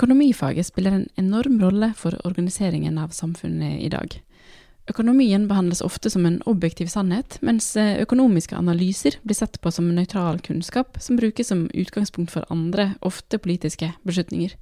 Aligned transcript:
Økonomifaget 0.00 0.64
spiller 0.64 0.94
en 0.96 1.08
enorm 1.20 1.58
rolle 1.60 1.90
for 1.92 2.14
organiseringen 2.24 2.96
av 2.96 3.10
samfunnet 3.12 3.82
i 3.84 3.90
dag. 3.92 4.14
Økonomien 4.88 5.44
behandles 5.44 5.82
ofte 5.84 6.08
som 6.08 6.24
en 6.24 6.38
objektiv 6.48 6.88
sannhet, 6.88 7.36
mens 7.44 7.68
eh, 7.76 8.00
økonomiske 8.00 8.56
analyser 8.56 9.18
blir 9.20 9.36
sett 9.36 9.60
på 9.60 9.68
som 9.68 9.90
nøytral 9.92 10.40
kunnskap 10.40 10.96
som 11.04 11.20
brukes 11.20 11.52
som 11.52 11.66
utgangspunkt 11.76 12.32
for 12.32 12.48
andre, 12.48 12.94
ofte 13.04 13.36
politiske, 13.44 13.92
beslutninger. 14.08 14.56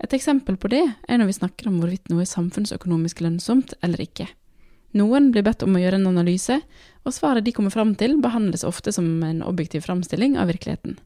Et 0.00 0.16
eksempel 0.16 0.56
på 0.56 0.72
det 0.72 0.80
er 0.80 1.20
når 1.20 1.28
vi 1.28 1.38
snakker 1.42 1.68
om 1.68 1.76
hvorvidt 1.82 2.08
noe 2.08 2.24
er 2.24 2.32
samfunnsøkonomisk 2.32 3.20
lønnsomt 3.20 3.76
eller 3.84 4.00
ikke. 4.00 4.30
Noen 4.96 5.28
blir 5.34 5.44
bedt 5.44 5.66
om 5.66 5.76
å 5.76 5.84
gjøre 5.84 6.00
en 6.00 6.08
analyse, 6.08 6.62
og 7.04 7.12
svaret 7.12 7.44
de 7.44 7.52
kommer 7.52 7.74
fram 7.74 7.92
til, 8.00 8.16
behandles 8.16 8.64
ofte 8.64 8.96
som 8.96 9.12
en 9.28 9.44
objektiv 9.44 9.84
framstilling 9.84 10.40
av 10.40 10.48
virkeligheten. 10.48 10.96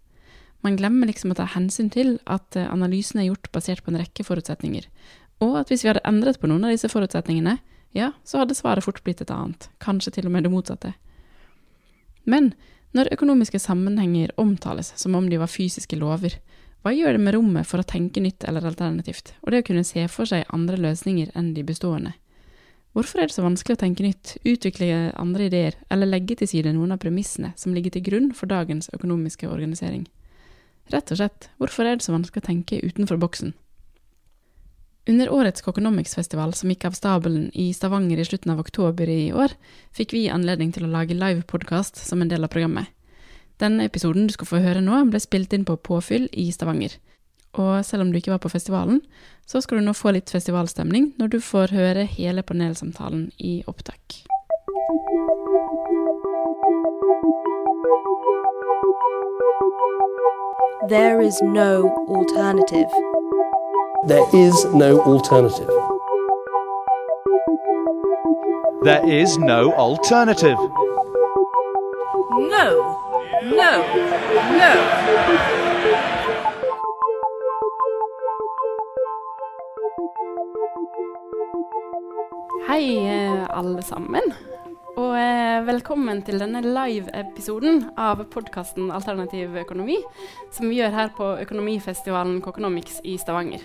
Man 0.66 0.76
glemmer 0.78 1.06
liksom 1.06 1.32
å 1.32 1.38
ta 1.38 1.46
hensyn 1.52 1.90
til 1.94 2.16
at 2.26 2.56
eh, 2.58 2.68
analysen 2.70 3.20
er 3.22 3.28
gjort 3.30 3.50
basert 3.54 3.84
på 3.84 3.92
en 3.92 4.00
rekke 4.00 4.26
forutsetninger, 4.26 4.88
og 5.44 5.60
at 5.60 5.70
hvis 5.70 5.84
vi 5.84 5.92
hadde 5.92 6.06
endret 6.08 6.40
på 6.42 6.50
noen 6.50 6.66
av 6.66 6.74
disse 6.74 6.90
forutsetningene, 6.90 7.58
ja, 7.96 8.12
så 8.26 8.42
hadde 8.42 8.56
svaret 8.58 8.84
fort 8.84 9.00
blitt 9.06 9.22
et 9.22 9.30
annet, 9.32 9.68
kanskje 9.82 10.16
til 10.18 10.28
og 10.28 10.34
med 10.34 10.44
det 10.44 10.52
motsatte. 10.52 10.92
Men 12.28 12.52
når 12.96 13.12
økonomiske 13.14 13.60
sammenhenger 13.62 14.34
omtales 14.40 14.92
som 14.96 15.14
om 15.16 15.28
de 15.30 15.38
var 15.40 15.50
fysiske 15.52 15.96
lover, 15.96 16.38
hva 16.82 16.92
gjør 16.94 17.16
det 17.16 17.22
med 17.22 17.34
rommet 17.34 17.66
for 17.66 17.82
å 17.82 17.86
tenke 17.86 18.22
nytt 18.22 18.44
eller 18.48 18.66
alternativt, 18.68 19.34
og 19.42 19.52
det 19.52 19.62
å 19.62 19.68
kunne 19.70 19.86
se 19.86 20.04
for 20.10 20.28
seg 20.30 20.48
andre 20.54 20.78
løsninger 20.80 21.32
enn 21.38 21.52
de 21.56 21.64
bestående? 21.66 22.14
Hvorfor 22.96 23.20
er 23.20 23.28
det 23.28 23.36
så 23.36 23.44
vanskelig 23.44 23.76
å 23.76 23.80
tenke 23.82 24.02
nytt, 24.02 24.36
utvikle 24.48 25.10
andre 25.14 25.48
ideer, 25.50 25.74
eller 25.92 26.08
legge 26.08 26.38
til 26.40 26.48
side 26.50 26.72
noen 26.74 26.94
av 26.94 27.02
premissene 27.02 27.52
som 27.58 27.74
ligger 27.76 27.94
til 27.94 28.06
grunn 28.08 28.30
for 28.34 28.50
dagens 28.50 28.88
økonomiske 28.96 29.50
organisering? 29.50 30.06
Rett 30.88 31.10
og 31.12 31.20
slett, 31.20 31.48
hvorfor 31.60 31.84
er 31.84 31.98
det 31.98 32.06
så 32.06 32.14
vanskelig 32.14 32.42
å 32.42 32.48
tenke 32.48 32.80
utenfor 32.80 33.20
boksen? 33.20 33.52
Under 35.08 35.30
årets 35.32 35.64
Kokonomics-festival, 35.64 36.52
som 36.56 36.68
gikk 36.68 36.84
av 36.84 36.96
stabelen 36.96 37.48
i 37.56 37.70
Stavanger 37.72 38.20
i 38.20 38.26
slutten 38.28 38.52
av 38.52 38.60
oktober 38.60 39.08
i 39.08 39.30
år, 39.32 39.54
fikk 39.96 40.12
vi 40.12 40.26
anledning 40.32 40.72
til 40.72 40.84
å 40.84 40.92
lage 40.92 41.16
livepodkast 41.16 41.96
som 41.96 42.20
en 42.20 42.28
del 42.28 42.44
av 42.44 42.52
programmet. 42.52 42.92
Denne 43.58 43.88
episoden 43.88 44.28
du 44.28 44.34
skal 44.36 44.50
få 44.50 44.60
høre 44.62 44.84
nå, 44.84 45.00
ble 45.08 45.20
spilt 45.20 45.56
inn 45.56 45.64
på 45.68 45.78
Påfyll 45.80 46.28
i 46.32 46.50
Stavanger. 46.52 46.98
Og 47.58 47.80
selv 47.88 48.04
om 48.04 48.12
du 48.12 48.20
ikke 48.20 48.34
var 48.34 48.42
på 48.44 48.52
festivalen, 48.52 49.00
så 49.48 49.62
skal 49.64 49.80
du 49.80 49.88
nå 49.88 49.96
få 49.96 50.12
litt 50.14 50.30
festivalstemning 50.30 51.14
når 51.18 51.32
du 51.32 51.38
får 51.42 51.72
høre 51.74 52.04
hele 52.12 52.44
panelsamtalen 52.44 53.30
i 53.40 53.62
opptak. 53.66 54.20
There 60.86 61.20
is 61.20 61.42
no 61.42 61.90
alternative. 62.06 62.86
There 64.06 64.24
is 64.32 64.64
no 64.72 65.00
alternative. 65.00 65.68
There 68.84 69.04
is 69.04 69.36
no 69.38 69.72
alternative. 69.74 70.56
No, 72.30 72.96
no, 73.42 73.82
no. 74.56 74.72
Hei, 82.68 82.98
eh, 82.98 83.46
alle 83.48 83.82
sammen. 83.82 84.47
Og 84.98 85.12
eh, 85.14 85.60
velkommen 85.62 86.24
til 86.26 86.40
denne 86.42 86.58
live-episoden 86.64 87.84
av 88.02 88.24
podkasten 88.32 88.88
Alternativ 88.90 89.54
økonomi, 89.60 90.00
som 90.50 90.66
vi 90.66 90.80
gjør 90.80 90.96
her 90.96 91.12
på 91.14 91.28
økonomifestivalen 91.44 92.40
Kokonomics 92.42 92.96
i 93.06 93.14
Stavanger. 93.22 93.62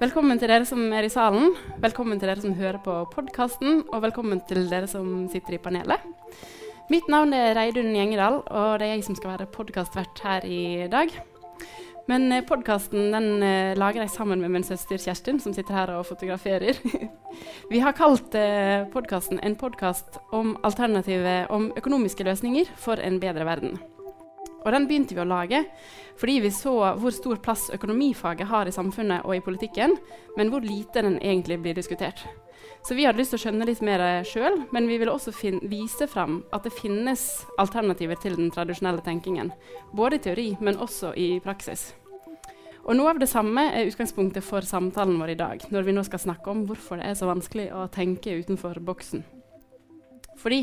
Velkommen 0.00 0.40
til 0.40 0.50
dere 0.50 0.66
som 0.66 0.82
er 0.90 1.06
i 1.06 1.12
salen, 1.14 1.54
velkommen 1.78 2.18
til 2.18 2.32
dere 2.32 2.42
som 2.42 2.58
hører 2.58 2.80
på 2.82 2.96
podkasten, 3.12 3.84
og 3.86 4.02
velkommen 4.08 4.42
til 4.50 4.66
dere 4.72 4.90
som 4.90 5.28
sitter 5.30 5.60
i 5.60 5.62
panelet. 5.62 6.10
Mitt 6.90 7.06
navn 7.12 7.36
er 7.38 7.54
Reidun 7.54 7.94
Gjengedal, 7.94 8.42
og 8.42 8.80
det 8.80 8.88
er 8.88 8.96
jeg 8.96 9.06
som 9.06 9.20
skal 9.20 9.36
være 9.36 9.52
podkastvert 9.54 10.26
her 10.26 10.48
i 10.48 10.88
dag. 10.90 11.14
Men 12.08 12.32
eh, 12.32 12.44
podkasten 12.44 13.42
eh, 13.44 13.74
lager 13.76 14.00
jeg 14.00 14.14
sammen 14.14 14.40
med 14.40 14.54
min 14.54 14.64
søster 14.64 14.96
Kjerstin, 14.96 15.36
som 15.44 15.52
sitter 15.52 15.76
her 15.76 15.90
og 15.92 16.06
fotograferer. 16.08 16.78
Vi 17.72 17.82
har 17.84 17.96
kalt 17.98 18.32
eh, 18.38 18.86
podkasten 18.88 19.42
en 19.44 19.56
podkast 19.60 20.16
om 20.32 20.54
alternative 20.64 21.42
om 21.52 21.68
økonomiske 21.76 22.24
løsninger 22.24 22.72
for 22.80 22.96
en 23.04 23.20
bedre 23.20 23.44
verden. 23.44 23.76
Og 24.64 24.72
den 24.72 24.88
begynte 24.88 25.14
vi 25.14 25.22
å 25.22 25.28
lage 25.28 25.60
fordi 26.18 26.40
vi 26.42 26.50
så 26.50 26.72
hvor 26.98 27.12
stor 27.14 27.38
plass 27.44 27.68
økonomifaget 27.76 28.48
har 28.50 28.66
i 28.66 28.74
samfunnet 28.74 29.22
og 29.28 29.36
i 29.36 29.44
politikken, 29.44 29.94
men 30.36 30.50
hvor 30.50 30.64
lite 30.64 31.04
den 31.04 31.20
egentlig 31.20 31.60
blir 31.62 31.76
diskutert. 31.76 32.24
Så 32.86 32.94
vi 32.94 33.04
hadde 33.04 33.20
lyst 33.20 33.34
til 33.34 33.40
å 33.40 33.42
skjønne 33.42 33.66
litt 33.68 33.80
mer 33.84 34.02
sjøl, 34.26 34.62
men 34.72 34.88
vi 34.88 34.96
ville 35.00 35.12
også 35.12 35.34
vise 35.68 36.06
fram 36.08 36.42
at 36.54 36.64
det 36.64 36.72
finnes 36.76 37.24
alternativer 37.60 38.18
til 38.22 38.38
den 38.38 38.52
tradisjonelle 38.54 39.02
tenkingen. 39.04 39.52
Både 39.92 40.16
i 40.16 40.22
teori, 40.24 40.50
men 40.60 40.80
også 40.80 41.12
i 41.18 41.30
praksis. 41.44 41.90
Og 42.88 42.96
Noe 42.96 43.10
av 43.12 43.18
det 43.20 43.28
samme 43.28 43.66
er 43.76 43.90
utgangspunktet 43.90 44.44
for 44.46 44.64
samtalen 44.64 45.18
vår 45.20 45.34
i 45.34 45.40
dag, 45.40 45.64
når 45.68 45.84
vi 45.84 45.92
nå 45.92 46.04
skal 46.06 46.22
snakke 46.22 46.48
om 46.48 46.62
hvorfor 46.68 46.96
det 46.96 47.10
er 47.10 47.18
så 47.18 47.28
vanskelig 47.28 47.66
å 47.76 47.84
tenke 47.92 48.38
utenfor 48.40 48.80
boksen. 48.80 49.26
Fordi 50.38 50.62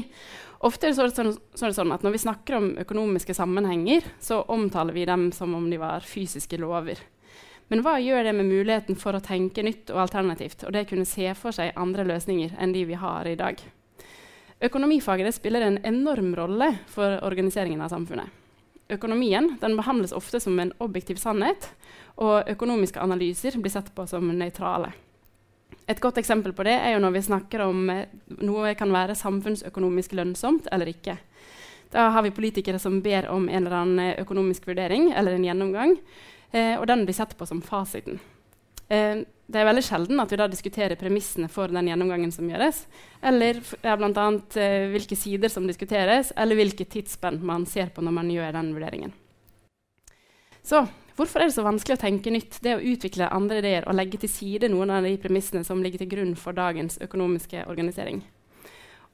ofte 0.65 0.87
er 0.87 0.95
det 0.95 1.11
sånn, 1.13 1.35
så 1.53 1.67
er 1.67 1.73
det 1.73 1.77
sånn 1.77 1.93
at 1.93 2.05
når 2.05 2.15
vi 2.15 2.23
snakker 2.23 2.57
om 2.57 2.71
økonomiske 2.81 3.35
sammenhenger, 3.37 4.07
så 4.23 4.39
omtaler 4.49 4.95
vi 4.95 5.05
dem 5.05 5.27
som 5.35 5.53
om 5.53 5.67
de 5.69 5.77
var 5.81 6.07
fysiske 6.07 6.57
lover. 6.61 6.97
Men 7.67 7.81
hva 7.81 7.95
gjør 7.97 8.27
det 8.27 8.33
med 8.37 8.45
muligheten 8.45 8.97
for 8.99 9.17
å 9.17 9.23
tenke 9.23 9.63
nytt 9.65 9.89
og 9.93 10.03
alternativt, 10.03 10.67
og 10.67 10.73
det 10.75 10.85
kunne 10.89 11.07
se 11.09 11.31
for 11.37 11.55
seg 11.55 11.73
andre 11.79 12.05
løsninger 12.05 12.53
enn 12.61 12.75
de 12.75 12.83
vi 12.85 12.97
har 13.01 13.25
i 13.25 13.37
dag? 13.39 13.61
Økonomifaget 14.65 15.35
spiller 15.35 15.65
en 15.65 15.79
enorm 15.83 16.35
rolle 16.37 16.69
for 16.87 17.17
organiseringen 17.25 17.81
av 17.81 17.89
samfunnet. 17.91 18.29
Økonomien 18.93 19.55
behandles 19.61 20.13
ofte 20.13 20.39
som 20.39 20.59
en 20.61 20.71
objektiv 20.77 21.17
sannhet, 21.17 21.71
og 22.21 22.45
økonomiske 22.49 23.01
analyser 23.01 23.57
blir 23.57 23.73
sett 23.73 23.89
på 23.95 24.05
som 24.07 24.29
nøytrale. 24.29 24.93
Et 25.89 25.99
godt 26.01 26.17
eksempel 26.21 26.53
på 26.53 26.65
det 26.65 26.75
er 26.77 26.99
når 27.01 27.13
vi 27.17 27.25
snakker 27.27 27.65
om 27.65 27.89
eh, 27.93 28.07
noe 28.41 28.73
kan 28.77 28.93
være 28.93 29.17
samfunnsøkonomisk 29.17 30.15
lønnsomt 30.17 30.69
eller 30.73 30.89
ikke. 30.89 31.17
Da 31.93 32.07
har 32.13 32.25
vi 32.25 32.33
politikere 32.33 32.79
som 32.81 33.01
ber 33.05 33.27
om 33.29 33.45
en 33.49 33.59
eller 33.59 33.77
annen 33.81 34.01
eh, 34.01 34.21
økonomisk 34.23 34.65
vurdering 34.69 35.11
eller 35.13 35.35
en 35.35 35.45
gjennomgang, 35.45 35.97
eh, 36.55 36.73
og 36.79 36.87
den 36.89 37.03
blir 37.05 37.17
sett 37.17 37.35
på 37.37 37.47
som 37.49 37.61
fasiten. 37.65 38.19
Eh, 38.87 39.21
det 39.45 39.61
er 39.61 39.67
veldig 39.67 39.83
sjelden 39.85 40.21
at 40.23 40.31
vi 40.33 40.39
da 40.41 40.47
diskuterer 40.49 40.97
premissene 40.97 41.49
for 41.51 41.69
den 41.69 41.91
gjennomgangen 41.91 42.31
som 42.33 42.47
gjøres, 42.49 42.85
eller 43.21 43.61
ja, 43.85 43.93
bl.a. 43.99 44.27
Eh, 44.57 44.89
hvilke 44.95 45.17
sider 45.19 45.53
som 45.53 45.67
diskuteres, 45.69 46.33
eller 46.35 46.57
hvilke 46.57 46.87
tidsspenn 46.89 47.43
man 47.45 47.67
ser 47.69 47.93
på 47.93 48.01
når 48.05 48.19
man 48.19 48.31
gjør 48.33 48.55
den 48.57 48.73
vurderingen. 48.77 49.17
Så 50.65 50.87
Hvorfor 51.15 51.39
er 51.39 51.47
det 51.47 51.55
så 51.55 51.63
vanskelig 51.63 51.95
å 51.95 52.01
tenke 52.01 52.31
nytt, 52.33 52.57
det 52.59 52.73
å 52.75 52.81
utvikle 52.83 53.29
andre 53.31 53.61
ideer 53.61 53.85
og 53.87 53.95
legge 53.95 54.19
til 54.19 54.27
side 54.27 54.67
noen 54.67 54.91
av 54.91 55.05
de 55.07 55.13
premissene 55.23 55.63
som 55.63 55.79
ligger 55.79 56.01
til 56.01 56.09
grunn 56.11 56.33
for 56.35 56.57
dagens 56.57 56.97
økonomiske 56.99 57.63
organisering? 57.71 58.19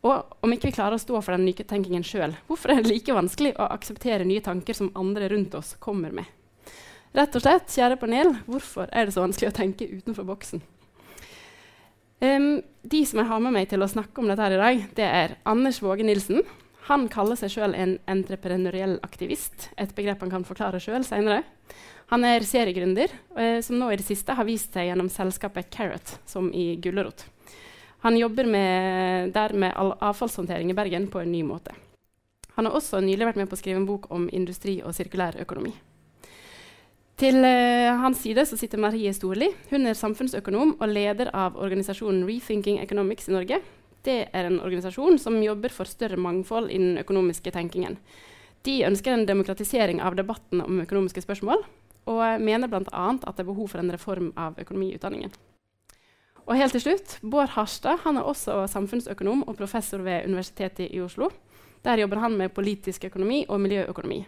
Og 0.01 0.41
om 0.41 0.55
ikke 0.55 0.71
vi 0.71 0.77
klarer 0.79 0.97
å 0.97 1.01
stå 1.01 1.19
for 1.21 1.35
den 1.35 1.45
nytenkingen 1.45 2.01
sjøl, 2.01 2.33
hvorfor 2.49 2.73
er 2.73 2.81
det 2.81 2.89
like 2.89 3.13
vanskelig 3.13 3.53
å 3.53 3.69
akseptere 3.77 4.25
nye 4.25 4.41
tanker 4.41 4.73
som 4.73 4.89
andre 4.97 5.29
rundt 5.29 5.53
oss 5.59 5.75
kommer 5.77 6.09
med? 6.09 6.25
Rett 7.11 7.33
og 7.35 7.43
slett, 7.43 7.73
kjære 7.75 7.97
panel, 7.99 8.29
hvorfor 8.47 8.87
er 8.87 9.07
det 9.07 9.11
så 9.11 9.25
vanskelig 9.25 9.49
å 9.51 9.55
tenke 9.57 9.87
utenfor 9.89 10.23
boksen? 10.29 10.61
Um, 12.23 12.61
de 12.87 13.01
som 13.09 13.19
jeg 13.19 13.27
har 13.27 13.41
med 13.43 13.51
meg 13.51 13.67
til 13.67 13.83
å 13.83 13.89
snakke 13.91 14.21
om 14.21 14.29
dette 14.31 14.45
her 14.45 14.55
i 14.55 14.61
dag, 14.61 14.83
det 14.95 15.07
er 15.07 15.33
Anders 15.49 15.81
Våge 15.83 16.05
Nilsen. 16.07 16.45
Han 16.87 17.09
kaller 17.11 17.35
seg 17.35 17.51
sjøl 17.51 17.75
en 17.75 17.97
entreprenøriell 18.09 18.95
aktivist, 19.03 19.67
et 19.75 19.91
begrep 19.97 20.23
han 20.23 20.31
kan 20.31 20.47
forklare 20.47 20.79
sjøl 20.79 21.03
seinere. 21.03 21.43
Han 22.13 22.23
er 22.27 22.47
seriegründer, 22.47 23.11
eh, 23.35 23.59
som 23.65 23.75
nå 23.79 23.91
i 23.91 23.99
det 23.99 24.07
siste 24.07 24.37
har 24.37 24.47
vist 24.47 24.71
seg 24.71 24.87
gjennom 24.87 25.11
selskapet 25.11 25.67
Carrot, 25.73 26.15
som 26.23 26.47
i 26.55 26.77
gulrot. 26.79 27.27
Han 28.07 28.15
jobber 28.17 28.47
med, 28.47 29.35
der 29.35 29.53
med 29.53 29.75
avfallshåndtering 29.75 30.71
i 30.71 30.79
Bergen 30.79 31.11
på 31.11 31.19
en 31.19 31.31
ny 31.31 31.43
måte. 31.43 31.75
Han 32.55 32.67
har 32.67 32.79
også 32.79 33.03
nylig 33.03 33.27
vært 33.27 33.43
med 33.43 33.51
på 33.51 33.59
å 33.59 33.61
skrive 33.61 33.83
en 33.83 33.87
bok 33.89 34.07
om 34.15 34.29
industri 34.31 34.79
og 34.79 34.95
sirkulær 34.95 35.41
økonomi. 35.43 35.75
Til 37.21 37.37
uh, 37.45 37.99
hans 38.01 38.23
side 38.23 38.41
sitter 38.49 38.79
Marie 38.81 39.11
Storli. 39.13 39.51
Hun 39.69 39.85
er 39.85 39.97
samfunnsøkonom 39.97 40.71
og 40.81 40.89
leder 40.89 41.29
av 41.37 41.59
organisasjonen 41.61 42.23
Rethinking 42.25 42.79
Economics 42.81 43.29
i 43.29 43.35
Norge. 43.35 43.59
Det 44.01 44.15
er 44.33 44.47
en 44.47 44.57
organisasjon 44.57 45.19
som 45.21 45.37
jobber 45.37 45.69
for 45.69 45.85
større 45.85 46.17
mangfold 46.17 46.71
i 46.73 46.79
den 46.81 46.97
økonomiske 46.97 47.53
tenkingen. 47.53 47.99
De 48.65 48.79
ønsker 48.89 49.13
en 49.13 49.27
demokratisering 49.29 50.01
av 50.01 50.17
debatten 50.17 50.65
om 50.65 50.81
økonomiske 50.81 51.21
spørsmål, 51.21 51.61
og 52.09 52.41
mener 52.41 52.71
bl.a. 52.71 52.81
at 52.89 53.37
det 53.37 53.45
er 53.45 53.51
behov 53.51 53.69
for 53.69 53.83
en 53.83 53.93
reform 53.93 54.33
av 54.33 54.57
økonomiutdanningen. 54.57 55.37
Og 56.47 56.57
helt 56.57 56.73
til 56.73 56.87
slutt, 56.87 57.19
Bård 57.21 57.53
Harstad 57.53 58.01
han 58.01 58.17
er 58.17 58.25
også 58.25 58.63
samfunnsøkonom 58.73 59.45
og 59.45 59.61
professor 59.61 60.01
ved 60.01 60.25
Universitetet 60.25 60.89
i 60.89 61.05
Oslo. 61.05 61.29
Der 61.85 62.01
jobber 62.01 62.25
han 62.25 62.33
med 62.37 62.53
politisk 62.57 63.05
økonomi 63.13 63.43
og 63.47 63.61
miljøøkonomi. 63.61 64.23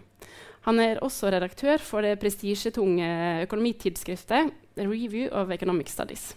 Han 0.63 0.79
er 0.79 1.01
også 1.03 1.31
redaktør 1.33 1.81
for 1.83 2.05
det 2.05 2.15
prestisjetunge 2.21 3.07
økonomitidsskriftet 3.43 4.53
Review 4.79 5.27
of 5.35 5.51
Economic 5.51 5.91
Studies. 5.91 6.31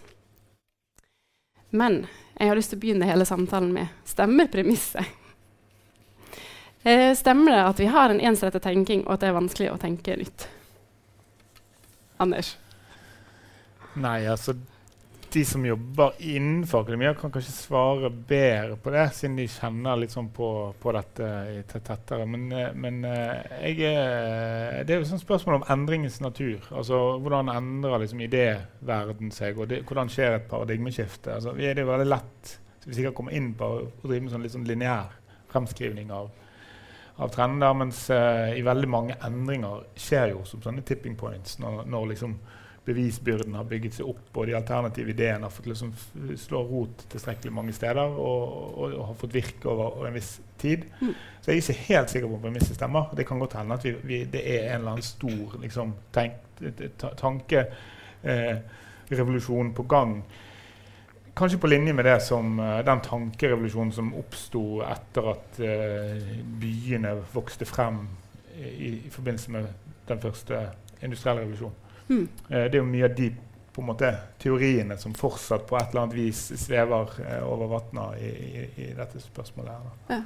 Men 1.69 2.05
jeg 2.35 2.49
har 2.49 2.59
lyst 2.59 2.71
til 2.73 2.79
å 2.79 2.83
begynne 2.83 3.07
hele 3.07 3.27
samtalen 3.27 3.71
med 3.75 4.07
stemmer 4.07 4.51
premisset. 4.51 5.07
Eh, 6.83 7.11
stemmer 7.15 7.51
det 7.51 7.63
at 7.65 7.79
vi 7.81 7.89
har 7.91 8.11
en 8.13 8.21
ensrettet 8.23 8.63
tenking, 8.63 9.01
og 9.07 9.17
at 9.17 9.23
det 9.23 9.31
er 9.31 9.35
vanskelig 9.35 9.71
å 9.73 9.79
tenke 9.81 10.15
nytt? 10.15 10.45
Anders? 12.23 12.53
Nei, 13.97 14.21
altså 14.29 14.55
De 15.37 15.45
som 15.45 15.65
jobber 15.65 16.17
innenfor 16.33 16.81
akademia, 16.81 17.13
kan 17.13 17.31
kanskje 17.33 17.53
svare 17.53 18.09
bedre 18.09 18.75
på 18.81 18.91
det, 18.95 19.05
siden 19.13 19.37
de 19.37 19.47
kjenner 19.51 19.99
litt 20.01 20.15
sånn 20.15 20.31
på, 20.33 20.51
på 20.81 20.93
dette 20.97 21.31
tettere. 21.69 22.25
Men, 22.25 22.47
eh, 22.49 22.71
men 22.73 23.01
eh, 23.05 23.57
jeg 23.69 23.91
er, 23.93 24.79
det 24.81 24.95
er 24.95 25.03
jo 25.03 25.07
et 25.07 25.25
spørsmål 25.27 25.59
om 25.59 25.67
endringens 25.77 26.17
natur. 26.25 26.63
Altså 26.71 27.03
Hvordan 27.21 27.53
endrer 27.53 28.01
liksom 28.01 28.23
idéverden 28.25 29.29
seg, 29.35 29.61
og 29.61 29.69
det, 29.69 29.83
hvordan 29.85 30.09
skjer 30.09 30.39
et 30.39 30.49
paradigmeskifte? 30.49 31.37
Altså, 31.37 31.53
vi 31.57 31.69
er 31.69 31.77
det 31.77 31.85
jo 31.85 31.93
veldig 31.93 32.15
lett 32.15 32.57
så 32.87 32.89
vi 32.89 32.95
sikkert 32.95 33.15
kommer 33.15 33.33
inn 33.35 33.49
på 33.59 33.67
å 33.67 34.07
drive 34.07 34.23
med 34.23 34.31
sånn 34.31 34.43
litt 34.45 34.53
sånn 34.53 34.67
lineær 34.67 35.15
fremskrivning 35.51 36.11
av, 36.15 36.29
av 37.19 37.31
trender, 37.35 37.73
mens 37.75 38.05
uh, 38.15 38.53
i 38.55 38.61
veldig 38.63 38.87
mange 38.87 39.17
endringer 39.27 39.81
skjer 39.99 40.31
jo 40.31 40.45
som 40.47 40.61
sånne 40.63 40.85
tipping 40.87 41.17
points 41.19 41.57
når, 41.59 41.81
når 41.91 42.13
liksom 42.13 42.37
bevisbyrden 42.87 43.57
har 43.59 43.67
bygget 43.67 43.97
seg 43.97 44.07
opp, 44.07 44.29
og 44.33 44.47
de 44.47 44.55
alternative 44.55 45.11
ideene 45.11 45.43
har 45.43 45.51
fått 45.51 45.67
liksom 45.67 45.89
slå 46.39 46.61
rot 46.69 47.03
tilstrekkelig 47.11 47.51
mange 47.53 47.73
steder 47.75 48.07
og, 48.07 48.43
og, 48.79 48.87
og 48.87 49.05
har 49.09 49.17
fått 49.19 49.35
virke 49.35 49.67
over, 49.67 49.91
over 49.99 50.07
en 50.07 50.15
viss 50.15 50.39
tid. 50.61 50.85
Mm. 51.01 51.11
Så 51.41 51.45
jeg 51.51 51.57
er 51.57 51.61
ikke 51.61 51.85
helt 51.89 52.09
sikker 52.13 52.27
på 52.31 52.37
om 52.39 52.45
premisset 52.47 52.75
stemmer. 52.79 53.03
Det 53.17 53.25
kan 53.27 53.41
godt 53.43 53.57
hende 53.59 53.75
at 53.75 53.83
vi, 53.85 53.91
vi, 54.07 54.17
det 54.31 54.43
er 54.43 54.61
en 54.69 54.75
eller 54.79 54.91
annen 54.95 55.05
stor 55.05 55.47
liksom, 55.61 55.89
tankerevolusjon 56.15 56.95
ta- 56.97 57.15
tankerevolusjon 57.19 59.73
på 59.77 59.83
gang. 59.91 60.11
Kanskje 61.37 61.59
på 61.61 61.69
linje 61.69 61.93
med 61.93 62.05
det 62.07 62.17
som, 62.25 62.45
eh, 62.59 62.79
den 62.87 63.01
tankerevolusjonen 63.05 63.93
som 63.93 64.15
oppsto 64.17 64.63
etter 64.87 65.23
at 65.35 65.59
eh, 65.61 66.17
byene 66.61 67.11
vokste 67.33 67.65
frem 67.69 67.97
i, 68.57 68.89
i 69.05 69.09
forbindelse 69.13 69.51
med 69.53 69.63
den 70.07 70.19
første 70.23 70.55
industrielle 71.03 71.41
revolusjonen. 71.43 71.77
Mm. 72.07 72.27
Eh, 72.49 72.65
det 72.65 72.75
er 72.75 72.81
jo 72.81 72.87
mye 72.87 73.09
av 73.09 73.15
de 73.17 73.31
på 73.77 73.83
en 73.83 73.91
måte, 73.91 74.09
teoriene 74.41 74.95
som 74.97 75.13
fortsatt 75.13 75.67
på 75.69 75.77
et 75.77 75.91
eller 75.91 76.07
annet 76.07 76.15
vis 76.17 76.39
svever 76.57 77.11
eh, 77.21 77.43
over 77.45 77.69
vanna 77.75 78.07
i, 78.17 78.31
i, 78.33 78.63
i 78.81 78.93
dette 78.97 79.21
spørsmålet. 79.21 79.69
her. 79.69 80.15
Ja. 80.15 80.23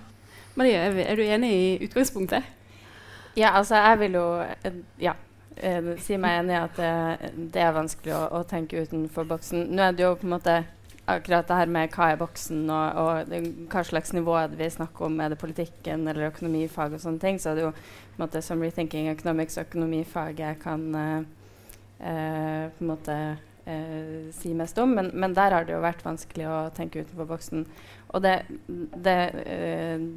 Marie, 0.55 0.77
er, 1.03 1.15
du 1.19 1.23
enig 1.25 1.49
i 1.51 1.65
utgangspunktet? 1.83 2.47
Ja, 3.35 3.51
altså 3.57 3.75
jeg 3.75 3.99
vil 3.99 4.15
jo 4.15 4.23
eh, 4.39 4.77
ja, 5.03 5.17
eh, 5.57 5.89
si 5.99 6.15
meg 6.15 6.39
enig 6.39 6.55
i 6.55 6.61
at 6.61 6.79
det, 6.79 7.33
det 7.51 7.65
er 7.65 7.75
vanskelig 7.75 8.13
å, 8.15 8.21
å 8.39 8.41
tenke 8.47 8.85
utenfor 8.85 9.27
boksen. 9.27 9.67
Nå 9.67 9.83
er 9.83 9.99
det 9.99 10.07
jo 10.07 10.13
på 10.21 10.29
en 10.29 10.33
måte 10.37 10.55
akkurat 11.11 11.51
det 11.51 11.59
her 11.59 11.75
med 11.75 11.91
hva 11.91 12.07
er 12.13 12.23
boksen, 12.23 12.63
og, 12.71 13.03
og 13.03 13.33
det, 13.33 13.43
hva 13.71 13.83
slags 13.83 14.15
nivå 14.15 14.39
er 14.39 14.47
det 14.51 14.61
vi 14.63 14.71
snakker 14.77 15.09
om. 15.09 15.19
Er 15.19 15.35
det 15.35 15.41
politikken 15.43 16.07
eller 16.07 16.29
økonomifag 16.29 16.95
og 16.95 17.03
sånne 17.03 17.19
ting? 17.19 17.39
Så 17.39 17.51
er 17.51 17.59
det 17.59 17.67
jo 17.67 17.75
på 17.75 18.15
en 18.15 18.25
måte 18.25 18.47
som 18.47 18.63
Rethinking 18.63 19.11
Economics 19.11 19.59
og 19.59 19.67
økonomifaget 19.67 20.63
kan 20.63 20.87
eh, 20.95 21.29
på 22.01 22.81
en 22.81 22.89
måte 22.89 23.15
eh, 23.65 24.31
si 24.31 24.53
mest 24.53 24.77
om. 24.77 24.95
Men, 24.95 25.11
men 25.13 25.33
der 25.33 25.51
har 25.55 25.65
det 25.65 25.75
jo 25.75 25.83
vært 25.83 26.05
vanskelig 26.05 26.47
å 26.49 26.61
tenke 26.75 27.03
utenfor 27.03 27.29
boksen. 27.29 27.65
Og 28.11 28.23
det, 28.23 28.37
det, 28.67 29.19
eh, 29.45 30.07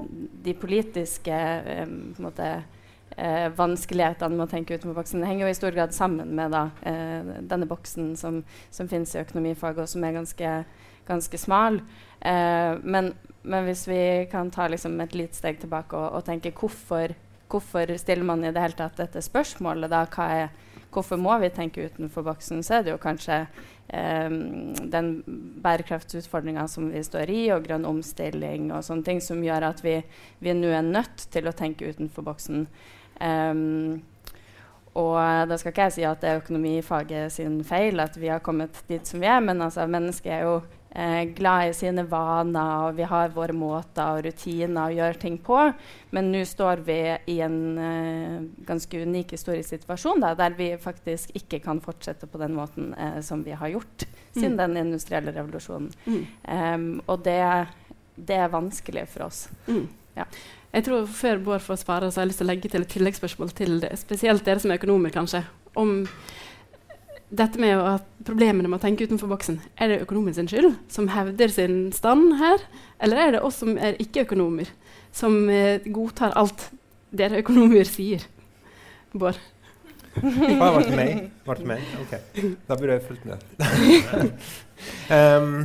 de 0.47 0.57
politiske 0.59 1.35
eh, 1.75 1.91
måte, 2.23 2.49
eh, 3.17 3.49
vanskelighetene 3.57 4.37
med 4.37 4.47
å 4.47 4.51
tenke 4.51 4.79
utenfor 4.79 4.99
boksen 5.01 5.23
det 5.23 5.31
henger 5.31 5.47
jo 5.47 5.53
i 5.53 5.61
stor 5.61 5.77
grad 5.77 5.95
sammen 5.97 6.35
med 6.37 6.55
da, 6.55 6.65
eh, 6.87 7.37
denne 7.43 7.69
boksen 7.71 8.15
som, 8.21 8.43
som 8.75 8.91
finnes 8.91 9.15
i 9.15 9.23
økonomifaget, 9.23 9.85
og 9.85 9.93
som 9.93 10.05
er 10.05 10.19
ganske, 10.19 10.57
ganske 11.09 11.41
smal. 11.41 11.81
Eh, 12.21 12.73
men, 12.83 13.13
men 13.43 13.69
hvis 13.69 13.87
vi 13.91 14.03
kan 14.33 14.51
ta 14.55 14.69
liksom, 14.71 14.99
et 15.05 15.15
lite 15.15 15.39
steg 15.39 15.63
tilbake 15.63 15.99
og, 15.99 16.19
og 16.19 16.27
tenke 16.27 16.55
hvorfor, 16.57 17.15
hvorfor 17.53 17.93
stiller 18.01 18.27
man 18.27 18.43
i 18.43 18.53
det 18.55 18.63
hele 18.63 18.79
tatt 18.79 18.99
dette 18.99 19.23
spørsmålet? 19.23 19.93
da, 19.93 20.07
hva 20.11 20.31
er 20.35 20.55
Hvorfor 20.95 21.19
må 21.21 21.35
vi 21.43 21.51
tenke 21.55 21.89
utenfor 21.89 22.25
boksen? 22.27 22.63
Så 22.63 22.79
er 22.79 22.87
det 22.87 22.95
jo 22.95 23.03
kanskje 23.03 23.41
eh, 23.89 24.31
den 24.95 25.13
bærekraftsutfordringa 25.65 26.69
som 26.71 26.89
vi 26.93 27.03
står 27.05 27.33
i, 27.35 27.43
og 27.55 27.67
grønn 27.67 27.87
omstilling 27.89 28.71
og 28.73 28.85
sånne 28.87 29.07
ting, 29.07 29.23
som 29.25 29.43
gjør 29.45 29.71
at 29.73 29.85
vi, 29.85 29.99
vi 30.45 30.57
nå 30.57 30.71
er 30.73 30.87
nødt 30.87 31.29
til 31.35 31.51
å 31.51 31.57
tenke 31.57 31.91
utenfor 31.91 32.27
boksen. 32.31 32.67
Um, 33.21 34.03
og 34.95 35.19
da 35.51 35.57
skal 35.59 35.73
ikke 35.73 35.89
jeg 35.89 35.95
si 35.97 36.07
at 36.07 36.23
det 36.23 36.31
er 36.31 36.41
økonomifaget 36.41 37.35
sin 37.35 37.59
feil 37.67 37.99
at 38.03 38.15
vi 38.19 38.31
har 38.31 38.43
kommet 38.47 38.79
dit 38.89 39.07
som 39.07 39.23
vi 39.23 39.27
er, 39.27 39.41
men 39.43 39.63
altså, 39.63 39.87
mennesket 39.91 40.31
er 40.37 40.45
jo 40.47 40.61
eh, 40.95 41.25
glad 41.37 41.69
i 41.69 41.75
sine 41.77 42.05
vaner, 42.09 42.89
og 42.89 42.97
vi 42.97 43.07
har 43.11 43.35
våre 43.35 43.53
måter 43.57 44.17
og 44.17 44.25
rutiner 44.27 44.89
å 44.89 44.95
gjøre 44.95 45.21
ting 45.21 45.39
på. 45.43 45.59
Men 46.15 46.31
nå 46.33 46.45
står 46.49 46.85
vi 46.87 46.99
i 47.35 47.39
en 47.45 47.59
eh, 47.79 48.39
ganske 48.67 49.03
unik 49.05 49.35
historisk 49.37 49.75
situasjon 49.75 50.23
da, 50.25 50.35
der 50.39 50.57
vi 50.59 50.71
faktisk 50.81 51.35
ikke 51.35 51.61
kan 51.65 51.83
fortsette 51.85 52.27
på 52.31 52.41
den 52.43 52.55
måten 52.57 52.95
eh, 52.95 53.21
som 53.27 53.43
vi 53.45 53.57
har 53.59 53.75
gjort 53.75 54.07
siden 54.35 54.55
Mm. 54.55 54.59
den 54.59 54.77
industrielle 54.87 55.31
revolusjonen. 55.31 55.93
Mm. 56.07 56.23
Um, 56.49 57.03
og 57.07 57.21
det, 57.25 57.39
det 58.17 58.35
er 58.35 58.49
vanskelig 58.51 59.05
for 59.13 59.29
oss. 59.29 59.45
Mm. 59.69 59.85
Ja. 60.17 60.25
Jeg 60.75 60.85
tror 60.89 61.07
Før 61.07 61.39
Bård 61.39 61.63
får 61.63 61.77
svare, 61.85 62.11
så 62.11 62.21
har 62.21 62.25
jeg 62.27 62.33
lyst 62.33 62.41
til 62.43 62.47
å 62.49 62.51
legge 62.51 62.71
til 62.73 62.83
et 62.83 62.91
tilleggsspørsmål 62.91 63.53
til 63.55 63.77
det. 63.85 63.93
Spesielt 64.01 64.43
dere 64.47 64.59
som 64.63 64.73
er 64.75 64.81
økonomer, 64.81 65.15
kanskje. 65.15 65.45
Om 65.79 66.09
dette 67.35 67.61
med 67.61 67.79
at 67.79 68.07
problemene 68.27 68.71
med 68.71 68.79
å 68.79 68.85
tenke 68.85 69.07
utenfor 69.09 69.31
boksen. 69.31 69.59
Er 69.81 69.91
det 69.91 70.03
økonomen 70.05 70.37
sin 70.37 70.49
skyld, 70.51 70.75
som 70.93 71.11
hevder 71.13 71.53
sin 71.53 71.79
stand 71.95 72.37
her? 72.41 72.63
Eller 73.03 73.21
er 73.21 73.35
det 73.35 73.43
oss 73.47 73.61
som 73.63 73.75
er 73.77 73.99
ikke-økonomer, 74.03 74.71
som 75.15 75.37
eh, 75.53 75.85
godtar 75.85 76.37
alt 76.39 76.69
dere 77.15 77.43
økonomer 77.43 77.87
sier? 77.89 78.25
Bård? 79.15 79.41
Ah, 80.15 80.77
det 80.79 80.95
meg? 80.95 81.25
Var 81.43 81.61
meg? 81.67 81.87
Ok, 82.05 82.13
da 82.69 82.77
burde 82.79 82.95
jeg 82.95 83.03
fulgt 83.09 83.25
med. 83.27 83.41
um, 85.17 85.65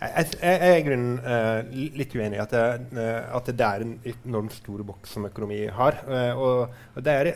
jeg, 0.00 0.10
jeg, 0.16 0.28
jeg 0.42 0.70
er 0.70 0.78
i 0.78 0.84
grunnen 0.86 1.18
uh, 1.22 1.76
litt 1.98 2.14
uenig 2.16 2.38
i 2.38 2.42
at, 2.42 2.54
eh, 2.54 3.20
at 3.38 3.50
det 3.50 3.66
er 3.66 3.84
en 3.84 3.94
enormt 4.10 4.56
stor 4.56 4.82
boks 4.86 5.14
som 5.16 5.28
økonomi 5.28 5.60
har. 5.78 6.00
Uh, 6.08 6.32
og, 6.34 6.74
og 6.94 7.06
det 7.06 7.14
er 7.14 7.30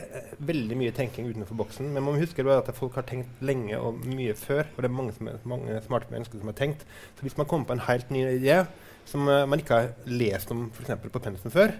veldig 0.49 0.77
mye 0.79 0.93
tenking 0.95 1.29
utenfor 1.31 1.57
boksen. 1.63 1.89
Men 1.89 2.03
man 2.03 2.13
må 2.13 2.19
huske 2.21 2.45
at 2.53 2.71
folk 2.77 2.99
har 2.99 3.07
tenkt 3.09 3.41
lenge 3.45 3.79
og 3.79 4.03
mye 4.05 4.35
før. 4.37 4.69
Og 4.75 4.83
det 4.83 4.91
er 4.91 4.97
mange, 4.99 5.31
mange 5.49 5.79
smarte 5.87 6.13
mennesker 6.13 6.41
som 6.41 6.51
har 6.51 6.59
tenkt. 6.59 6.85
Så 7.17 7.25
hvis 7.25 7.37
man 7.39 7.49
kommer 7.49 7.69
på 7.69 7.77
en 7.77 7.87
helt 7.87 8.13
ny 8.13 8.25
idé 8.37 8.61
som 9.09 9.25
man 9.25 9.57
ikke 9.57 9.73
har 9.73 9.93
lest 10.05 10.51
om 10.53 10.67
eksempel 10.69 11.09
på 11.09 11.21
pensum 11.23 11.49
før, 11.49 11.71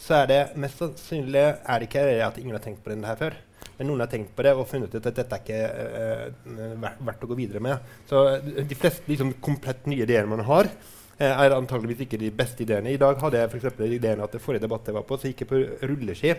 så 0.00 0.22
er 0.22 0.28
det 0.30 0.38
mest 0.56 0.80
sannsynlig 0.80 1.42
er 1.42 1.82
det 1.82 1.90
ikke 1.90 2.04
at 2.24 2.38
ingen 2.40 2.56
har 2.56 2.62
tenkt 2.64 2.80
på 2.84 2.94
den 2.94 3.04
her 3.04 3.18
før. 3.20 3.36
Men 3.78 3.88
noen 3.90 4.04
har 4.04 4.10
tenkt 4.12 4.34
på 4.36 4.44
det 4.46 4.54
og 4.54 4.68
funnet 4.70 4.92
ut 4.94 5.06
at 5.08 5.16
dette 5.16 5.36
er 5.36 5.44
ikke 5.44 5.60
eh, 5.98 6.96
verdt 7.02 7.24
å 7.24 7.30
gå 7.30 7.38
videre 7.38 7.62
med. 7.64 7.94
Så 8.08 8.24
eh, 8.36 8.64
de 8.68 8.78
fleste 8.78 9.08
liksom, 9.10 9.36
komplett 9.42 9.88
nye 9.90 10.04
ideer 10.04 10.28
man 10.30 10.44
har, 10.46 10.68
eh, 11.16 11.32
er 11.32 11.54
antageligvis 11.56 12.04
ikke 12.04 12.20
de 12.20 12.28
beste 12.36 12.62
ideene. 12.62 12.92
I 12.92 13.00
dag 13.00 13.18
hadde 13.22 13.40
jeg 13.40 13.50
eksempel 13.58 13.96
ideen 13.96 14.22
at 14.22 14.36
det 14.36 14.42
forrige 14.44 14.66
debatt 14.66 14.86
jeg 14.86 14.96
var 14.98 15.06
på, 15.08 15.18
så 15.18 15.32
gikk 15.32 15.42
jeg 15.44 15.50
på 15.50 15.62
rulleski. 15.90 16.34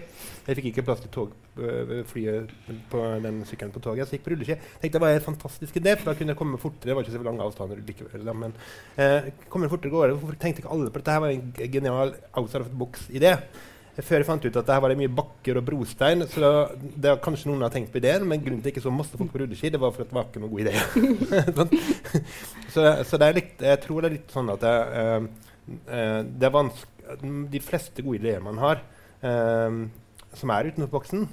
Jeg 0.45 0.59
fikk 0.59 0.69
ikke 0.71 0.85
plass 0.87 1.03
til 1.03 1.11
tog, 1.17 1.33
øh, 1.57 1.91
flyet 2.13 2.53
på 2.93 3.03
den 3.25 3.43
sykkelen 3.49 3.75
på 3.75 3.83
toget, 3.89 4.07
så 4.07 4.15
jeg 4.15 4.21
gikk 4.21 4.29
på 4.29 4.35
rulleski. 4.37 4.59
Tenkte 4.77 4.99
det 4.99 5.03
var 5.07 5.17
en 5.17 5.27
fantastisk 5.27 5.81
idé, 5.81 5.97
for 5.97 6.11
da 6.11 6.17
kunne 6.19 6.35
jeg 6.35 6.41
komme 6.45 6.61
fortere. 6.61 6.93
Det 6.93 6.95
var 6.95 7.07
ikke 7.07 7.17
så 7.17 7.25
lange 7.27 7.49
avstander 7.49 7.83
likevel. 7.89 8.33
Men 8.45 8.55
eh, 8.95 9.33
komme 9.49 9.71
fortere 9.73 9.91
gårde. 9.91 10.15
Hvorfor 10.15 10.39
tenkte 10.39 10.63
ikke 10.63 10.73
alle 10.77 10.93
på 10.93 11.03
dette? 11.03 11.11
Det 11.11 11.27
var 11.27 11.35
en 11.35 11.75
genial 11.75 12.17
outside 12.31 12.63
of 12.63 12.71
the 12.71 12.79
box-idé. 12.85 13.37
Før 13.93 14.23
jeg 14.23 14.25
fant 14.25 14.45
ut 14.47 14.55
at 14.57 14.65
det 14.65 14.73
her 14.73 14.81
var 14.81 14.89
det 14.89 14.97
mye 14.97 15.11
bakker 15.13 15.59
og 15.59 15.65
brostein. 15.67 16.25
Så 16.29 16.49
det 16.81 17.11
var 17.11 17.19
kanskje 17.21 17.51
noen 17.51 17.65
har 17.65 17.73
tenkt 17.73 17.91
på 17.93 17.99
ideen, 18.01 18.25
men 18.29 18.41
grunnen 18.41 18.63
til 18.63 18.73
ikke 18.73 18.81
så 18.81 18.93
masse 18.93 19.19
folk 19.19 19.29
på 19.33 19.43
rulleski, 19.43 19.69
det 19.73 19.81
var 19.81 19.93
for 19.93 20.05
at 20.05 20.09
det 20.09 20.17
var 20.17 20.29
ikke 20.29 20.41
noen 20.41 20.53
god 20.53 20.63
idé. 20.63 20.73
sånn. 21.59 22.23
så, 22.73 22.87
så 23.05 23.21
litt, 23.37 23.53
jeg 23.61 23.81
tror 23.83 24.01
det 24.01 24.09
er 24.09 24.15
litt 24.17 24.33
sånn 24.33 24.49
at 24.53 24.65
det, 24.65 24.73
eh, 25.03 25.77
eh, 25.99 26.17
det 26.25 26.49
er 26.49 26.57
vanskelig 26.57 26.89
De 27.53 27.59
fleste 27.59 27.99
gode 28.05 28.21
ideer 28.21 28.41
man 28.41 28.57
har, 28.63 28.79
eh, 29.27 29.79
som 30.39 30.53
er 30.55 30.71
utenfor 30.71 30.93
boksen, 30.95 31.27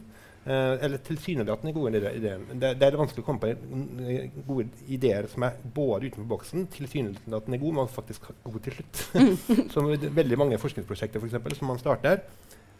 eh, 0.51 0.85
eller 0.85 1.03
tilsynelatende 1.07 1.73
gode 1.77 2.01
ideer 2.11 2.45
det, 2.51 2.75
det 2.81 2.87
er 2.89 2.99
vanskelig 2.99 3.25
å 3.25 3.29
komme 3.29 3.41
på 3.55 4.45
gode 4.49 4.85
ideer 4.91 5.29
som 5.31 5.47
er 5.47 5.59
både 5.63 6.11
utenfor 6.11 6.29
boksen, 6.35 6.67
tilsynelatende 6.75 7.61
gode, 7.63 7.77
men 7.79 7.91
faktisk 7.91 8.31
gode 8.45 8.65
til 8.67 8.81
slutt. 8.81 9.05
som 9.75 9.91
veldig 9.91 10.41
mange 10.41 10.61
forskningsprosjekter 10.61 11.23
for 11.23 11.31
eksempel, 11.31 11.57
som 11.59 11.71
man 11.71 11.81
starter, 11.81 12.25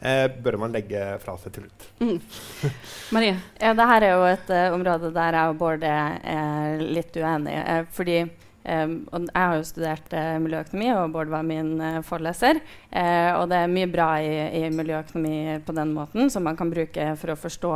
eh, 0.01 0.27
bør 0.43 0.59
man 0.65 0.75
legge 0.75 1.03
fra 1.23 1.37
seg 1.41 1.55
til 1.55 1.67
slutt. 1.67 1.89
Mm. 2.01 2.21
Marie? 3.17 3.39
Ja, 3.61 3.75
det 3.79 3.89
her 3.93 4.07
er 4.07 4.15
jo 4.15 4.29
et 4.29 4.53
uh, 4.53 4.77
område 4.77 5.13
der 5.17 5.39
jeg 5.39 5.55
og 5.55 5.59
Bård 5.61 5.87
er, 5.87 6.21
er 6.35 6.87
litt 6.99 7.17
uenige. 7.17 7.65
eh, 7.65 7.83
fordi 7.97 8.21
Um, 8.61 9.07
og 9.09 9.25
jeg 9.25 9.41
har 9.41 9.55
jo 9.57 9.65
studert 9.65 10.13
uh, 10.13 10.35
miljøøkonomi, 10.45 10.91
og 10.93 11.15
Bård 11.15 11.31
var 11.33 11.47
min 11.49 11.71
uh, 11.81 12.03
foreleser. 12.05 12.61
Uh, 12.93 13.39
og 13.39 13.47
det 13.49 13.57
er 13.57 13.73
mye 13.73 13.89
bra 13.89 14.09
i, 14.21 14.35
i, 14.61 14.63
miljøøkonomi 14.75 15.63
på 15.65 15.77
den 15.77 15.95
måten, 15.97 16.29
som 16.33 16.45
man 16.45 16.59
kan 16.59 16.73
bruke 16.73 17.07
for 17.17 17.33
å 17.33 17.39
forstå 17.41 17.73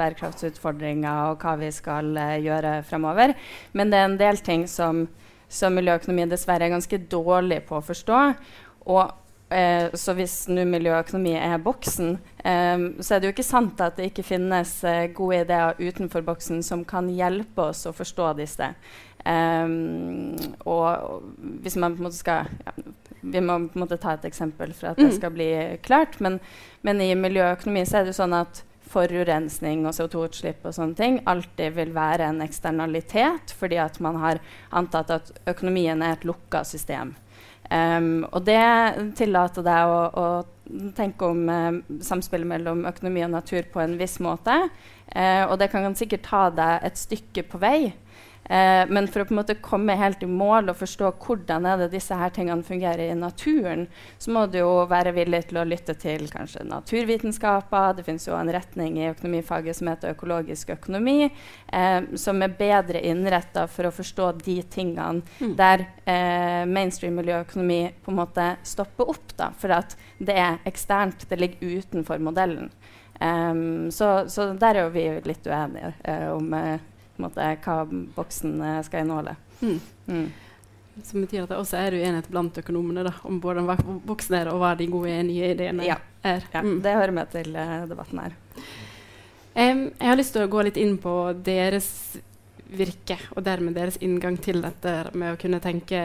bærekraftsutfordringer 0.00 1.30
og 1.30 1.44
hva 1.44 1.54
vi 1.60 1.70
skal 1.74 2.10
gjøre 2.42 2.80
fremover. 2.88 3.36
Men 3.76 3.92
det 3.92 4.00
er 4.00 4.08
en 4.08 4.20
del 4.20 4.42
ting 4.42 4.66
som, 4.70 5.04
som 5.46 5.78
miljøøkonomi 5.78 6.26
dessverre 6.32 6.66
er 6.66 6.74
ganske 6.74 7.02
dårlig 7.10 7.62
på 7.70 7.78
å 7.78 7.86
forstå. 7.92 8.22
Og 8.90 9.16
Eh, 9.50 9.88
så 9.98 10.14
hvis 10.14 10.44
nå 10.46 10.62
miljøøkonomi 10.70 11.32
er 11.34 11.58
boksen, 11.58 12.12
eh, 12.38 12.82
så 13.02 13.16
er 13.16 13.20
det 13.20 13.26
jo 13.26 13.34
ikke 13.34 13.46
sant 13.48 13.80
at 13.82 13.96
det 13.98 14.12
ikke 14.12 14.22
finnes 14.28 14.76
eh, 14.86 15.08
gode 15.10 15.40
ideer 15.42 15.80
utenfor 15.80 16.22
boksen 16.22 16.62
som 16.62 16.84
kan 16.86 17.08
hjelpe 17.10 17.64
oss 17.72 17.82
å 17.90 17.94
forstå 17.94 18.28
disse. 18.38 18.70
Um, 19.20 20.36
og 20.64 21.20
hvis 21.60 21.76
man 21.76 21.92
på 21.92 22.00
en 22.00 22.06
måte 22.06 22.16
skal 22.16 22.46
ja, 22.64 22.72
Vi 23.20 23.42
må 23.44 23.58
på 23.68 23.76
en 23.76 23.82
måte 23.82 23.98
ta 24.00 24.14
et 24.16 24.24
eksempel 24.24 24.72
for 24.72 24.94
at 24.94 24.96
det 24.96 25.10
mm. 25.10 25.16
skal 25.18 25.34
bli 25.34 25.50
klart. 25.84 26.16
Men, 26.24 26.38
men 26.86 27.02
i 27.04 27.12
miljøøkonomi 27.14 27.84
så 27.84 28.00
er 28.00 28.06
det 28.06 28.14
jo 28.14 28.22
sånn 28.22 28.36
at 28.38 28.62
forurensning 28.90 29.84
og 29.86 29.94
CO2-utslipp 29.94 30.64
og 30.66 30.74
sånne 30.74 30.96
ting 30.98 31.18
alltid 31.30 31.76
vil 31.76 31.92
være 31.94 32.26
en 32.26 32.40
eksternalitet, 32.42 33.52
fordi 33.54 33.78
at 33.78 34.00
man 34.02 34.18
har 34.18 34.40
antatt 34.74 35.12
at 35.14 35.30
økonomien 35.52 36.00
er 36.02 36.16
et 36.16 36.26
lukka 36.26 36.64
system. 36.66 37.12
Um, 37.70 38.24
og 38.32 38.48
det 38.48 38.64
tillater 39.20 39.62
deg 39.62 39.92
å, 39.92 40.00
å 40.10 40.90
tenke 40.96 41.28
om 41.28 41.48
eh, 41.50 41.78
samspillet 42.02 42.48
mellom 42.48 42.84
økonomi 42.88 43.22
og 43.26 43.32
natur 43.34 43.66
på 43.72 43.82
en 43.82 43.96
viss 44.00 44.18
måte. 44.22 44.56
Eh, 45.06 45.42
og 45.46 45.58
det 45.60 45.70
kan 45.72 45.96
sikkert 45.98 46.26
ta 46.26 46.44
deg 46.54 46.86
et 46.86 46.98
stykke 47.00 47.44
på 47.50 47.60
vei. 47.62 47.92
Eh, 48.50 48.84
men 48.90 49.06
for 49.06 49.22
å 49.22 49.28
på 49.28 49.34
en 49.34 49.38
måte 49.38 49.54
komme 49.62 49.94
helt 49.94 50.24
i 50.26 50.28
mål 50.28 50.72
og 50.72 50.78
forstå 50.80 51.12
hvordan 51.22 51.68
er 51.70 51.84
det 51.84 51.92
disse 51.92 52.16
her 52.18 52.32
tingene 52.34 52.66
fungerer 52.66 53.12
i 53.12 53.18
naturen, 53.18 53.84
så 54.18 54.32
må 54.34 54.42
du 54.50 54.58
jo 54.58 54.72
være 54.90 55.12
villig 55.14 55.44
til 55.50 55.60
å 55.60 55.66
lytte 55.68 55.94
til 56.00 56.26
kanskje 56.32 56.64
naturvitenskaper. 56.66 57.94
Det 58.00 58.06
fins 58.08 58.26
jo 58.26 58.34
en 58.34 58.50
retning 58.50 58.98
i 58.98 59.06
økonomifaget 59.12 59.78
som 59.78 59.92
heter 59.92 60.16
økologisk 60.16 60.74
økonomi, 60.74 61.30
eh, 61.30 62.00
som 62.18 62.42
er 62.42 62.58
bedre 62.58 63.04
innretta 63.06 63.68
for 63.70 63.86
å 63.86 63.94
forstå 63.94 64.32
de 64.42 64.58
tingene 64.66 65.22
mm. 65.38 65.54
der 65.58 65.86
eh, 66.10 66.66
mainstream 66.66 67.20
miljøøkonomi 67.22 67.82
på 68.02 68.10
en 68.10 68.18
måte 68.18 68.52
stopper 68.66 69.14
opp. 69.14 69.36
da, 69.38 69.52
For 69.54 69.78
at 69.78 69.94
det 70.18 70.34
er 70.34 70.58
eksternt, 70.66 71.28
det 71.30 71.38
ligger 71.38 71.78
utenfor 71.78 72.18
modellen. 72.18 72.72
Um, 73.20 73.90
så, 73.92 74.24
så, 74.32 74.54
der 74.56 74.78
er 74.78 74.86
jo 74.86 74.94
vi 74.94 75.02
litt 75.28 75.44
uenige 75.44 75.90
uh, 76.08 76.30
om 76.32 76.54
uh, 76.56 76.78
måte, 77.22 77.48
hva 77.64 77.82
boksen 78.16 78.60
eh, 78.64 78.78
skal 78.86 79.04
inneholde. 79.04 79.36
Mm. 79.60 79.80
Mm. 80.06 80.28
Som 81.06 81.24
betyr 81.24 81.44
at 81.44 81.52
det 81.52 81.58
også 81.60 81.78
er 81.80 81.96
uenighet 81.96 82.28
blant 82.32 82.58
økonomene 82.60 83.04
da, 83.06 83.14
om 83.28 83.38
hva 83.40 83.76
boksen 84.08 84.36
er, 84.40 84.50
og 84.52 84.60
hva 84.62 84.74
de 84.78 84.88
gode 84.90 85.14
nye 85.28 85.52
ideene 85.54 85.86
ja. 85.86 85.98
er. 86.26 86.44
Ja, 86.52 86.64
mm. 86.64 86.80
Det 86.84 86.96
hører 86.96 87.14
med 87.16 87.30
til 87.32 87.54
uh, 87.56 87.84
debatten 87.88 88.20
her. 88.24 88.34
Um, 89.54 89.86
jeg 89.88 90.10
har 90.10 90.18
lyst 90.18 90.34
til 90.36 90.44
å 90.44 90.50
gå 90.50 90.64
litt 90.66 90.80
inn 90.80 90.98
på 91.02 91.14
deres 91.46 91.88
virke, 92.70 93.16
og 93.34 93.42
dermed 93.46 93.74
deres 93.78 93.98
inngang 94.04 94.36
til 94.42 94.60
dette 94.62 94.94
med 95.18 95.34
å 95.34 95.40
kunne 95.40 95.62
tenke 95.62 96.02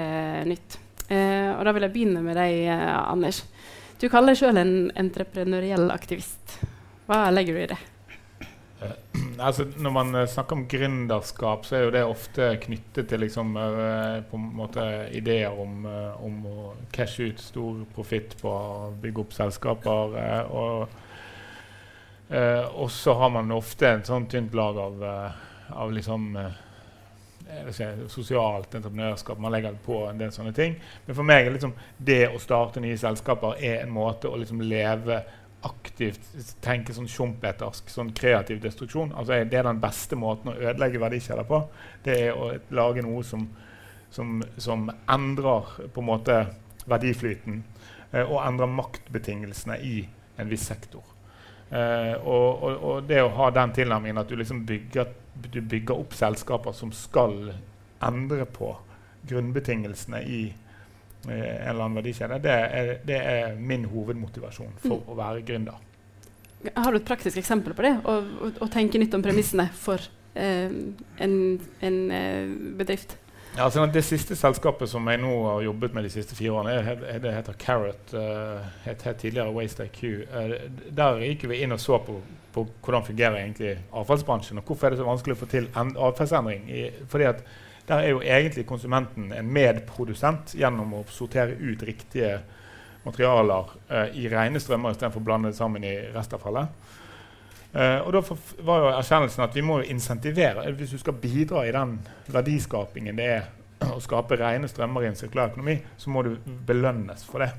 nytt. 0.48 0.80
Uh, 1.10 1.58
og 1.58 1.66
da 1.68 1.76
vil 1.76 1.86
jeg 1.86 1.96
begynne 1.98 2.24
med 2.26 2.40
deg, 2.40 2.64
uh, 2.70 3.04
Anders. 3.12 3.44
Du 4.02 4.08
kaller 4.12 4.34
deg 4.34 4.42
sjøl 4.42 4.60
en 4.60 4.78
entreprenøriell 4.98 5.92
aktivist. 5.94 6.58
Hva 7.06 7.28
legger 7.34 7.56
du 7.56 7.62
i 7.66 7.70
det? 7.74 7.82
altså, 9.40 9.66
når 9.78 9.92
man 9.92 10.16
uh, 10.16 10.26
snakker 10.28 10.56
om 10.56 10.66
gründerskap, 10.68 11.66
så 11.66 11.78
er 11.78 11.86
jo 11.86 11.94
det 11.96 12.04
ofte 12.06 12.50
knyttet 12.66 13.10
til 13.10 13.24
liksom, 13.24 13.56
uh, 13.56 14.20
på 14.30 14.40
en 14.40 14.52
måte 14.58 14.86
ideer 15.16 15.56
om, 15.56 15.88
om 16.26 16.46
å 16.50 16.68
cashe 16.94 17.32
ut 17.32 17.42
stor 17.42 17.86
profitt 17.96 18.36
på 18.42 18.52
å 18.52 18.92
bygge 19.02 19.26
opp 19.26 19.36
selskaper. 19.36 20.20
og 20.52 21.02
og 22.74 22.88
så 22.90 23.14
har 23.14 23.30
man 23.30 23.52
ofte 23.54 23.86
en 23.86 24.02
sånn 24.02 24.24
tynt 24.26 24.56
lag 24.58 24.78
av, 24.82 25.04
av 25.78 25.92
liksom 25.94 26.24
si, 27.72 27.86
sosialt 28.10 28.76
entreprenørskap. 28.76 29.38
Man 29.40 29.54
legger 29.54 29.78
på 29.86 30.00
en 30.10 30.18
del 30.18 30.32
sånne 30.34 30.54
ting. 30.56 30.74
Men 31.06 31.18
for 31.18 31.28
meg 31.28 31.46
er 31.46 31.54
liksom 31.54 31.76
det 31.98 32.24
å 32.34 32.42
starte 32.42 32.82
nye 32.82 32.98
selskaper 32.98 33.60
er 33.62 33.84
en 33.84 33.94
måte 33.94 34.30
å 34.30 34.40
liksom 34.42 34.64
leve 34.66 35.22
aktivt 35.66 36.28
tenke 36.64 36.94
sånn 36.96 37.10
schumpetersk, 37.10 37.90
sånn 37.92 38.12
kreativ 38.16 38.62
destruksjon. 38.64 39.14
Altså, 39.18 39.42
det 39.50 39.60
er 39.60 39.68
den 39.68 39.82
beste 39.82 40.18
måten 40.20 40.52
å 40.52 40.58
ødelegge 40.58 41.02
verdikjeder 41.02 41.48
på. 41.50 41.62
Det 42.06 42.18
er 42.28 42.38
å 42.38 42.52
lage 42.76 43.04
noe 43.06 43.24
som, 43.26 43.48
som, 44.14 44.38
som 44.62 44.88
endrer 45.12 45.74
på 45.94 46.04
en 46.04 46.10
måte 46.10 46.38
verdiflyten 46.86 47.64
eh, 48.12 48.24
og 48.24 48.42
endrer 48.44 48.72
maktbetingelsene 48.72 49.80
i 49.82 49.98
en 50.38 50.52
viss 50.52 50.68
sektor. 50.70 51.04
Eh, 51.70 52.14
og, 52.22 52.64
og, 52.64 52.74
og, 52.76 52.98
det 53.10 53.24
å 53.24 53.34
ha 53.40 53.50
den 53.54 53.74
tilnærmingen 53.74 54.22
at 54.22 54.30
du 54.30 54.38
liksom 54.38 54.66
bygger, 54.70 55.14
du 55.50 55.62
bygger 55.62 55.98
opp 55.98 56.14
selskaper 56.16 56.76
som 56.78 56.94
skal 56.94 57.56
endre 58.06 58.46
på 58.46 58.76
grunnbetingelsene 59.26 60.22
i 60.30 60.42
en 61.34 61.70
eller 61.70 61.84
annen 61.84 62.00
verdikjede, 62.00 62.40
det 62.44 62.54
er, 62.54 62.94
det 63.08 63.20
er 63.20 63.60
min 63.60 63.86
hovedmotivasjon 63.90 64.80
for 64.84 65.00
mm. 65.02 65.12
å 65.12 65.18
være 65.20 65.44
gründer. 65.48 65.84
Har 66.76 66.92
du 66.92 66.98
et 66.98 67.08
praktisk 67.08 67.38
eksempel 67.38 67.76
på 67.78 67.86
det? 67.86 67.94
Å, 68.06 68.16
å, 68.48 68.52
å 68.66 68.72
tenke 68.74 69.02
nytt 69.02 69.14
om 69.18 69.24
premissene 69.26 69.68
for 69.78 70.02
eh, 70.34 70.72
en, 71.22 71.36
en 71.86 72.00
eh, 72.16 72.56
bedrift? 72.80 73.18
Ja, 73.56 73.64
altså 73.64 73.86
det 73.88 74.02
siste 74.04 74.36
selskapet 74.36 74.90
som 74.92 75.06
jeg 75.08 75.22
nå 75.22 75.32
har 75.46 75.62
jobbet 75.64 75.94
med 75.96 76.04
de 76.04 76.10
siste 76.12 76.36
fire 76.36 76.58
årene, 76.58 76.96
er, 77.08 77.20
det 77.24 77.32
heter 77.32 77.56
Carrot. 77.60 78.12
Uh, 78.12 78.66
het, 78.84 79.06
het 79.08 79.22
tidligere 79.22 79.54
Waste 79.56 79.86
IQ. 79.86 80.02
Uh, 80.28 80.58
der 80.98 81.22
gikk 81.24 81.46
vi 81.48 81.62
inn 81.64 81.72
og 81.72 81.80
så 81.80 82.02
på, 82.04 82.18
på 82.52 82.66
hvordan 82.84 83.06
fungerer 83.08 83.40
egentlig 83.40 83.78
avfallsbransjen. 83.96 84.60
Og 84.60 84.68
hvorfor 84.68 84.90
er 84.90 84.96
det 84.96 85.00
så 85.00 85.08
vanskelig 85.08 85.38
å 85.38 85.40
få 85.40 85.48
til 85.54 85.70
atferdsendring? 85.78 86.68
Fordi 87.08 87.30
at 87.32 87.46
der 87.86 88.02
er 88.02 88.14
jo 88.14 88.22
egentlig 88.22 88.66
konsumenten 88.66 89.32
en 89.36 89.50
medprodusent 89.54 90.56
gjennom 90.58 90.94
å 90.98 91.04
sortere 91.14 91.58
ut 91.60 91.84
riktige 91.86 92.40
materialer 93.06 93.74
uh, 93.92 94.08
i 94.18 94.26
rene 94.32 94.62
strømmer 94.62 94.96
istedenfor 94.96 95.22
å 95.22 95.28
blande 95.28 95.52
det 95.52 95.60
sammen 95.60 95.86
i 95.86 95.94
restavfallet. 96.16 96.88
Uh, 97.76 98.00
og 98.08 98.16
da 98.16 98.22
var 98.66 98.82
jo 98.82 98.90
erkjennelsen 98.96 99.46
at 99.46 99.56
vi 99.58 99.66
må 99.66 99.82
insentivere. 99.84 100.66
Hvis 100.80 100.96
du 100.96 101.02
skal 101.02 101.20
bidra 101.22 101.66
i 101.68 101.76
den 101.76 102.00
verdiskapingen 102.34 103.20
det 103.20 103.30
er 103.36 103.46
å 103.96 104.02
skape 104.02 104.40
rene 104.40 104.70
strømmer 104.72 105.06
i 105.06 105.12
en 105.12 105.20
sirkulær 105.20 105.54
økonomi, 105.54 105.78
så 106.00 106.14
må 106.14 106.26
du 106.26 106.34
belønnes 106.66 107.26
for 107.28 107.46
det. 107.46 107.52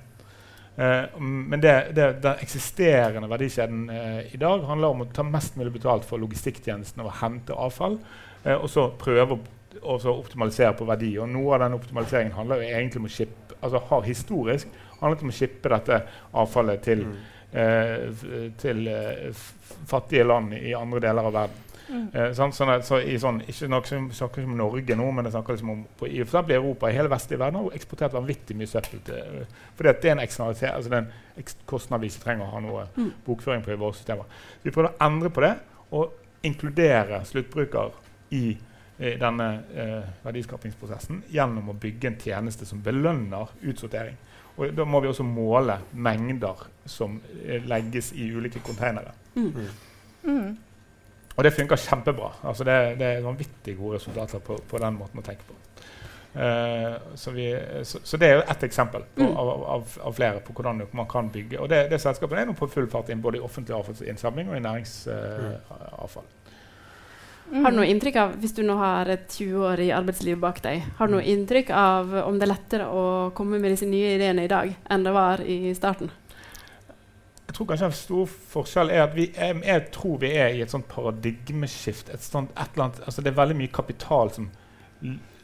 Uh, 0.77 1.21
men 1.23 1.63
det, 1.63 1.77
det, 1.97 2.11
den 2.25 2.43
eksisterende 2.43 3.31
verdikjeden 3.31 3.87
uh, 3.89 4.25
i 4.27 4.41
dag 4.41 4.67
handler 4.69 4.93
om 4.93 5.07
å 5.07 5.13
ta 5.15 5.25
mest 5.25 5.55
mulig 5.57 5.77
betalt 5.79 6.05
for 6.05 6.21
logistikktjenesten 6.21 7.05
og 7.05 7.15
hente 7.23 7.55
avfall, 7.55 8.01
uh, 8.43 8.57
og 8.57 8.67
så 8.73 8.91
prøve 8.99 9.39
å 9.39 9.45
og 9.83 10.01
så 10.03 10.15
optimalisere 10.15 10.75
på 10.79 10.89
verdi. 10.89 11.13
Og 11.21 11.29
noe 11.31 11.55
av 11.57 11.65
den 11.67 11.79
optimaliseringen 11.79 12.37
handler 12.37 12.63
jo 12.63 12.71
egentlig 12.71 13.03
om 13.03 13.09
å 13.09 13.15
shippe, 13.17 13.59
altså 13.61 13.83
har 13.91 14.07
historisk 14.07 14.83
handlet 15.01 15.25
om 15.25 15.33
å 15.33 15.37
shippe 15.37 15.73
dette 15.73 16.01
avfallet 16.41 16.83
til, 16.85 17.05
mm. 17.07 17.23
eh, 17.63 18.27
til 18.61 18.89
eh, 18.91 19.47
fattige 19.89 20.27
land 20.27 20.57
i 20.57 20.75
andre 20.77 21.03
deler 21.05 21.31
av 21.31 21.39
verden. 21.41 21.63
Mm. 21.87 22.07
Eh, 22.13 22.33
sånn, 22.35 22.51
sånn, 22.55 22.73
så 22.83 22.99
i 22.99 23.15
sånn, 23.23 23.39
ikke 23.47 23.69
snakker 24.19 24.43
om 24.43 24.57
Norge 24.59 24.97
nå, 24.99 25.07
men 25.15 25.29
jeg 25.29 25.37
snakker 25.37 25.55
liksom 25.55 25.71
om 25.71 25.85
på, 25.99 26.09
i 26.11 26.25
for 26.27 26.51
Europa 26.51 26.91
i 26.91 26.97
hele 26.97 27.13
vestlige 27.13 27.39
verden 27.45 27.61
har 27.61 27.77
eksportert 27.79 28.17
vanvittig 28.17 28.57
mye 28.59 28.71
søppel. 28.71 29.03
til, 29.07 29.45
fordi 29.79 29.93
det 30.03 30.11
er 30.11 30.17
en 30.17 30.25
eksternalitet, 30.25 30.73
altså 30.73 30.93
det 30.93 30.99
er 30.99 31.05
en 31.07 31.51
kostnad 31.71 32.03
vi 32.03 32.11
ikke 32.11 32.25
trenger 32.25 32.47
å 32.47 32.55
ha 32.57 32.63
noe 32.65 32.87
mm. 32.97 33.13
bokføring 33.27 33.63
på 33.63 33.75
i 33.75 33.79
våre 33.79 33.99
systemer. 33.99 34.41
Så 34.57 34.67
vi 34.67 34.75
prøver 34.75 34.91
å 34.91 35.07
endre 35.07 35.31
på 35.31 35.45
det 35.47 35.53
og 35.95 36.47
inkludere 36.47 37.23
sluttbruker 37.27 37.95
i 38.35 38.57
i 38.99 39.17
denne 39.21 39.47
eh, 39.77 40.13
verdiskapingsprosessen 40.25 41.23
gjennom 41.29 41.69
å 41.73 41.77
bygge 41.77 42.09
en 42.09 42.21
tjeneste 42.21 42.69
som 42.69 42.81
belønner 42.85 43.51
utsortering. 43.69 44.17
Og 44.57 44.73
Da 44.73 44.87
må 44.89 45.03
vi 45.05 45.11
også 45.11 45.27
måle 45.27 45.79
mengder 45.93 46.63
som 46.89 47.19
eh, 47.45 47.61
legges 47.69 48.13
i 48.17 48.31
ulike 48.33 48.63
konteinere. 48.65 49.13
Mm. 49.37 49.53
Mm. 50.25 50.57
Og 51.37 51.45
det 51.45 51.53
funker 51.53 51.77
kjempebra. 51.77 52.33
Altså 52.49 52.65
det, 52.65 52.79
det, 53.01 53.11
er 53.19 53.27
vanvittig 53.27 53.77
gode 53.77 54.01
resultater 54.01 54.41
på, 54.41 54.57
på, 54.69 54.81
den 54.81 54.97
måten 54.97 55.21
å 55.21 55.27
tenke 55.27 55.45
på. 55.45 55.61
Uh, 56.37 56.97
så, 57.17 57.33
vi, 57.33 57.47
så, 57.89 58.03
så, 58.05 58.19
det 58.21 58.29
er 58.29 58.35
jo 58.37 58.43
ett 58.45 58.65
eksempel 58.67 59.07
på, 59.15 59.25
mm. 59.25 59.37
av, 59.41 59.51
av, 59.73 59.95
av, 60.05 60.17
flere 60.17 60.43
på 60.45 60.53
hvordan 60.57 60.83
man 60.93 61.09
kan 61.09 61.31
bygge. 61.33 61.61
Og 61.61 61.69
det, 61.73 61.87
det 61.93 62.01
selskapet 62.01 62.43
er 62.43 62.49
nå 62.49 62.57
på 62.57 62.69
full 62.73 62.89
fart 62.93 63.13
inn 63.13 63.25
både 63.25 63.41
i 63.41 63.45
offentlig 63.45 63.77
avfallsinnsamling 63.77 64.51
og 64.53 64.59
i 64.59 64.65
næringsavfall. 64.65 66.29
Mm. 67.47 67.63
Har 67.63 67.71
du 67.71 67.79
noe 67.79 67.87
inntrykk 67.87 68.17
av, 68.19 68.37
Hvis 68.43 68.55
du 68.57 68.63
nå 68.67 68.75
har 68.81 69.09
et 69.13 69.27
20 69.31 69.67
år 69.69 69.81
i 69.85 69.93
arbeidslivet 69.95 70.43
bak 70.43 70.61
deg, 70.65 70.83
har 70.99 71.07
du 71.09 71.15
noe 71.15 71.27
inntrykk 71.27 71.71
av 71.71 72.15
om 72.25 72.39
det 72.39 72.47
er 72.49 72.53
lettere 72.53 72.89
å 72.91 73.05
komme 73.39 73.61
med 73.63 73.77
disse 73.77 73.87
nye 73.87 74.17
ideene 74.17 74.47
i 74.47 74.51
dag 74.51 74.73
enn 74.91 75.07
det 75.07 75.15
var 75.15 75.43
i 75.47 75.75
starten? 75.79 76.11
Jeg 77.47 77.55
tror 77.55 77.69
kanskje 77.71 77.87
en 77.87 77.97
stor 77.97 78.33
forskjell 78.53 78.91
er 78.91 79.05
at 79.05 79.15
vi, 79.15 79.29
er, 79.39 79.55
jeg 79.63 79.85
tror 79.95 80.19
vi 80.21 80.33
er 80.35 80.57
i 80.57 80.63
et 80.65 80.73
sånt 80.73 80.89
paradigmeskift. 80.91 82.11
Et 82.13 82.23
sånt, 82.23 82.51
et 82.53 82.75
eller 82.75 82.89
annet, 82.89 83.03
altså 83.07 83.23
det 83.23 83.31
er 83.31 83.39
veldig 83.39 83.59
mye 83.63 83.73
kapital 83.73 84.33
som 84.35 84.51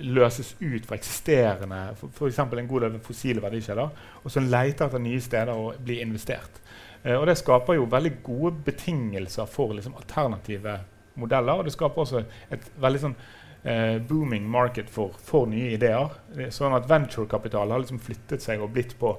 løses 0.02 0.54
ut 0.58 0.86
fra 0.88 0.96
eksisterende 0.96 1.80
f.eks. 1.94 2.38
en 2.42 2.68
god 2.68 2.86
del 2.86 2.98
fossile 3.04 3.42
verdikjeder, 3.44 3.90
og 4.24 4.32
som 4.32 4.48
leter 4.50 4.88
etter 4.88 5.02
nye 5.02 5.20
steder 5.22 5.54
å 5.54 5.72
bli 5.78 6.00
investert. 6.02 6.58
Eh, 7.02 7.14
og 7.14 7.26
Det 7.30 7.38
skaper 7.38 7.78
jo 7.78 7.86
veldig 7.90 8.16
gode 8.24 8.56
betingelser 8.66 9.46
for 9.46 9.74
liksom, 9.76 9.94
alternative 9.98 10.80
modeller. 11.20 11.60
Og 11.60 11.68
det 11.68 11.74
skaper 11.74 12.04
også 12.04 12.24
et 12.52 12.66
veldig 12.80 13.02
sånn 13.02 13.16
eh, 13.64 13.98
booming 14.08 14.48
market 14.50 14.90
for, 14.90 15.14
for 15.26 15.50
nye 15.50 15.74
ideer. 15.76 16.18
Er 16.36 16.52
Sånn 16.54 16.76
at 16.76 16.88
Venturekapital 16.90 17.72
har 17.72 17.84
liksom 17.84 18.02
flyttet 18.02 18.44
seg 18.44 18.62
og 18.62 18.74
blitt 18.74 18.96
på 19.00 19.16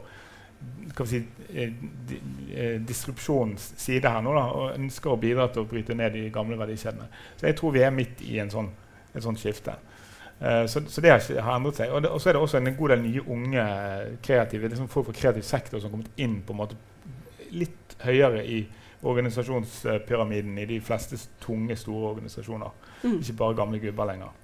skal 0.90 1.06
vi 1.06 1.10
si, 1.10 1.28
eh, 1.54 1.72
di, 2.08 2.22
eh, 2.56 3.56
side 3.58 4.10
her 4.10 4.22
nå 4.22 4.34
da, 4.36 4.44
og 4.52 4.78
ønsker 4.78 5.12
å 5.12 5.20
bidra 5.20 5.48
til 5.52 5.64
å 5.64 5.68
bryte 5.68 5.96
ned 5.96 6.14
de 6.14 6.30
gamle 6.30 6.58
verdikjedene. 6.58 7.08
Så 7.38 7.48
jeg 7.48 7.58
tror 7.58 7.74
vi 7.74 7.84
er 7.84 7.92
midt 7.92 8.22
i 8.22 8.40
en 8.40 8.50
sånn, 8.50 8.70
et 9.14 9.24
sånt 9.24 9.40
skifte. 9.40 9.76
Eh, 10.40 10.66
så, 10.66 10.84
så 10.88 11.02
det 11.02 11.12
har, 11.12 11.42
har 11.42 11.58
endret 11.58 11.80
seg. 11.80 11.92
Og, 11.92 12.22
så 12.22 12.30
er 12.30 12.34
det 12.34 12.42
også 12.42 12.60
en 12.60 12.76
god 12.76 12.94
del 12.94 13.02
nye 13.02 13.26
unge 13.28 13.66
kreative 14.26 14.70
liksom 14.70 14.90
folk 14.92 15.10
fra 15.10 15.20
kreativ 15.22 15.48
sektor 15.48 15.80
som 15.80 15.90
har 15.90 15.98
kommet 15.98 16.12
inn 16.18 16.42
på 16.44 16.54
en 16.54 16.62
måte 16.62 16.80
litt 17.54 17.98
høyere 18.04 18.44
i 18.46 18.64
organisasjonspyramiden 19.04 20.58
i 20.58 20.66
de 20.66 20.80
fleste 20.82 21.20
tunge, 21.44 21.76
store 21.76 22.14
organisasjoner. 22.14 22.72
Mm. 23.04 23.20
Ikke 23.20 23.38
bare 23.42 23.58
gamle 23.58 23.82
gubber 23.84 24.10
lenger. 24.14 24.40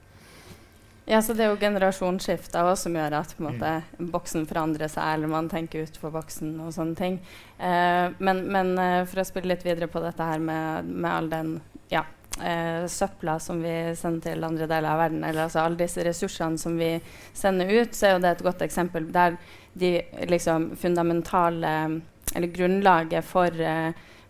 Ja, 1.09 1.21
så 1.21 1.33
Det 1.33 1.41
er 1.43 1.49
jo 1.49 1.57
generasjonsskifter 1.57 2.67
også 2.69 2.85
som 2.85 2.97
gjør 2.99 3.15
at 3.17 3.31
på 3.33 3.41
en 3.41 3.47
måte, 3.47 3.69
boksen 4.13 4.43
forandrer 4.45 4.91
seg, 4.93 5.15
eller 5.15 5.31
man 5.31 5.47
tenker 5.49 5.87
utenfor 5.87 6.13
boksen 6.13 6.51
og 6.61 6.69
sånne 6.75 6.93
ting. 6.99 7.15
Eh, 7.57 8.13
men 8.19 8.43
men 8.53 8.75
eh, 8.77 9.05
for 9.09 9.23
å 9.23 9.25
spille 9.25 9.49
litt 9.49 9.65
videre 9.65 9.89
på 9.89 10.03
dette 10.03 10.27
her 10.27 10.37
med, 10.37 10.85
med 10.85 11.09
all 11.09 11.29
den 11.31 11.55
ja, 11.89 12.03
eh, 12.45 12.85
søpla 12.85 13.39
som 13.41 13.63
vi 13.63 13.95
sender 13.97 14.27
til 14.27 14.45
andre 14.45 14.67
deler 14.69 14.91
av 14.91 15.01
verden, 15.01 15.23
eller 15.23 15.47
altså 15.47 15.63
alle 15.63 15.81
disse 15.81 16.05
ressursene 16.05 16.61
som 16.61 16.77
vi 16.77 16.91
sender 17.33 17.73
ut, 17.73 17.97
så 17.97 18.05
er 18.05 18.13
jo 18.13 18.21
det 18.27 18.35
et 18.35 18.45
godt 18.45 18.61
eksempel 18.67 19.09
der 19.15 19.39
de 19.73 19.95
liksom 20.29 20.75
fundamentale 20.77 22.01
Eller 22.35 22.51
grunnlaget 22.53 23.25
for 23.25 23.49
eh, 23.49 23.89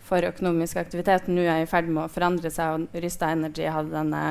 for 0.09 0.25
økonomisk 0.25 0.79
aktivitet 0.81 1.29
nå 1.29 1.45
er 1.45 1.63
i 1.63 1.69
ferd 1.69 1.89
med 1.91 2.05
å 2.07 2.11
forandre 2.11 2.51
seg. 2.53 2.73
og 2.89 3.03
Rysta 3.03 3.29
Energy 3.35 3.67
hadde 3.69 3.93
denne 3.93 4.23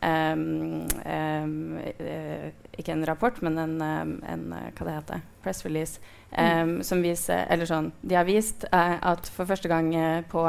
um, 0.00 0.88
eh, 1.04 2.48
Ikke 2.78 2.94
en 2.94 3.06
rapport, 3.06 3.42
men 3.44 3.58
en, 3.58 3.76
en 3.82 4.44
eh, 4.56 4.70
hva 4.72 4.88
det 4.88 4.96
heter, 4.96 5.22
press 5.44 5.64
release. 5.66 6.00
em, 6.32 6.78
Som 6.82 7.02
viser 7.02 7.46
Eller 7.50 7.68
sånn 7.68 7.92
De 8.02 8.18
har 8.18 8.26
vist 8.28 8.66
uh, 8.72 8.98
at 9.12 9.28
for 9.32 9.48
første 9.48 9.70
gang 9.70 9.92
uh, 9.96 10.20
på 10.28 10.44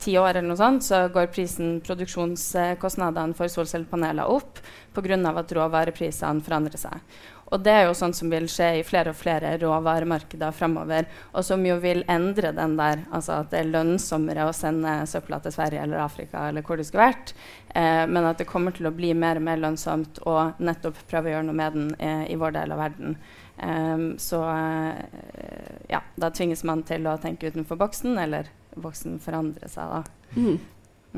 ti 0.00 0.14
år 0.16 0.38
eller 0.38 0.48
noe 0.48 0.56
sånt, 0.56 0.84
så 0.86 1.02
går 1.12 1.26
prisen, 1.28 1.74
produksjonskostnadene 1.84 3.36
for 3.36 3.52
solcellepaneler 3.52 4.30
opp 4.32 4.62
pga. 4.96 5.18
at 5.28 5.52
råvareprisene 5.52 6.40
forandrer 6.40 6.80
seg. 6.80 7.18
Og 7.50 7.62
det 7.64 7.72
er 7.74 7.88
jo 7.88 7.96
sånn 7.98 8.14
som 8.14 8.30
vil 8.30 8.46
skje 8.50 8.68
i 8.78 8.84
flere 8.86 9.10
og 9.10 9.18
flere 9.18 9.56
råvaremarkeder 9.58 10.54
framover, 10.54 11.08
og 11.34 11.44
som 11.46 11.64
jo 11.66 11.76
vil 11.82 12.04
endre 12.10 12.52
den 12.54 12.76
der, 12.78 13.02
altså 13.10 13.40
at 13.40 13.50
det 13.50 13.64
er 13.64 13.72
lønnsommere 13.72 14.46
å 14.46 14.54
sende 14.54 15.00
søpla 15.10 15.40
til 15.42 15.54
Sverige 15.56 15.82
eller 15.82 16.04
Afrika 16.04 16.46
eller 16.48 16.62
hvor 16.66 16.78
det 16.78 16.86
skulle 16.86 17.10
vært, 17.10 17.34
eh, 17.74 18.06
men 18.06 18.28
at 18.30 18.38
det 18.38 18.48
kommer 18.50 18.76
til 18.76 18.86
å 18.86 18.94
bli 18.94 19.12
mer 19.18 19.42
og 19.42 19.46
mer 19.48 19.62
lønnsomt 19.62 20.22
å 20.30 20.36
nettopp 20.62 21.02
prøve 21.10 21.30
å 21.30 21.34
gjøre 21.34 21.48
noe 21.48 21.58
med 21.58 21.78
den 21.78 21.92
eh, 21.98 22.24
i 22.30 22.38
vår 22.38 22.54
del 22.60 22.76
av 22.76 22.84
verden. 22.84 23.18
Um, 23.60 24.14
så 24.16 24.38
eh, 24.48 25.74
ja, 25.90 26.00
da 26.16 26.30
tvinges 26.32 26.62
man 26.64 26.80
til 26.88 27.04
å 27.10 27.18
tenke 27.20 27.50
utenfor 27.50 27.76
boksen, 27.82 28.14
eller 28.22 28.48
boksen 28.78 29.18
forandrer 29.20 29.68
seg, 29.68 29.90
da. 29.90 30.38
Mm. 30.38 30.60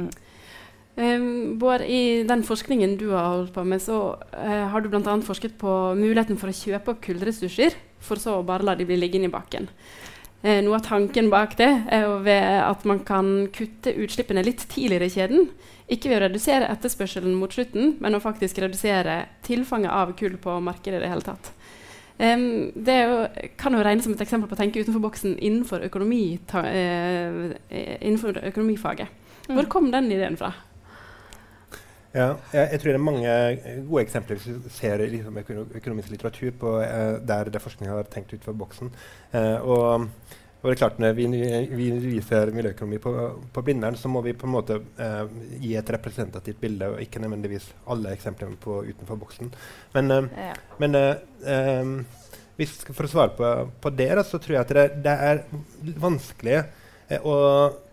Mm. 0.01 0.09
Um, 0.95 1.59
Bård, 1.59 1.81
I 1.81 2.23
den 2.29 2.43
forskningen 2.45 2.99
du 3.01 3.09
har 3.15 3.31
holdt 3.31 3.55
på 3.55 3.65
med, 3.65 3.81
så 3.81 3.99
uh, 4.37 4.65
har 4.69 4.81
du 4.81 4.91
bl.a. 4.93 5.15
forsket 5.25 5.55
på 5.61 5.71
muligheten 5.97 6.37
for 6.37 6.53
å 6.53 6.57
kjøpe 6.57 6.93
opp 6.93 7.05
kullressurser, 7.07 7.77
for 8.03 8.21
så 8.21 8.37
å 8.37 8.45
bare 8.45 8.67
la 8.67 8.75
de 8.77 8.85
bli 8.85 8.99
liggende 8.99 9.31
i 9.31 9.33
bakken. 9.33 9.71
Uh, 10.43 10.59
noe 10.67 10.77
av 10.77 10.85
tanken 10.85 11.31
bak 11.33 11.55
det 11.57 11.71
er 11.89 12.05
jo 12.05 12.19
ved 12.27 12.45
at 12.45 12.85
man 12.89 13.01
kan 13.09 13.31
kutte 13.55 13.95
utslippene 14.05 14.45
litt 14.45 14.67
tidligere 14.69 15.09
i 15.09 15.15
kjeden. 15.15 15.49
Ikke 15.93 16.11
ved 16.11 16.19
å 16.19 16.27
redusere 16.27 16.69
etterspørselen 16.75 17.39
mot 17.41 17.55
slutten, 17.57 17.95
men 18.05 18.19
å 18.19 18.21
faktisk 18.21 18.61
redusere 18.61 19.23
tilfanget 19.47 19.95
av 19.97 20.13
kull 20.19 20.37
på 20.43 20.59
markedet 20.61 21.01
i 21.01 21.05
det 21.07 21.13
hele 21.15 21.25
tatt. 21.25 21.55
Um, 22.19 22.69
det 22.77 22.99
jo, 23.01 23.23
kan 23.57 23.73
jo 23.73 23.81
regnes 23.81 24.05
som 24.05 24.13
et 24.13 24.27
eksempel 24.27 24.51
på 24.51 24.59
å 24.59 24.61
tenke 24.61 24.85
utenfor 24.85 25.01
boksen 25.07 25.39
innenfor, 25.41 25.87
økonomi, 25.89 26.37
ta, 26.53 26.67
uh, 26.69 27.49
innenfor 27.73 28.43
økonomifaget. 28.53 29.17
Hvor 29.49 29.71
kom 29.73 29.89
den 29.91 30.13
ideen 30.13 30.37
fra? 30.37 30.53
Ja, 32.13 32.35
jeg, 32.53 32.69
jeg 32.75 32.81
tror 32.83 32.91
det 32.93 32.99
er 32.99 33.05
mange 33.07 33.33
gode 33.89 34.03
eksempler 34.05 34.37
hvis 34.37 34.61
du 34.65 34.69
ser 34.75 35.01
liksom, 35.09 35.39
økonomisk 35.79 36.11
litteratur 36.13 36.53
på, 36.61 36.73
eh, 36.85 37.19
der 37.25 37.49
der 37.55 37.63
forskning 37.65 37.89
har 37.89 38.05
tenkt 38.13 38.35
utenfor 38.35 38.57
boksen. 38.61 38.91
Eh, 39.33 39.57
og, 39.65 40.09
og 40.63 40.69
det 40.69 40.75
er 40.75 40.81
klart 40.83 40.99
Når 41.01 41.15
vi, 41.17 41.25
vi 41.73 41.87
viser 42.05 42.53
miljøøkonomi 42.55 42.99
på, 43.03 43.15
på 43.55 43.63
Blindern, 43.65 43.97
så 43.97 44.09
må 44.13 44.21
vi 44.23 44.35
på 44.37 44.47
en 44.47 44.53
måte 44.59 44.77
eh, 45.01 45.25
gi 45.65 45.73
et 45.81 45.91
representativt 45.97 46.61
bilde, 46.61 46.91
og 46.93 47.01
ikke 47.03 47.23
nødvendigvis 47.25 47.71
alle 47.91 48.13
eksemplene 48.13 48.61
på 48.61 48.83
utenfor 48.93 49.17
boksen. 49.25 49.51
Men, 49.97 50.11
eh, 50.11 50.29
Ja. 50.51 50.53
men 50.79 50.95
eh, 50.95 51.17
eh, 51.49 51.97
hvis, 52.61 52.77
for 52.93 53.09
å 53.09 53.11
svare 53.11 53.33
på, 53.41 53.49
på 53.81 53.97
det, 53.97 54.11
da, 54.21 54.23
så 54.23 54.37
tror 54.39 54.59
jeg 54.59 54.67
at 54.67 54.77
det, 54.77 54.87
det 55.09 55.17
er 55.33 55.45
vanskelig 56.05 56.61
eh, 57.13 57.27
å 57.27 57.35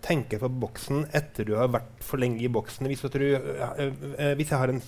tenke 0.06 0.40
på 0.42 0.50
boksen 0.62 1.06
etter 1.16 1.48
du 1.48 1.56
har 1.60 1.72
vært 1.74 2.04
for 2.06 2.22
lenge 2.22 2.42
i 2.44 2.52
boksen. 2.52 2.88
Hvis, 2.90 3.06
du, 3.14 3.28
eh, 3.36 3.84
eh, 3.84 4.34
hvis 4.40 4.54
jeg 4.54 4.60
har 4.62 4.74
en 4.74 4.82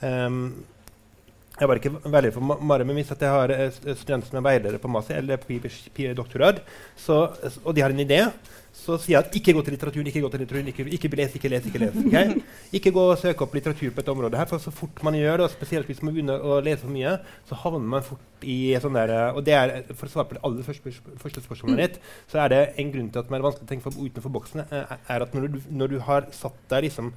em, 0.00 0.44
jeg 1.60 1.68
var 1.68 1.80
ikke 1.80 1.92
veileder 2.06 2.32
for 2.34 2.46
Ma- 2.50 2.58
Mare, 2.72 2.86
men 2.88 2.96
hvis 2.96 3.12
jeg 3.12 3.28
har 3.28 3.52
eh, 3.54 3.68
studenter 4.00 4.30
som 4.30 4.40
er 4.40 4.46
veiledere 4.48 4.80
på 4.80 4.88
master 4.90 5.20
eller 5.20 5.36
på 5.42 5.60
doktorgrad, 6.16 6.62
og 7.10 7.74
de 7.76 7.82
har 7.84 7.92
en 7.92 8.00
idé, 8.06 8.22
så 8.80 8.94
sier 9.02 9.16
jeg 9.16 9.26
at 9.26 9.34
ikke 9.36 9.52
gå 9.56 9.62
til 9.66 9.74
litteraturen, 9.74 10.06
ikke 10.08 10.20
gå 10.22 10.28
til 10.30 10.40
litteraturen, 10.44 10.68
ikke, 10.70 10.84
ikke 10.94 11.08
les, 11.18 11.32
ikke 11.36 11.50
les. 11.50 11.64
Ikke 11.66 11.80
les, 11.82 11.96
ok? 12.00 12.44
Ikke 12.78 12.92
gå 12.94 13.02
og 13.10 13.18
søke 13.18 13.42
opp 13.44 13.54
litteratur 13.56 13.90
på 13.90 13.98
dette 13.98 14.12
området. 14.14 14.38
her, 14.38 14.46
for 14.46 14.62
Så 14.62 14.70
fort 14.72 15.02
man 15.04 15.16
gjør 15.18 15.40
det, 15.42 15.46
og 15.48 15.50
spesielt 15.52 15.90
hvis 15.90 16.00
man 16.06 16.14
begynner 16.14 16.38
å 16.40 16.60
lese 16.64 16.84
for 16.86 16.94
mye, 16.94 17.16
så 17.50 17.58
havner 17.64 17.90
man 17.96 18.06
fort 18.06 18.46
i 18.46 18.56
sånn 18.80 18.94
der 18.96 19.10
eh, 19.12 19.34
Og 19.36 19.42
det 19.44 19.56
er, 19.58 19.74
for 19.90 20.06
å 20.06 20.12
svare 20.14 20.30
på 20.30 20.38
det 20.38 20.44
aller 20.46 20.64
første, 20.70 20.94
første 21.20 21.42
spørsmålet 21.44 21.82
ditt, 21.82 21.98
så 22.30 22.40
er 22.44 22.54
det 22.54 22.62
en 22.80 22.94
grunn 22.94 23.10
til 23.10 23.20
at 23.24 23.28
det 23.28 23.36
er 23.40 23.46
vanskelig 23.50 23.66
å 23.68 23.72
tenke 23.74 23.88
for, 23.90 24.06
utenfor 24.06 24.34
boksen, 24.38 24.64
eh, 24.70 24.96
er 25.16 25.26
at 25.26 25.34
når 25.36 25.50
du, 25.50 25.60
når 25.82 25.92
du 25.96 25.98
har 26.06 26.30
satt 26.38 26.62
deg 26.72 26.86
liksom 26.88 27.10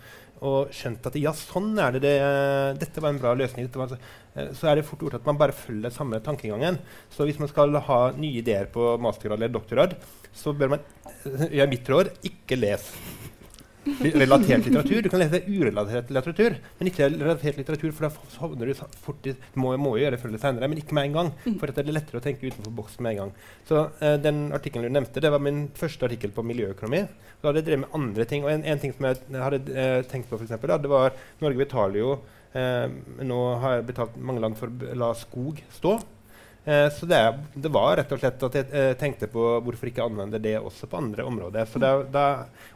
og 0.43 0.73
skjønt 0.75 1.08
at 1.08 1.17
ja, 1.21 1.32
sånn 1.38 1.71
er 1.79 1.95
det, 1.95 2.03
det 2.03 2.84
dette 2.84 3.03
var 3.03 3.13
en 3.13 3.21
bra 3.21 3.34
løsning, 3.38 3.69
var, 3.79 3.95
eh, 4.36 4.51
så 4.58 4.69
er 4.69 4.79
det 4.79 4.88
fort 4.88 5.06
gjort 5.06 5.19
at 5.21 5.29
man 5.29 5.39
bare 5.39 5.56
følger 5.56 5.93
samme 5.93 6.19
tankegangen. 6.23 6.79
Så 7.13 7.27
hvis 7.27 7.39
man 7.41 7.51
skal 7.51 7.75
ha 7.88 7.99
nye 8.17 8.41
ideer 8.43 8.67
på 8.73 8.95
mastergrad 9.01 9.39
eller 9.39 9.56
doktorgrad, 9.56 9.95
så 10.34 10.53
bør 10.58 10.75
man 10.75 10.88
i 11.49 11.63
mitt 11.69 11.89
råd 11.89 12.12
ikke 12.27 12.60
les 12.60 12.89
relatert 13.86 14.65
litteratur. 14.65 15.02
Du 15.04 15.10
kan 15.12 15.22
lese 15.22 15.41
urelatert 15.48 16.12
litteratur, 16.13 16.58
men 16.80 16.89
ikke 16.89 17.10
relatert 17.10 17.60
litteratur, 17.60 17.91
for 17.96 18.08
da 18.08 18.38
havner 18.41 18.72
du 18.72 18.84
fort 19.04 19.28
i 19.28 19.34
Du 19.34 19.60
må, 19.60 19.74
må 19.82 19.96
gjøre 20.00 20.15
det 20.15 20.22
før 20.22 20.32
eller 20.32 20.43
senere, 20.43 20.69
men 20.72 20.82
ikke 20.82 20.98
med 20.98 21.10
en 21.10 21.17
gang. 21.17 21.32
For 21.60 21.69
at 21.69 21.80
det 21.80 21.86
er 21.86 21.98
lettere 21.98 22.22
å 22.22 22.24
tenke 22.24 22.48
utenfor 22.48 22.76
boksen 22.80 23.06
med 23.06 23.15
en 23.15 23.22
gang. 23.24 23.34
Så 23.69 23.84
eh, 24.00 24.17
den 24.24 24.46
artikkelen 24.56 24.88
du 24.88 24.98
nevnte, 24.98 25.24
det 25.24 25.34
var 25.34 25.43
min 25.43 25.65
første 25.78 26.08
artikkel 26.08 26.34
på 26.36 26.46
miljøøkonomi. 26.48 27.04
Da 27.41 27.50
hadde 27.50 27.63
jeg 27.63 27.69
drevet 27.72 27.86
med 27.86 27.98
andre 28.00 28.28
ting. 28.30 28.48
Og 28.48 28.54
en, 28.54 28.63
en 28.63 28.82
ting 28.82 28.96
som 28.96 29.10
jeg 29.10 29.43
hadde 29.43 29.62
eh, 29.76 30.00
tenkt 30.10 30.30
på, 30.30 30.38
for 30.38 30.48
eksempel, 30.48 30.72
da, 30.72 30.80
det 30.80 30.91
var 30.91 31.15
Norge 31.43 31.60
betaler 31.65 32.00
jo 32.00 32.17
eh, 32.56 32.88
Nå 33.28 33.39
har 33.63 33.80
jeg 33.80 33.88
betalt 33.91 34.19
mange 34.19 34.43
land 34.43 34.60
for 34.60 34.72
å 34.72 35.00
la 35.00 35.13
skog 35.19 35.60
stå. 35.76 35.98
Eh, 36.65 36.89
så 36.95 37.06
det, 37.06 37.21
det 37.54 37.71
var 37.73 37.97
rett 37.99 38.12
og 38.15 38.21
slett 38.21 38.43
at 38.47 38.54
jeg 38.56 38.67
eh, 38.71 38.93
tenkte 38.99 39.28
på 39.32 39.47
hvorfor 39.65 39.89
ikke 39.89 40.06
anvende 40.06 40.39
det 40.39 40.56
også 40.60 40.88
på 40.88 40.99
andre 41.02 41.26
områder. 41.28 41.67
Så 41.67 41.82
det, 41.82 41.91
det, 42.13 42.28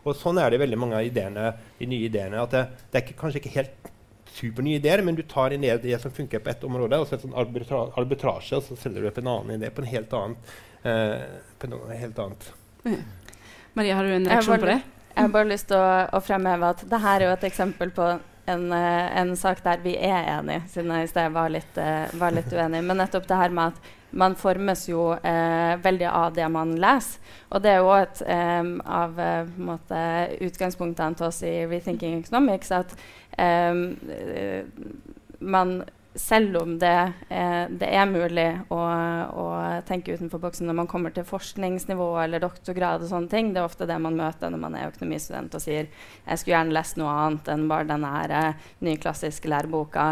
og 0.04 0.17
sånn 0.19 0.41
er 0.43 0.52
det 0.52 0.60
veldig 0.63 0.80
mange 0.80 1.00
av 1.00 1.08
ideene, 1.08 1.54
de 1.80 1.88
nye 1.88 2.10
ideene. 2.10 2.41
At 2.43 2.56
det, 2.56 2.65
det 2.91 3.00
er 3.00 3.06
ikke, 3.06 3.19
kanskje 3.21 3.41
ikke 3.43 3.56
helt 3.56 3.93
supernye 4.38 4.82
ideer, 4.82 5.02
men 5.06 5.15
du 5.17 5.23
tar 5.23 5.56
en 5.56 5.63
idé 5.65 5.95
som 6.02 6.13
funker 6.13 6.43
på 6.43 6.52
ett 6.52 6.65
område, 6.67 7.00
og 7.00 7.08
så 7.08 7.15
en 7.17 7.23
sånn 7.23 7.38
arbitra 7.39 7.88
arbitrasje, 7.97 8.60
og 8.60 8.67
så 8.67 8.78
selger 8.78 9.02
du 9.06 9.10
opp 9.10 9.21
en 9.21 9.32
annen 9.32 9.56
idé 9.56 9.71
på 9.73 9.82
en 9.82 9.89
helt 9.89 10.13
annet. 10.13 10.56
Eh, 10.84 11.23
på 11.58 11.69
noe 11.71 11.95
helt 11.97 12.19
annet. 12.21 12.52
Maria, 13.73 13.95
har 13.97 14.06
du 14.06 14.13
en 14.13 14.28
reaksjon 14.30 14.62
på 14.62 14.69
det? 14.69 14.82
Jeg 15.15 15.26
har 15.26 15.32
bare 15.34 15.50
lyst 15.50 15.71
til 15.71 15.80
å, 15.80 15.88
å 16.13 16.19
fremheve 16.21 16.76
at 16.76 16.84
dette 16.84 17.13
er 17.15 17.26
jo 17.26 17.32
et 17.34 17.45
eksempel 17.47 17.89
på 17.95 18.12
en, 18.47 18.71
eh, 18.73 19.19
en 19.21 19.36
sak 19.36 19.63
der 19.63 19.83
vi 19.83 19.95
er 19.97 20.27
enige, 20.38 20.63
siden 20.71 20.91
jeg 20.95 21.03
i 21.03 21.12
sted 21.12 21.31
var 21.36 21.51
litt, 21.51 21.77
eh, 21.77 22.07
var 22.19 22.31
litt 22.31 22.53
uenig. 22.53 22.83
Men 22.83 22.97
nettopp 23.01 23.27
det 23.27 23.39
her 23.41 23.49
med 23.49 23.73
at 23.73 23.93
man 24.12 24.36
formes 24.39 24.86
jo 24.88 25.12
eh, 25.15 25.75
veldig 25.83 26.07
av 26.07 26.33
det 26.33 26.47
man 26.51 26.75
leser. 26.79 27.19
Og 27.51 27.63
det 27.63 27.71
er 27.73 27.81
jo 27.83 27.91
et 27.97 28.21
eh, 28.25 28.71
av 28.86 29.19
eh, 29.19 29.51
måte, 29.57 29.99
utgangspunktene 30.47 31.19
til 31.19 31.27
oss 31.27 31.43
i 31.43 31.65
Rethinking 31.67 32.21
Economics 32.21 32.71
at 32.71 32.95
eh, 33.38 33.73
man 35.39 35.81
selv 36.17 36.58
om 36.58 36.80
det, 36.80 37.13
eh, 37.30 37.65
det 37.69 37.88
er 37.93 38.10
mulig 38.10 38.47
å, 38.73 38.80
å, 38.80 39.45
tenke 39.88 40.15
utenfor 40.17 40.41
boksen 40.41 40.67
når 40.67 40.77
man 40.80 40.89
kommer 40.89 41.13
til 41.13 41.27
forskningsnivå 41.27 42.08
eller 42.23 42.41
doktorgrad, 42.41 43.06
og 43.06 43.12
sånne 43.12 43.32
ting, 43.32 43.51
det 43.53 43.62
er 43.62 43.69
ofte 43.69 43.88
det 43.89 43.99
man 44.01 44.17
møter 44.17 44.51
når 44.51 44.63
man 44.63 44.77
er 44.77 44.89
økonomistudent 44.89 45.53
og 45.53 45.63
sier 45.63 45.86
jeg 45.88 46.41
skulle 46.41 46.56
gjerne 46.56 46.75
lest 46.75 46.97
noe 46.97 47.13
annet 47.13 47.51
enn 47.53 47.67
bare 47.69 47.89
den 47.91 48.06
nye 48.08 48.43
nyklassiske 48.88 49.51
læreboka. 49.51 50.10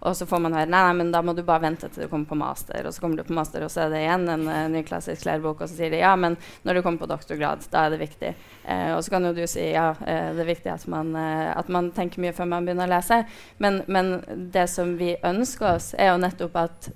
Og 0.00 0.16
så 0.16 0.26
får 0.26 0.42
man 0.44 0.54
høre 0.54 0.70
nei, 0.70 0.82
nei, 0.84 0.94
men 1.00 1.10
da 1.12 1.22
må 1.24 1.34
du 1.34 1.42
bare 1.46 1.64
vente 1.64 1.88
til 1.90 2.04
du 2.04 2.10
kommer 2.10 2.28
på 2.30 2.38
master. 2.38 2.86
Og 2.86 2.94
så 2.94 3.02
kommer 3.02 3.18
du 3.18 3.26
på 3.26 3.34
master, 3.36 3.64
og 3.66 3.72
så 3.72 3.84
er 3.84 3.92
det 3.92 4.02
igjen 4.04 4.28
en 4.30 4.44
uh, 4.46 4.60
ny 4.70 4.84
klassisk 4.86 5.26
lærebok, 5.26 5.62
og 5.62 5.70
så 5.70 5.78
sier 5.78 5.92
de 5.94 6.02
ja, 6.02 6.12
men 6.18 6.36
når 6.66 6.78
du 6.78 6.82
kommer 6.84 7.02
på 7.02 7.10
doktorgrad, 7.10 7.66
da 7.72 7.86
er 7.86 7.94
det 7.94 8.00
viktig. 8.04 8.32
Uh, 8.62 8.94
og 8.94 9.02
så 9.02 9.14
kan 9.14 9.26
jo 9.26 9.34
du 9.34 9.42
si 9.50 9.64
ja, 9.72 9.90
uh, 9.98 10.28
det 10.36 10.44
er 10.44 10.50
viktig 10.52 10.72
at 10.72 10.86
man, 10.90 11.14
at 11.18 11.70
man, 11.72 11.90
tenker 11.96 12.22
mye 12.22 12.34
før 12.36 12.50
man 12.50 12.68
begynner 12.68 12.86
å 12.86 12.92
lese. 12.92 13.22
Men, 13.62 13.80
men, 13.86 14.12
det 14.54 14.68
som 14.70 14.94
vi 15.00 15.14
ønsker 15.26 15.74
oss, 15.74 15.90
er 15.98 16.12
jo 16.12 16.20
nettopp 16.20 16.56
at 16.60 16.88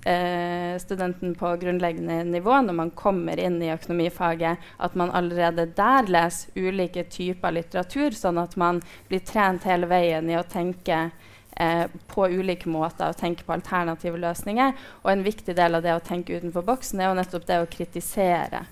studenten 0.81 1.33
på 1.37 1.51
grunnleggende 1.61 2.21
nivå, 2.27 2.55
når 2.65 2.77
man 2.77 2.91
kommer 2.97 3.39
inn 3.39 3.59
i 3.63 3.71
økonomifaget, 3.73 4.63
at 4.85 4.95
man 4.99 5.11
allerede 5.15 5.67
der 5.75 6.09
leser 6.11 6.53
ulike 6.55 7.05
typer 7.11 7.55
litteratur, 7.55 8.15
sånn 8.15 8.39
at 8.41 8.55
man 8.59 8.81
blir 9.09 9.23
trent 9.27 9.67
hele 9.67 9.89
veien 9.91 10.29
i 10.29 10.39
å 10.39 10.45
tenke 10.47 11.07
eh, 11.55 11.85
på 12.07 12.27
ulike 12.29 12.69
måter 12.69 13.09
å 13.09 13.17
tenke 13.17 13.45
på 13.45 13.55
alternative 13.55 14.21
løsninger. 14.21 14.77
Og 15.03 15.11
en 15.11 15.25
viktig 15.25 15.55
del 15.57 15.77
av 15.77 15.83
det 15.85 15.95
å 15.95 16.03
tenke 16.03 16.37
utenfor 16.37 16.65
boksen 16.67 17.01
er 17.01 17.11
jo 17.11 17.19
nettopp 17.19 17.49
det 17.49 17.59
å 17.63 17.69
kritisere. 17.69 18.65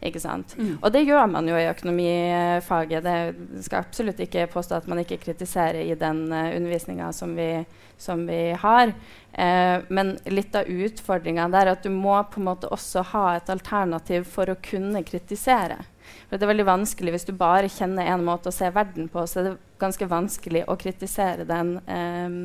Ikke 0.00 0.20
sant? 0.22 0.54
Mm. 0.56 0.78
Og 0.80 0.92
det 0.94 1.02
gjør 1.04 1.26
man 1.28 1.48
jo 1.48 1.58
i 1.60 1.68
økonomifaget. 1.68 3.04
Det 3.04 3.64
skal 3.66 3.82
absolutt 3.84 4.22
ikke 4.24 4.46
påstå 4.48 4.78
at 4.78 4.88
man 4.88 5.02
ikke 5.02 5.20
kritiserer 5.20 5.82
i 5.84 5.96
den 5.98 6.22
uh, 6.32 6.54
undervisninga 6.56 7.10
som, 7.12 7.34
som, 8.00 8.24
vi 8.24 8.40
har. 8.62 8.94
Eh, 9.32 9.76
men 9.92 10.14
litt 10.32 10.56
av 10.56 10.70
utfordringa 10.72 11.50
er 11.60 11.74
at 11.74 11.84
du 11.84 11.92
må 11.92 12.16
på 12.32 12.40
en 12.40 12.48
måte 12.48 12.70
også 12.72 13.04
ha 13.12 13.26
et 13.36 13.52
alternativ 13.52 14.24
for 14.32 14.48
å 14.48 14.56
kunne 14.64 15.04
kritisere. 15.04 15.82
For 16.30 16.38
det 16.38 16.46
er 16.46 16.50
veldig 16.50 16.66
vanskelig 16.66 17.12
Hvis 17.14 17.28
du 17.28 17.34
bare 17.36 17.68
kjenner 17.70 18.08
én 18.08 18.24
måte 18.24 18.50
å 18.50 18.54
se 18.54 18.72
verden 18.72 19.10
på, 19.12 19.26
så 19.28 19.42
er 19.42 19.50
det 19.50 19.58
ganske 19.80 20.06
vanskelig 20.10 20.66
å 20.68 20.76
kritisere 20.80 21.46
den 21.48 21.76
um, 21.86 22.38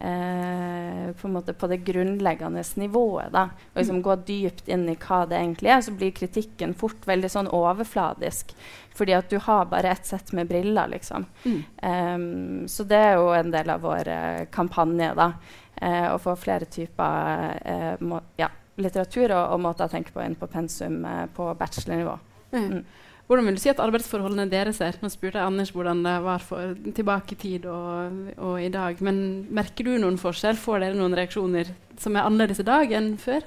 uh, 0.00 1.12
på, 1.12 1.42
på, 1.52 1.66
det 1.66 1.76
grunnleggende 1.76 2.62
nivået. 2.74 3.32
Da. 3.32 3.48
Og 3.72 3.80
liksom 3.80 4.02
gå 4.02 4.16
dypt 4.28 4.68
inn 4.68 4.88
i 4.88 4.96
hva 4.98 5.24
det 5.28 5.38
egentlig 5.38 5.72
er, 5.74 5.80
så 5.84 5.94
blir 5.94 6.14
kritikken 6.16 6.74
fort 6.78 7.06
veldig 7.08 7.30
sånn 7.32 7.50
overfladisk. 7.54 8.54
Fordi 8.98 9.14
at 9.14 9.30
du 9.30 9.38
har 9.42 9.68
bare 9.70 9.94
ett 9.94 10.06
sett 10.06 10.32
med 10.34 10.48
briller, 10.50 10.90
liksom. 10.90 11.26
Mm. 11.44 11.58
Um, 11.82 12.68
så 12.68 12.86
det 12.88 12.98
er 12.98 13.18
jo 13.18 13.32
en 13.34 13.52
del 13.54 13.70
av 13.70 13.82
vår 13.86 14.10
uh, 14.10 14.44
kampanje, 14.54 15.12
da. 15.18 15.32
Uh, 15.78 16.08
å 16.10 16.18
få 16.18 16.34
flere 16.34 16.66
typer 16.66 17.60
ja, 18.34 18.48
litteratur 18.82 19.30
og, 19.30 19.44
og, 19.54 19.60
måter 19.62 19.86
å 19.86 19.92
tenke 19.92 20.10
på 20.10 20.24
inn 20.24 20.34
på 20.38 20.48
pensum 20.50 21.04
på 21.36 21.52
bachelornivå. 21.58 22.16
Mm. 22.50 22.80
Hvordan 23.28 23.44
vil 23.44 23.58
du 23.58 23.60
si 23.60 23.68
at 23.68 23.80
arbeidsforholdene 23.84 24.46
deres 24.48 24.78
er? 24.80 24.96
Nå 25.02 25.10
spurte 25.12 25.36
jeg 25.36 25.44
Anders 25.44 25.68
hvordan 25.74 26.00
det 26.00 26.14
var 26.24 26.40
for, 26.40 26.72
tilbake 26.96 27.34
i 27.34 27.36
tid 27.42 27.66
og, 27.68 28.30
og, 28.38 28.54
i 28.64 28.70
dag. 28.72 29.02
Men 29.04 29.18
merker 29.52 29.84
du 29.84 29.98
noen 30.00 30.16
forskjell? 30.20 30.56
Får 30.56 30.80
dere 30.80 30.96
noen 30.96 31.16
reaksjoner 31.18 31.74
som 32.00 32.16
er 32.16 32.24
annerledes 32.24 32.62
i 32.64 32.66
dag 32.70 32.96
enn 32.96 33.12
før? 33.20 33.44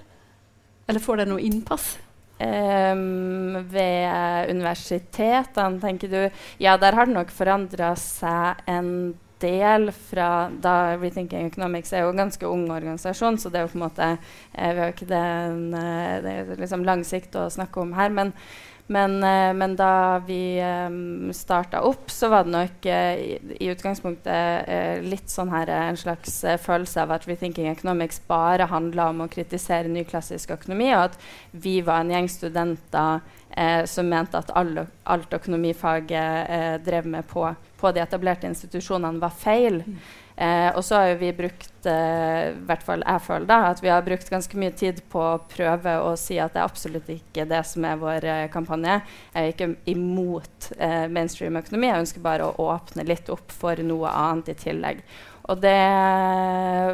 Eller 0.86 1.02
får 1.02 1.24
dere 1.24 1.32
noe 1.34 1.42
innpass? 1.48 1.96
Um, 2.42 3.58
ved 3.74 4.54
universitetene, 4.54 5.82
tenker 5.82 6.14
du? 6.14 6.22
Ja, 6.62 6.78
der 6.78 6.98
har 6.98 7.10
det 7.10 7.18
nok 7.18 7.34
forandra 7.34 7.96
seg 7.98 8.62
en 8.70 8.94
del 9.42 9.90
fra 9.94 10.50
da 10.62 10.96
Rethinking 11.02 11.50
Economics 11.50 11.94
er 11.94 12.06
jo 12.06 12.14
en 12.14 12.22
ganske 12.22 12.46
ung 12.46 12.68
organisasjon, 12.70 13.42
så 13.42 13.50
det 13.50 13.60
er 13.62 13.66
jo 13.66 13.74
på 13.74 13.80
en 13.80 13.86
måte 13.88 14.10
eh, 14.12 14.74
Vi 14.76 14.84
har 14.84 14.94
ikke 14.94 15.10
den, 15.10 15.72
eh, 15.74 16.18
det 16.22 16.60
liksom 16.62 16.86
lang 16.86 17.02
sikt 17.08 17.34
å 17.38 17.50
snakke 17.50 17.82
om 17.82 17.96
her. 17.98 18.14
men 18.14 18.34
men, 18.88 19.24
eh, 19.24 19.54
men, 19.54 19.76
da 19.76 20.20
vi 20.20 20.60
um, 20.62 21.30
eh, 21.30 21.34
starta 21.34 21.82
opp, 21.82 22.12
så 22.12 22.30
var 22.32 22.44
det 22.44 22.52
nok 22.52 22.86
uh, 22.86 23.14
i, 23.16 23.38
i, 23.60 23.70
utgangspunktet 23.72 24.68
uh, 24.68 25.04
litt 25.06 25.32
sånn 25.32 25.52
her 25.54 25.72
en 25.72 26.00
slags 26.00 26.42
uh, 26.44 26.58
følelse 26.60 27.04
av 27.04 27.14
at 27.16 27.28
Rethinking 27.30 27.70
Economics 27.72 28.22
bare 28.28 28.68
handla 28.72 29.10
om 29.12 29.24
å 29.24 29.30
kritisere 29.32 29.92
nyklassisk 29.92 30.56
økonomi, 30.58 30.90
og 30.96 31.12
at 31.12 31.20
vi 31.52 31.80
var 31.86 32.04
en 32.04 32.16
gjeng 32.16 32.32
studenter 32.32 33.22
som 33.92 34.08
mente 34.08 34.40
at 34.40 34.48
all, 34.56 34.78
alt 35.12 35.34
økonomifaget 35.36 36.86
drev 36.86 37.10
med 37.12 37.26
på, 37.28 37.44
på 37.82 37.90
de 37.92 38.00
etablerte 38.00 38.48
institusjonene, 38.48 39.20
var 39.20 39.34
feil. 39.36 39.82
Mm. 39.84 39.98
Eh, 40.36 40.70
og 40.76 40.84
så 40.86 41.02
har 41.02 41.18
vi 41.20 41.32
brukt 41.36 41.88
eh, 41.90 42.54
hvert 42.68 42.86
fall 42.86 43.04
jeg 43.04 43.24
føler 43.26 43.48
da, 43.50 43.58
at 43.72 43.82
vi 43.84 43.92
har 43.92 44.06
brukt 44.06 44.30
ganske 44.32 44.58
mye 44.58 44.74
tid 44.78 45.02
på 45.12 45.22
å 45.22 45.42
prøve 45.52 45.98
å 46.06 46.14
si 46.20 46.40
at 46.42 46.56
det 46.56 46.62
er 46.62 46.70
absolutt 46.70 47.10
ikke 47.12 47.46
det 47.50 47.64
som 47.68 47.86
er 47.88 48.00
vår 48.02 48.28
eh, 48.30 48.46
kampanje. 48.54 49.02
Jeg 49.34 49.42
er 49.42 49.52
ikke 49.56 49.74
imot 49.92 50.72
eh, 50.78 51.10
mainstream 51.12 51.60
økonomi, 51.60 51.92
jeg 51.92 52.06
ønsker 52.06 52.26
bare 52.26 52.48
å 52.48 52.70
åpne 52.72 53.06
litt 53.10 53.30
opp 53.34 53.52
for 53.54 53.82
noe 53.86 54.14
annet 54.14 54.54
i 54.54 54.58
tillegg. 54.68 55.04
Og 55.52 55.60
det 55.60 55.78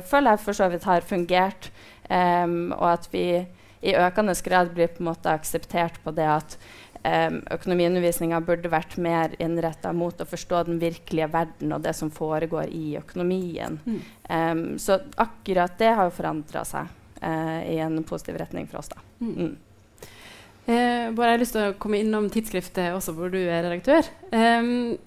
føler 0.10 0.34
jeg 0.34 0.43
for 0.45 0.58
så 0.58 0.69
vidt 0.71 0.88
har 0.88 1.06
fungert, 1.06 1.69
um, 2.10 2.71
og 2.71 2.88
at 2.93 3.08
vi 3.12 3.28
i 3.86 3.93
økende 3.93 4.34
grad 4.43 4.71
blir 4.73 4.89
på 4.89 5.04
en 5.04 5.12
måte 5.12 5.30
akseptert 5.30 6.00
på 6.04 6.13
det 6.15 6.26
at 6.26 6.58
um, 7.08 7.39
økonomiundervisninga 7.56 8.41
burde 8.46 8.72
vært 8.72 8.98
mer 9.02 9.34
innretta 9.41 9.93
mot 9.96 10.20
å 10.20 10.28
forstå 10.28 10.65
den 10.67 10.82
virkelige 10.82 11.30
verden 11.34 11.76
og 11.76 11.86
det 11.86 11.96
som 11.98 12.12
foregår 12.13 12.72
i 12.76 12.98
økonomien. 13.00 13.80
Mm. 13.86 14.02
Um, 14.30 14.65
så 14.82 15.00
akkurat 15.15 15.78
det 15.80 15.93
har 15.96 16.10
jo 16.10 16.17
forandra 16.17 16.65
seg 16.67 16.91
uh, 17.24 17.62
i 17.63 17.80
en 17.84 18.02
positiv 18.08 18.41
retning 18.43 18.67
for 18.67 18.84
oss. 18.84 18.91
da. 18.93 19.02
Mm. 19.24 19.34
Mm. 19.38 19.56
Eh, 20.67 21.13
bare 21.15 21.30
jeg 21.30 21.38
har 21.38 21.39
lyst 21.39 21.56
til 21.56 21.70
å 21.70 21.76
komme 21.80 22.02
innom 22.04 22.26
tidsskriftet 22.32 22.91
også, 22.91 23.13
hvor 23.15 23.32
du 23.32 23.39
er 23.39 23.63
redaktør. 23.63 24.10
Um, 24.36 24.98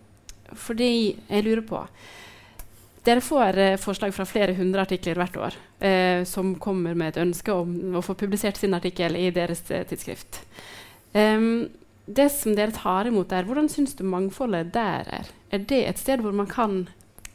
fordi 0.56 0.92
jeg 1.28 1.44
lurer 1.46 1.62
på 1.62 1.82
Dere 3.04 3.22
får 3.24 3.58
eh, 3.58 3.78
forslag 3.80 4.12
fra 4.12 4.26
flere 4.28 4.52
hundre 4.58 4.82
artikler 4.84 5.16
hvert 5.16 5.36
år 5.40 5.54
eh, 5.80 6.20
som 6.28 6.52
kommer 6.60 6.96
med 6.98 7.14
et 7.14 7.20
ønske 7.22 7.54
om 7.54 7.96
å 7.96 8.02
få 8.04 8.16
publisert 8.18 8.60
sin 8.60 8.76
artikkel 8.76 9.16
i 9.16 9.30
deres 9.32 9.62
eh, 9.72 9.86
tidsskrift. 9.88 10.42
Um, 11.16 11.70
det 12.16 12.28
som 12.34 12.54
dere 12.56 12.74
tar 12.74 13.08
imot 13.10 13.30
der, 13.30 13.46
hvordan 13.48 13.68
syns 13.70 13.96
du 13.98 14.04
mangfoldet 14.08 14.72
der 14.74 15.08
er? 15.20 15.28
Er 15.50 15.66
det 15.68 15.82
et 15.88 16.00
sted 16.00 16.22
hvor 16.24 16.34
man 16.36 16.48
kan, 16.50 16.84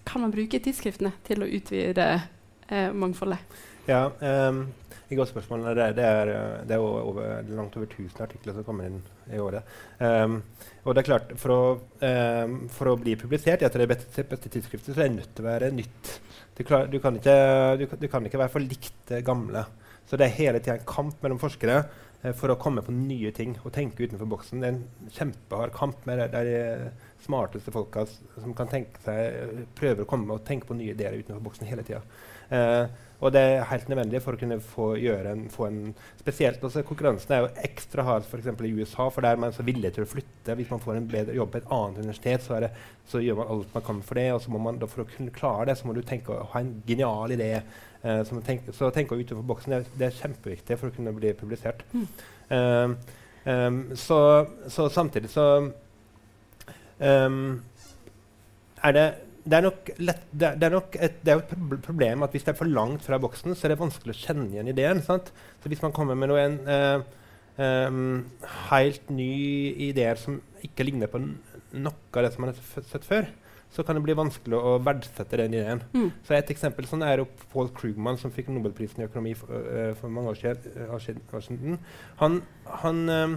kan 0.08 0.24
man 0.24 0.34
bruke 0.34 0.60
tidsskriftene 0.60 1.14
til 1.28 1.44
å 1.44 1.50
utvide 1.58 2.08
eh, 2.16 2.90
mangfoldet? 2.96 3.40
Ja, 3.86 4.08
um, 4.10 4.66
et 5.06 5.18
godt 5.20 5.30
spørsmål. 5.30 5.68
Det, 5.78 5.90
det, 6.00 6.06
er, 6.06 6.32
det 6.66 6.78
er 6.78 6.82
over, 6.82 7.44
langt 7.46 7.76
over 7.78 7.86
1000 7.86 8.24
artikler 8.26 8.58
som 8.58 8.66
kommer 8.66 8.90
inn 8.90 9.02
i 9.30 9.42
året. 9.42 9.68
Um, 10.00 10.40
og 10.84 10.96
det 10.96 11.04
er 11.04 11.10
klart, 11.12 11.36
For 11.42 11.54
å, 11.54 11.62
um, 12.02 12.58
for 12.74 12.92
å 12.92 12.98
bli 13.00 13.14
publisert 13.20 13.62
i 13.62 13.70
et 13.70 13.78
av 13.78 13.84
de 13.84 13.90
beste, 13.92 14.26
beste 14.32 14.52
tidsskriftene, 14.52 14.96
så 14.96 15.04
er 15.04 15.12
det 15.12 15.20
nødt 15.20 15.36
til 15.36 15.46
å 15.46 15.50
være 15.52 15.74
nytt. 15.76 16.16
Du, 16.56 16.64
klar, 16.64 16.90
du, 16.90 16.98
kan 17.04 17.20
ikke, 17.20 17.36
du, 17.78 17.86
du, 18.00 18.08
kan 18.10 18.26
ikke, 18.26 18.42
være 18.42 18.56
for 18.56 18.66
likt 18.66 18.98
det 19.12 19.22
gamle. 19.28 19.68
Så 20.10 20.18
det 20.18 20.28
er 20.28 20.40
hele 20.40 20.62
tida 20.62 20.80
en 20.80 20.90
kamp 20.90 21.22
mellom 21.24 21.42
forskere 21.42 21.84
Eh, 21.84 22.05
for 22.34 22.50
å 22.52 22.58
komme 22.60 22.82
på 22.86 22.94
nye 22.96 23.32
ting 23.36 23.54
og 23.62 23.74
tenke 23.76 24.06
utenfor 24.06 24.30
boksen. 24.32 24.62
Det 24.62 24.70
er 24.70 24.78
en 24.78 25.12
kjempehard 25.14 25.74
kamp 25.76 26.06
med 26.10 26.24
de, 26.24 26.44
de 26.48 27.26
smarteste 27.26 27.74
folka 27.74 28.06
som 28.08 28.54
kan 28.58 28.70
tenke 28.72 29.02
seg, 29.06 29.66
prøver 29.78 30.06
å 30.06 30.10
komme 30.10 30.34
og 30.34 30.46
tenke 30.48 30.70
på 30.70 30.78
nye 30.78 30.96
ideer 30.96 31.18
utenfor 31.20 31.44
boksen 31.46 31.70
hele 31.70 31.86
tida. 31.86 32.02
Eh, 32.54 32.86
og 33.24 33.32
det 33.34 33.42
er 33.42 33.68
helt 33.70 33.88
nødvendig 33.90 34.20
for 34.22 34.36
å 34.36 34.40
kunne 34.40 34.58
få 34.62 34.90
en, 35.00 35.46
få 35.50 35.68
en 35.70 35.80
Spesielt 36.20 36.64
også 36.68 36.84
Konkurransen 36.86 37.32
er 37.34 37.46
jo 37.46 37.52
ekstra 37.64 38.04
hard 38.06 38.28
f.eks. 38.28 38.50
i 38.68 38.74
USA, 38.76 39.08
for 39.10 39.26
der 39.26 39.38
er 39.38 39.42
man 39.42 39.56
så 39.56 39.64
villig 39.66 39.94
til 39.96 40.06
å 40.06 40.10
flytte. 40.10 40.58
Hvis 40.60 40.72
man 40.74 40.82
får 40.84 41.00
en 41.00 41.10
bedre 41.10 41.38
jobb 41.38 41.54
på 41.54 41.62
et 41.62 41.72
annet 41.74 42.04
universitet, 42.04 42.44
så, 42.44 42.60
det, 42.62 42.72
så 43.10 43.22
gjør 43.24 43.40
man 43.40 43.52
alt 43.56 43.74
man 43.78 43.86
kan 43.88 44.04
for 44.06 44.20
det. 44.20 44.28
Og 44.36 44.44
så 44.44 44.54
må 44.54 44.62
man, 44.62 44.82
for 44.92 45.06
å 45.06 45.10
kunne 45.10 45.34
klare 45.36 45.70
det, 45.72 45.78
så 45.80 45.88
må 45.88 45.96
du 45.96 46.04
tenke 46.06 46.36
å 46.36 46.50
ha 46.54 46.62
en 46.62 46.76
genial 46.88 47.34
idé 47.38 47.52
Uh, 48.06 48.42
tenk, 48.46 48.68
så 48.78 48.92
tenke 48.94 49.18
utenfor 49.18 49.46
boksen 49.50 49.74
det, 49.74 49.80
det, 49.98 50.10
er 50.12 50.18
kjempeviktig 50.20 50.78
for 50.78 50.92
å 50.92 50.94
kunne 50.94 51.14
bli 51.16 51.32
publisert. 51.34 51.82
Mm. 51.90 52.04
Um, 52.54 52.98
um, 53.50 53.80
så, 53.98 54.20
så, 54.70 54.86
samtidig 54.94 55.32
så 55.34 55.46
um, 57.02 57.40
er 58.86 58.94
det 59.00 59.08
det 59.46 59.58
er, 59.60 59.62
nok 59.62 59.90
lett, 60.02 60.22
det, 60.34 60.52
det, 60.58 60.66
er 60.66 60.74
nok 60.74 60.96
et, 60.98 61.18
det 61.22 61.34
er 61.34 61.42
et 61.44 61.82
problem 61.86 62.24
at 62.26 62.34
hvis 62.34 62.46
det 62.46 62.56
er 62.56 62.58
for 62.58 62.70
langt 62.70 63.04
fra 63.06 63.20
boksen, 63.22 63.54
så 63.54 63.68
er 63.68 63.76
det 63.76 63.82
vanskelig 63.82 64.16
å 64.16 64.18
kjenne 64.18 64.48
igjen 64.50 64.72
ideen. 64.72 65.02
Sant? 65.06 65.30
Så 65.62 65.70
hvis 65.70 65.84
man 65.84 65.94
kommer 65.94 66.18
med 66.18 66.32
noen 66.32 66.56
uh, 66.66 67.04
um, 67.62 68.24
helt 68.72 69.12
nye 69.14 69.74
ideer 69.86 70.18
som 70.18 70.40
ikke 70.66 70.88
ligner 70.88 71.12
på 71.12 71.22
noe 71.22 71.94
av 71.94 72.26
det 72.26 72.32
som 72.34 72.46
man 72.46 72.56
har 72.56 72.88
sett 72.90 73.06
før, 73.06 73.30
så 73.74 73.84
kan 73.84 73.98
det 73.98 74.04
bli 74.06 74.16
vanskelig 74.16 74.58
å 74.58 74.76
verdsette 74.84 75.40
den 75.42 75.56
ideen. 75.58 75.82
Mm. 75.94 76.12
Så 76.24 76.38
Et 76.38 76.52
eksempel 76.54 76.88
sånn 76.88 77.04
er 77.04 77.26
Paul 77.52 77.70
Krugman, 77.76 78.18
som 78.18 78.32
fikk 78.32 78.52
Nobelprisen 78.54 79.04
i 79.04 79.08
økonomi 79.10 79.34
for, 79.36 79.52
uh, 79.52 79.92
for 80.00 80.14
mange 80.14 80.32
år 80.32 80.40
siden. 80.40 80.88
År 80.96 81.44
siden. 81.44 81.80
Han, 82.22 82.42
han 82.84 83.04
um, 83.10 83.36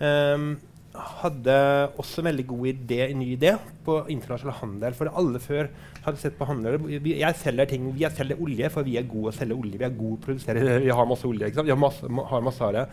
um, 0.00 0.50
hadde 0.90 1.54
også 2.02 2.18
en 2.18 2.26
veldig 2.30 2.44
god 2.50 2.66
idé, 2.66 2.98
en 3.04 3.20
ny 3.22 3.28
idé 3.36 3.52
på 3.86 3.94
internasjonal 4.10 4.56
handel. 4.58 4.94
For 4.98 5.10
alle 5.20 5.38
før 5.42 5.68
hadde 6.02 6.18
sett 6.18 6.38
på 6.38 6.48
handel 6.48 6.80
vi, 6.82 7.12
Jeg 7.20 7.38
selger 7.38 7.68
ting, 7.70 7.90
vi 7.94 8.06
selger 8.10 8.40
olje, 8.42 8.70
for 8.74 8.86
vi 8.86 8.96
er 8.98 9.06
gode 9.06 9.30
å 9.30 9.36
selge 9.36 9.54
olje. 9.54 9.78
Vi 9.78 9.86
er 9.86 9.94
gode 9.94 10.18
å 10.18 10.24
produsere, 10.24 10.64
vi 10.86 10.90
har 10.90 11.08
masse 11.08 11.28
olje. 11.28 11.46
ikke 11.46 11.60
sant? 11.60 11.70
Vi 11.70 11.74
har 11.74 11.80
masse, 11.80 12.10
ma, 12.10 12.26
har 12.32 12.42
masse 12.42 12.66
av 12.66 12.74
det. 12.74 12.84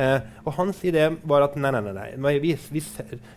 Eh, 0.00 0.28
og 0.44 0.54
hans 0.60 0.84
idé 0.86 1.08
var 1.26 1.48
at 1.48 1.58
nei, 1.58 1.72
nei, 1.74 1.82
nei, 1.88 2.06
nei. 2.22 2.36
Vi, 2.44 2.54
vi, 2.70 2.84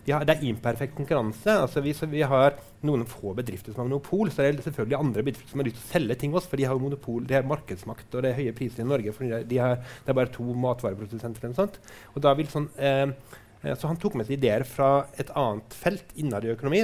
vi 0.06 0.14
har, 0.14 0.28
det 0.30 0.38
er 0.38 0.48
imperfekt 0.52 0.96
konkurranse. 1.00 1.58
altså 1.66 1.82
Hvis 1.82 2.06
vi 2.14 2.22
har 2.22 2.60
noen 2.86 3.08
få 3.10 3.34
bedrifter 3.34 3.74
som 3.74 3.82
har 3.82 3.90
monopol, 3.90 4.30
så 4.30 4.46
er 4.46 4.54
det 4.54 4.68
selvfølgelig 4.68 5.00
andre 5.00 5.26
bedrifter 5.26 5.50
som 5.56 5.64
har 5.64 5.72
lyst 5.72 5.82
til 5.82 5.88
å 5.90 5.94
selge 5.98 6.20
ting 6.22 6.38
oss, 6.38 6.50
for 6.52 6.62
de 6.62 6.70
har 6.70 6.78
monopol, 6.78 7.26
de 7.26 7.40
har 7.40 7.50
markedsmakt 7.50 8.14
og 8.14 8.28
det 8.28 8.34
er 8.34 8.44
høye 8.44 8.58
priser 8.58 8.86
i 8.86 8.92
Norge. 8.94 9.16
for 9.16 9.26
de, 9.26 9.42
Det 9.50 9.62
er 9.64 10.14
bare 10.14 10.30
to 10.30 10.46
matvareprodusenter. 10.54 11.48
eller 11.48 11.64
sånt. 11.64 11.82
Og 12.14 12.22
da 12.22 12.38
vil 12.38 12.52
sånn... 12.54 12.70
Eh, 12.78 13.40
så 13.64 13.88
han 13.88 14.00
tok 14.00 14.18
med 14.20 14.28
seg 14.28 14.38
ideer 14.38 14.66
fra 14.68 15.06
et 15.20 15.32
annet 15.40 15.76
felt 15.80 16.10
innad 16.20 16.44
i 16.44 16.52
økonomi 16.52 16.84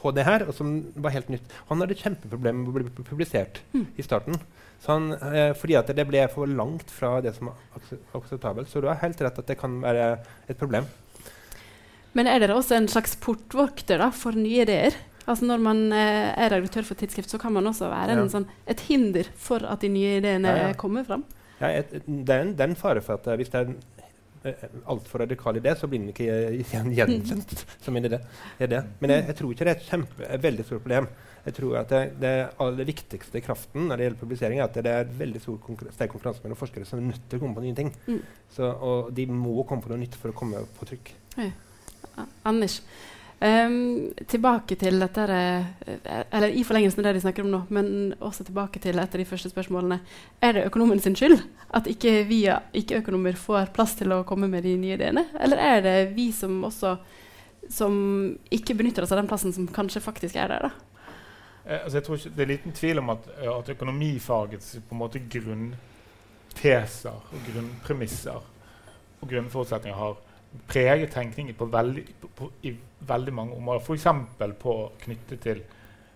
på 0.00 0.12
det 0.16 0.24
her, 0.24 0.46
og 0.48 0.54
som 0.56 0.78
var 1.02 1.14
helt 1.14 1.28
nytt. 1.32 1.54
Han 1.68 1.82
hadde 1.82 1.98
kjempeproblemer 1.98 2.62
med 2.62 2.70
å 2.70 2.76
bli 2.78 3.04
publisert 3.04 3.60
mm. 3.74 3.86
i 4.00 4.06
starten. 4.06 4.38
Han, 4.86 5.10
eh, 5.12 5.50
fordi 5.58 5.76
at 5.76 5.90
det 5.96 6.06
ble 6.08 6.22
for 6.32 6.48
langt 6.48 6.92
fra 6.94 7.18
det 7.24 7.34
som 7.36 7.50
var 7.50 7.84
akseptabelt. 8.16 8.70
Så 8.70 8.80
du 8.80 8.88
har 8.88 9.00
helt 9.02 9.20
rett 9.20 9.42
at 9.42 9.50
det 9.50 9.58
kan 9.60 9.76
være 9.82 10.14
et 10.48 10.56
problem. 10.60 10.88
Men 12.16 12.30
er 12.30 12.40
dere 12.42 12.56
også 12.58 12.78
en 12.78 12.88
slags 12.90 13.12
portvokter 13.22 14.00
da, 14.00 14.08
for 14.14 14.38
nye 14.38 14.64
ideer? 14.64 14.96
Altså 15.26 15.46
Når 15.46 15.60
man 15.62 15.82
eh, 15.92 16.32
er 16.32 16.54
redaktør 16.54 16.88
for 16.88 16.98
tidsskrift, 16.98 17.30
så 17.30 17.38
kan 17.38 17.52
man 17.54 17.68
også 17.70 17.90
være 17.92 18.16
ja. 18.16 18.24
sånn, 18.32 18.48
et 18.70 18.80
hinder 18.88 19.28
for 19.38 19.66
at 19.68 19.84
de 19.84 19.92
nye 19.92 20.16
ideene 20.22 20.56
ja, 20.56 20.70
ja. 20.70 20.80
kommer 20.80 21.04
fram? 21.06 21.26
Ja, 21.60 21.74
et, 21.76 21.92
et, 21.92 22.08
det, 22.08 22.32
er 22.32 22.46
en, 22.46 22.54
det, 22.56 22.64
er 22.64 22.72
en, 22.72 22.78
fare 22.80 23.04
for 23.04 23.20
at 23.20 23.28
uh, 23.28 23.36
hvis 23.36 23.52
det 23.52 23.60
er 23.60 23.74
Eh, 23.99 23.99
altfor 24.88 25.20
radikal 25.24 25.58
idé, 25.60 25.74
så 25.76 25.88
blir 25.90 26.00
den 26.00 26.12
ikke 26.12 26.94
gjenkjent 26.98 27.52
som 27.82 27.96
en 27.96 28.08
idé. 28.08 28.20
Det. 28.58 28.80
Men 29.02 29.14
jeg, 29.14 29.26
jeg, 29.28 29.36
tror 29.40 29.52
ikke 29.52 29.66
det 29.66 29.74
er 29.74 29.78
et, 29.78 29.88
kjempe, 29.90 30.24
et 30.26 30.46
veldig 30.46 30.66
stort 30.66 30.84
problem. 30.84 31.08
Jeg 31.44 31.56
tror 31.56 31.76
at 31.80 31.92
det, 31.92 32.00
det 32.20 32.32
aller 32.60 32.88
viktigste 32.88 33.42
kraften 33.44 33.88
når 33.88 33.96
det 34.00 34.06
gjelder 34.06 34.22
publisering, 34.22 34.60
er 34.60 34.68
at 34.68 34.80
det 34.80 34.92
er 34.92 35.14
veldig 35.20 35.44
stor 35.44 35.60
konkur 35.64 35.92
sterk 35.92 36.12
konkurranse 36.14 36.44
mellom 36.44 36.60
forskere 36.60 36.88
som 36.88 37.00
er 37.00 37.08
nødt 37.12 37.28
til 37.28 37.40
å 37.40 37.44
komme 37.44 37.56
på 37.56 37.64
nye 37.64 37.78
ting. 37.78 37.92
Mm. 38.08 38.20
Så, 38.56 38.68
og 38.68 39.12
de 39.16 39.26
må 39.32 39.64
komme 39.68 39.84
på 39.84 39.92
noe 39.92 40.00
nytt 40.02 40.18
for 40.20 40.32
å 40.32 40.36
komme 40.36 40.64
på 40.78 40.88
trykk. 40.90 41.14
Ja. 41.36 41.50
Anders, 42.48 42.80
Um, 43.40 44.10
tilbake 44.28 44.76
til 44.76 45.00
dette 45.00 45.22
eh, 45.32 45.68
Eller 46.28 46.52
i 46.52 46.60
forlengelsen 46.60 47.00
av 47.00 47.06
det 47.06 47.14
de 47.16 47.22
snakker 47.24 47.46
om 47.46 47.54
nå, 47.54 47.60
men 47.72 47.86
også 48.20 48.44
tilbake 48.44 48.82
til 48.84 49.00
et 49.00 49.14
av 49.14 49.22
de 49.22 49.24
første 49.24 49.48
spørsmålene. 49.48 49.96
Er 50.44 50.52
det 50.58 50.66
økonomen 50.68 51.00
sin 51.00 51.16
skyld 51.16 51.38
at 51.72 51.88
ikke 51.88 52.18
vi 52.28 52.42
ikke-økonomer 52.76 53.38
får 53.40 53.72
plass 53.72 53.96
til 53.96 54.12
å 54.12 54.26
komme 54.28 54.50
med 54.52 54.68
de 54.68 54.74
nye 54.76 54.98
ideene? 54.98 55.24
Eller 55.40 55.64
er 55.70 55.82
det 55.86 55.96
vi 56.18 56.28
som 56.36 56.58
også 56.68 56.98
som 57.70 57.96
ikke 58.52 58.74
benytter 58.76 59.06
oss 59.06 59.12
av 59.14 59.22
den 59.22 59.28
plassen 59.30 59.56
som 59.56 59.68
kanskje 59.72 60.02
faktisk 60.04 60.36
er 60.36 60.52
der? 60.52 60.68
da? 60.68 60.70
Eh, 61.64 61.80
altså 61.80 61.96
jeg 61.96 62.04
tror 62.04 62.20
ikke, 62.20 62.36
Det 62.36 62.42
er 62.42 62.52
liten 62.52 62.72
tvil 62.72 62.98
om 62.98 63.10
at, 63.16 63.28
at 63.56 63.68
økonomifagets 63.68 64.78
på 64.88 64.94
en 64.94 65.00
måte 65.00 65.22
grunnteser 65.32 67.14
og 67.14 67.46
grunnpremisser 67.48 68.36
og 69.20 69.28
grunnforutsetninger 69.28 69.96
har 69.96 70.18
preget 70.68 71.12
tenkningen 71.12 71.54
på 71.54 71.68
veldig, 71.70 72.04
på, 72.36 72.50
i 72.62 72.74
veldig 73.08 73.34
mange 73.34 73.56
områder. 73.56 73.80
F.eks. 73.80 74.06
på 74.60 74.76
knyttet 75.00 75.40
til, 75.40 75.62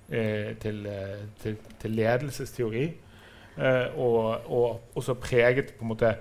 eh, 0.08 0.54
til, 0.60 0.86
eh, 0.86 1.24
til, 1.42 1.56
til, 1.80 1.90
ledelsesteori. 1.90 2.84
Eh, 3.56 3.98
og, 3.98 4.50
og, 4.50 4.80
også 4.94 5.14
preget 5.14 5.74
på 5.78 5.84
en 5.84 5.88
måte 5.88 6.14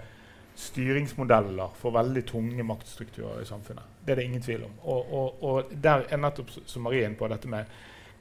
styringsmodeller 0.56 1.74
for 1.76 1.92
veldig 1.92 2.26
tunge 2.30 2.64
maktstrukturer 2.64 3.42
i 3.42 3.46
samfunnet. 3.46 3.84
Det 4.06 4.12
er 4.12 4.16
det 4.16 4.24
ingen 4.24 4.42
tvil 4.42 4.64
om. 4.64 4.76
Og, 4.84 5.14
og, 5.14 5.44
og 5.44 5.72
der 5.84 6.06
er 6.10 6.22
nettopp 6.22 6.52
som 6.66 6.86
Marie 6.86 7.08
inne 7.08 7.18
på 7.18 7.28
dette 7.28 7.50
med 7.50 7.66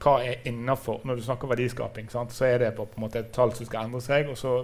hva 0.02 0.16
er 0.24 0.46
innafor 0.48 1.00
Når 1.06 1.18
du 1.18 1.22
snakker 1.22 1.50
verdiskaping, 1.50 2.08
sant, 2.10 2.32
så 2.34 2.46
er 2.48 2.58
det 2.58 2.70
på, 2.76 2.86
på, 2.90 2.98
en 2.98 3.04
måte 3.04 3.20
et 3.22 3.32
tall 3.34 3.52
som 3.54 3.68
skal 3.68 3.86
endre 3.86 4.00
seg. 4.02 4.30
og 4.30 4.38
så 4.38 4.62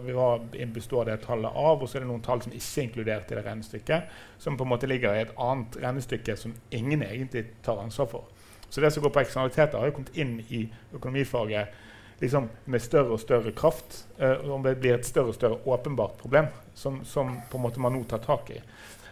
består 0.74 1.04
det 1.08 1.20
tallet 1.26 1.52
av, 1.54 1.82
og 1.82 1.88
så 1.88 1.98
er 1.98 2.04
det 2.04 2.10
noen 2.10 2.24
tall 2.24 2.42
som 2.42 2.54
ikke 2.54 2.80
er 2.80 2.88
inkludert 2.88 3.32
i 3.32 3.38
det 3.38 3.44
regnestykket, 3.46 4.16
som 4.38 4.56
på 4.58 4.66
en 4.66 4.72
måte 4.72 4.90
ligger 4.90 5.14
i 5.14 5.26
et 5.26 5.34
annet 5.38 5.78
regnestykke 5.82 6.36
som 6.36 6.54
ingen 6.70 7.02
egentlig 7.06 7.46
tar 7.62 7.80
ansvar 7.82 8.10
for. 8.10 8.24
Så 8.68 8.80
det 8.80 8.90
som 8.92 9.02
går 9.02 9.14
på 9.14 9.20
eksternaliteter, 9.20 9.78
har 9.78 9.88
jo 9.88 9.96
kommet 9.96 10.16
inn 10.18 10.40
i 10.48 10.66
økonomifaget 10.94 11.84
liksom 12.20 12.48
med 12.64 12.82
større 12.82 13.14
og 13.14 13.20
større 13.22 13.52
kraft. 13.56 14.04
Eh, 14.18 14.44
og 14.50 14.64
det 14.64 14.76
blir 14.80 14.98
et 14.98 15.06
større 15.06 15.32
og 15.32 15.38
større 15.38 15.60
åpenbart 15.64 16.18
problem 16.20 16.50
som, 16.74 17.04
som 17.04 17.36
på 17.50 17.58
en 17.58 17.64
måte 17.64 17.80
man 17.80 17.94
nå 17.94 18.02
tar 18.10 18.22
tak 18.24 18.50
i. 18.50 18.60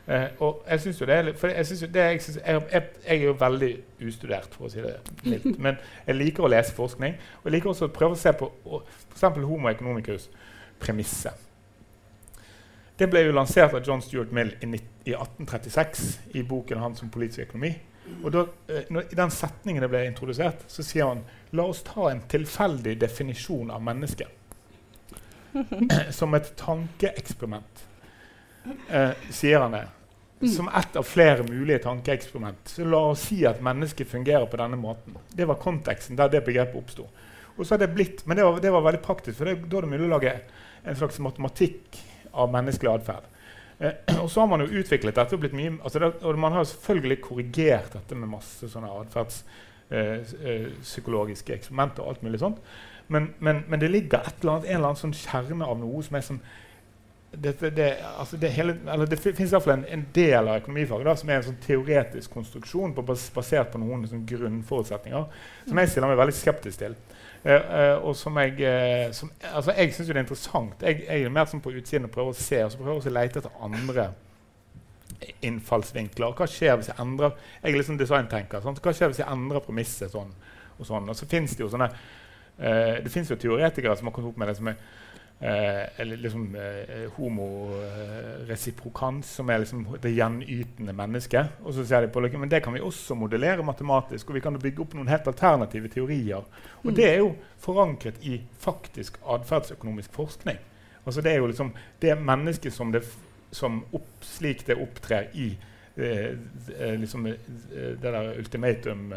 Uh, 0.06 0.42
og 0.42 0.62
jeg 0.70 0.80
synes 0.80 1.00
jo 1.00 1.06
det 1.06 1.14
er 1.14 1.32
for 1.34 1.50
jeg, 1.50 1.66
synes 1.66 1.82
jo 1.82 1.86
det, 1.86 2.00
jeg, 2.00 2.22
synes, 2.22 2.38
jeg, 2.46 2.62
jeg, 2.72 2.82
jeg, 3.06 3.16
er 3.18 3.24
jo 3.24 3.32
veldig 3.40 3.70
ustudert, 4.06 4.52
for 4.54 4.68
å 4.68 4.70
si 4.70 4.84
det 4.84 4.92
mildt. 5.24 5.58
Men 5.64 5.80
jeg 6.06 6.18
liker 6.20 6.46
å 6.46 6.50
lese 6.52 6.74
forskning. 6.76 7.16
Og 7.40 7.48
jeg 7.48 7.56
liker 7.56 7.72
også 7.72 7.88
å 7.88 7.94
prøve 7.96 8.14
å 8.14 8.20
se 8.20 8.32
på 8.38 8.50
f.eks. 8.54 9.24
Homo 9.42 9.72
economicus' 9.72 10.28
premisse. 10.78 11.32
Det 12.96 13.08
ble 13.10 13.26
jo 13.26 13.34
lansert 13.34 13.74
av 13.74 13.82
John 13.84 14.00
Stuart 14.04 14.30
Mill 14.32 14.54
i, 14.62 14.68
i 15.10 15.16
1836 15.16 16.06
i 16.38 16.46
boken 16.46 16.80
hans 16.80 17.02
om 17.02 17.10
politisk 17.12 17.48
økonomi. 17.48 17.72
Og 18.22 18.30
da, 18.30 18.44
uh, 18.46 18.80
når, 18.94 19.10
I 19.10 19.18
den 19.18 19.34
setningen 19.34 19.82
det 19.82 19.90
ble 19.90 20.04
introdusert, 20.06 20.62
så 20.70 20.86
sier 20.86 21.10
han 21.10 21.26
la 21.58 21.66
oss 21.66 21.82
ta 21.86 22.12
en 22.12 22.22
tilfeldig 22.30 22.94
definisjon 23.02 23.74
av 23.74 23.82
mennesket 23.82 24.30
som 26.18 26.34
et 26.38 26.52
tankeeksperiment. 26.60 27.86
Eh, 28.90 29.10
sier 29.30 29.60
han 29.60 29.72
det. 29.72 29.84
Mm. 30.40 30.52
Som 30.52 30.68
ett 30.68 30.96
av 30.96 31.02
flere 31.02 31.42
mulige 31.42 31.78
tankeeksperiment. 31.78 32.68
Så 32.68 32.84
la 32.84 32.98
oss 32.98 33.20
si 33.30 33.46
at 33.48 33.62
mennesket 33.64 34.08
fungerer 34.08 34.46
på 34.46 34.56
denne 34.60 34.76
måten. 34.76 35.16
Det 35.32 35.44
var 35.48 35.54
konteksten 35.62 36.16
der 36.16 36.28
det 36.28 36.44
begrepet 36.44 36.76
oppsto. 36.76 37.06
Men 37.56 38.36
det 38.36 38.44
var, 38.44 38.60
det 38.60 38.70
var, 38.70 38.82
veldig 38.84 39.02
praktisk, 39.02 39.38
for 39.38 39.44
det, 39.48 39.54
da 39.64 39.76
er 39.78 39.82
det 39.86 39.94
mulig 39.94 40.04
å 40.04 40.12
lage 40.12 40.40
en 40.84 40.96
slags 40.96 41.18
matematikk 41.24 41.96
av 42.36 42.52
menneskelig 42.52 42.90
atferd. 42.92 43.24
Eh, 43.78 43.92
og 44.22 44.30
så 44.30 44.40
har 44.42 44.48
man 44.50 44.60
jo 44.60 44.74
utviklet 44.82 45.16
dette 45.16 45.34
og 45.36 45.40
blitt 45.40 45.56
mye, 45.56 45.72
altså 45.80 45.98
det, 46.02 46.08
og 46.20 46.38
man 46.40 46.52
har 46.52 46.64
selvfølgelig 46.68 47.20
korrigert 47.24 47.92
dette 47.96 48.14
med 48.18 48.28
masse 48.34 48.68
sånne 48.72 48.90
atferdspsykologiske 49.00 51.50
eh, 51.52 51.54
eh, 51.54 51.58
eksperimenter 51.60 52.00
og 52.04 52.08
alt 52.12 52.22
mulig 52.26 52.40
sånt. 52.44 52.58
Men, 53.08 53.22
men, 53.38 53.56
men 53.70 53.80
det 53.80 53.90
ligger 53.90 54.18
eller 54.18 54.52
annet, 54.52 54.68
en 54.68 54.76
eller 54.76 54.88
annen 54.90 55.00
sånn 55.00 55.14
kjerne 55.16 55.64
av 55.64 55.78
noe 55.80 56.02
som 56.04 56.16
er 56.18 56.24
sånn 56.26 56.42
det, 57.30 57.76
det, 57.76 57.96
altså 58.18 58.36
det, 58.36 58.48
hele, 58.54 58.76
det 59.10 59.18
iallfall 59.26 59.72
en, 59.74 59.84
en 59.88 60.04
del 60.14 60.48
av 60.48 60.60
økonomifaget 60.60 61.08
da, 61.08 61.14
som 61.18 61.30
er 61.30 61.40
en 61.40 61.46
sånn 61.48 61.58
teoretisk 61.64 62.32
konstruksjon 62.32 62.94
på, 62.96 63.04
basert 63.04 63.72
på 63.72 63.80
noen 63.82 64.06
sånn 64.08 64.24
grunnforutsetninger 64.28 65.26
som 65.66 65.80
jeg 65.80 65.92
stiller 65.92 66.12
meg 66.12 66.20
veldig 66.22 66.36
skeptisk 66.36 66.84
til. 66.84 66.96
Uh, 67.46 67.52
uh, 67.52 68.06
og 68.08 68.16
som 68.18 68.38
jeg, 68.40 68.56
uh, 68.62 69.26
altså 69.52 69.74
jeg 69.76 69.92
syns 69.94 70.08
det 70.08 70.16
er 70.16 70.22
interessant. 70.22 70.80
Jeg, 70.82 71.02
jeg, 71.04 71.26
er 71.26 71.34
mer 71.34 71.50
sånn 71.50 71.62
på 71.62 71.74
utsiden 71.76 72.08
og 72.08 72.14
prøver 72.14 72.32
å 72.32 72.38
se 72.38 72.62
og 72.64 72.72
så 72.72 72.80
prøver 72.80 73.10
å 73.10 73.16
lete 73.18 73.42
etter 73.42 73.60
andre 73.62 74.08
innfallsvinkler. 75.46 76.34
Hva 76.36 76.48
skjer 76.50 76.78
hvis 76.78 76.90
jeg 76.90 76.98
endrer 77.00 77.36
Jeg 77.60 77.70
er 77.70 77.78
liksom 77.78 77.98
designtenker. 78.00 78.62
Sant? 78.64 78.80
Hva 78.82 78.94
skjer 78.96 79.12
hvis 79.12 79.22
jeg 79.22 79.30
endrer 79.32 79.64
premisset 79.64 80.14
sånn 80.14 80.32
og 80.76 80.88
sånn? 80.88 81.06
Og 81.12 81.18
så 81.18 81.28
finnes 81.30 81.54
det 81.56 81.64
jo 81.64 81.72
sånne 81.72 81.90
det 82.56 83.10
finnes 83.12 83.28
jo 83.28 83.36
teoretikere 83.36 83.92
som 83.98 84.08
har 84.08 84.14
kommet 84.16 84.30
opp 84.30 84.38
med 84.40 84.48
det 84.48 84.54
som 84.56 84.68
er 84.70 84.78
Eh, 85.40 86.00
eller 86.00 86.16
liksom 86.16 86.54
eh, 86.54 87.10
homoresiprokans, 87.16 89.34
som 89.34 89.50
er 89.50 89.58
liksom 89.58 89.86
det 90.00 90.14
gjenytende 90.16 90.94
mennesket. 90.96 91.58
Og 91.60 91.74
så 91.76 91.84
sier 91.84 92.06
de 92.06 92.08
på 92.08 92.20
Men 92.20 92.48
det 92.48 92.62
kan 92.64 92.72
vi 92.72 92.80
også 92.80 93.14
modellere 93.14 93.62
matematisk, 93.62 94.30
og 94.30 94.34
vi 94.34 94.40
kan 94.40 94.58
bygge 94.58 94.80
opp 94.80 94.94
noen 94.94 95.08
helt 95.08 95.26
alternative 95.26 95.88
teorier. 95.88 96.42
Og 96.82 96.90
mm. 96.90 96.94
det 96.94 97.10
er 97.10 97.18
jo 97.18 97.36
forankret 97.58 98.14
i 98.22 98.40
faktisk 98.58 99.18
atferdsøkonomisk 99.26 100.12
forskning. 100.12 100.56
Altså 101.04 101.20
Det 101.20 101.32
er 101.32 101.36
jo 101.36 101.46
liksom 101.46 101.74
det 102.00 102.18
mennesket 102.18 102.72
som, 102.72 102.92
det, 102.92 103.04
som 103.52 103.84
opp, 103.92 104.08
slik 104.22 104.66
det 104.66 104.80
opptrer 104.80 105.28
i 105.34 105.58
eh, 105.96 106.32
eh 106.78 106.96
liksom, 106.96 107.26
eh, 107.26 107.36
det 107.72 108.02
der 108.02 108.38
ultimatum 108.38 109.12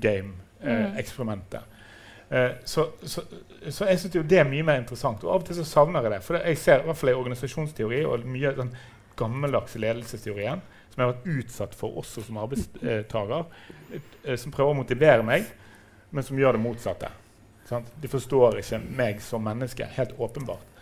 game-eksperimentet. 0.00 1.60
Uh, 2.26 2.56
så, 2.64 2.88
så, 3.06 3.22
så, 3.70 3.86
jeg 3.86 4.00
syns 4.02 4.16
det 4.26 4.38
er 4.40 4.48
mye 4.48 4.64
mer 4.66 4.80
interessant. 4.80 5.22
Og 5.24 5.32
av 5.32 5.44
og 5.44 5.46
til 5.46 5.58
så 5.60 5.66
savner 5.68 6.02
jeg 6.06 6.16
det. 6.16 6.22
For 6.26 6.38
jeg 6.40 6.58
ser 6.58 6.82
i 6.82 6.88
hvert 6.88 6.98
fall 7.00 7.12
i 7.12 7.18
organisasjonsteori 7.18 8.00
og 8.08 8.26
mye 8.26 8.54
den 8.56 8.72
gammeldagse 9.16 9.80
ledelsesteorien 9.80 10.64
som 10.90 11.02
jeg 11.02 11.06
har 11.06 11.12
vært 11.12 11.28
utsatt 11.36 11.76
for 11.76 11.98
også 12.00 12.24
som 12.26 12.40
arbeidstaker, 12.42 13.46
uh, 13.46 14.34
som 14.40 14.54
prøver 14.54 14.74
å 14.74 14.80
motivere 14.80 15.26
meg, 15.26 15.46
men 16.10 16.26
som 16.26 16.38
gjør 16.40 16.56
det 16.56 16.64
motsatte. 16.64 17.12
Sant? 17.66 17.90
De 18.00 18.10
forstår 18.10 18.60
ikke 18.62 18.80
meg 18.98 19.22
som 19.22 19.42
menneske. 19.42 19.86
Helt 19.96 20.16
åpenbart. 20.18 20.72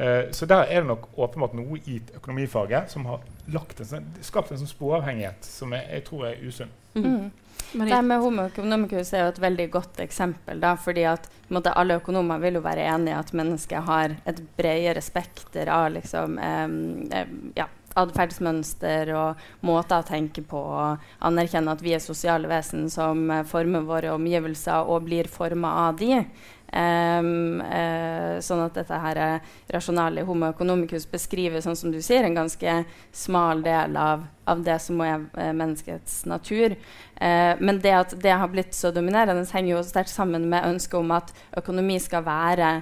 Uh, 0.00 0.30
så 0.34 0.46
der 0.46 0.70
er 0.70 0.82
det 0.82 0.88
nok 0.88 1.08
åpenbart 1.18 1.54
noe 1.58 1.78
i 1.86 2.00
økonomifaget 2.16 2.90
som 2.90 3.06
har 3.10 3.22
en 3.50 3.86
sånn, 3.86 4.10
skapt 4.24 4.50
en 4.50 4.62
sånn 4.62 4.70
sporavhengighet 4.70 5.46
som 5.46 5.74
jeg, 5.76 5.86
jeg 5.90 6.06
tror 6.06 6.26
er 6.30 6.42
usunn. 6.46 6.74
Mm. 6.94 7.30
Det 7.72 8.02
med 8.02 8.18
Homo 8.20 8.46
economicus 8.48 9.12
er 9.14 9.24
jo 9.24 9.32
et 9.34 9.42
veldig 9.42 9.66
godt 9.70 10.00
eksempel. 10.02 10.60
Da, 10.62 10.74
fordi 10.80 11.04
at 11.06 11.28
måte, 11.48 11.74
Alle 11.76 12.00
økonomer 12.00 12.40
vil 12.42 12.58
jo 12.58 12.64
være 12.64 12.86
enig 12.90 13.12
i 13.12 13.18
at 13.18 13.34
mennesket 13.36 13.86
har 13.86 14.16
et 14.26 14.40
bredere 14.58 15.02
spekter 15.04 15.70
av 15.70 15.92
liksom, 15.94 16.38
eh, 16.38 17.26
ja, 17.58 17.68
atferdsmønster 17.98 19.10
og 19.18 19.40
måter 19.66 20.00
å 20.00 20.06
tenke 20.06 20.44
på. 20.46 20.58
Og 20.58 21.26
anerkjenne 21.26 21.74
at 21.74 21.82
vi 21.84 21.94
er 21.96 22.02
sosiale 22.04 22.50
vesen 22.50 22.88
som 22.92 23.26
eh, 23.30 23.46
former 23.48 23.86
våre 23.86 24.14
omgivelser 24.14 24.90
og 24.90 25.06
blir 25.08 25.30
forma 25.30 25.72
av 25.88 26.00
de. 26.00 26.24
Um, 26.70 27.58
uh, 27.66 28.38
sånn 28.38 28.60
at 28.62 28.76
dette 28.78 28.98
her 29.02 29.18
er 29.18 29.40
rasjonale 29.74 30.22
homo 30.22 30.46
economicus 30.52 31.02
beskriver 31.10 31.58
sånn 31.64 31.78
som 31.78 31.90
du 31.90 31.98
sier, 31.98 32.22
en 32.22 32.36
ganske 32.38 32.74
smal 33.10 33.64
del 33.64 33.98
av, 33.98 34.22
av 34.46 34.62
det 34.62 34.76
som 34.84 35.00
er 35.02 35.24
uh, 35.34 35.50
menneskets 35.50 36.22
natur. 36.30 36.76
Uh, 37.18 37.58
men 37.58 37.82
det 37.82 37.96
at 37.96 38.14
det 38.22 38.36
har 38.38 38.52
blitt 38.54 38.78
så 38.78 38.94
dominerende, 38.94 39.42
henger 39.50 39.74
jo 39.74 39.82
sterkt 39.88 40.14
sammen 40.14 40.46
med 40.52 40.68
ønsket 40.68 41.00
om 41.02 41.10
at 41.18 41.34
økonomi 41.58 41.98
skal 42.02 42.26
være 42.28 42.72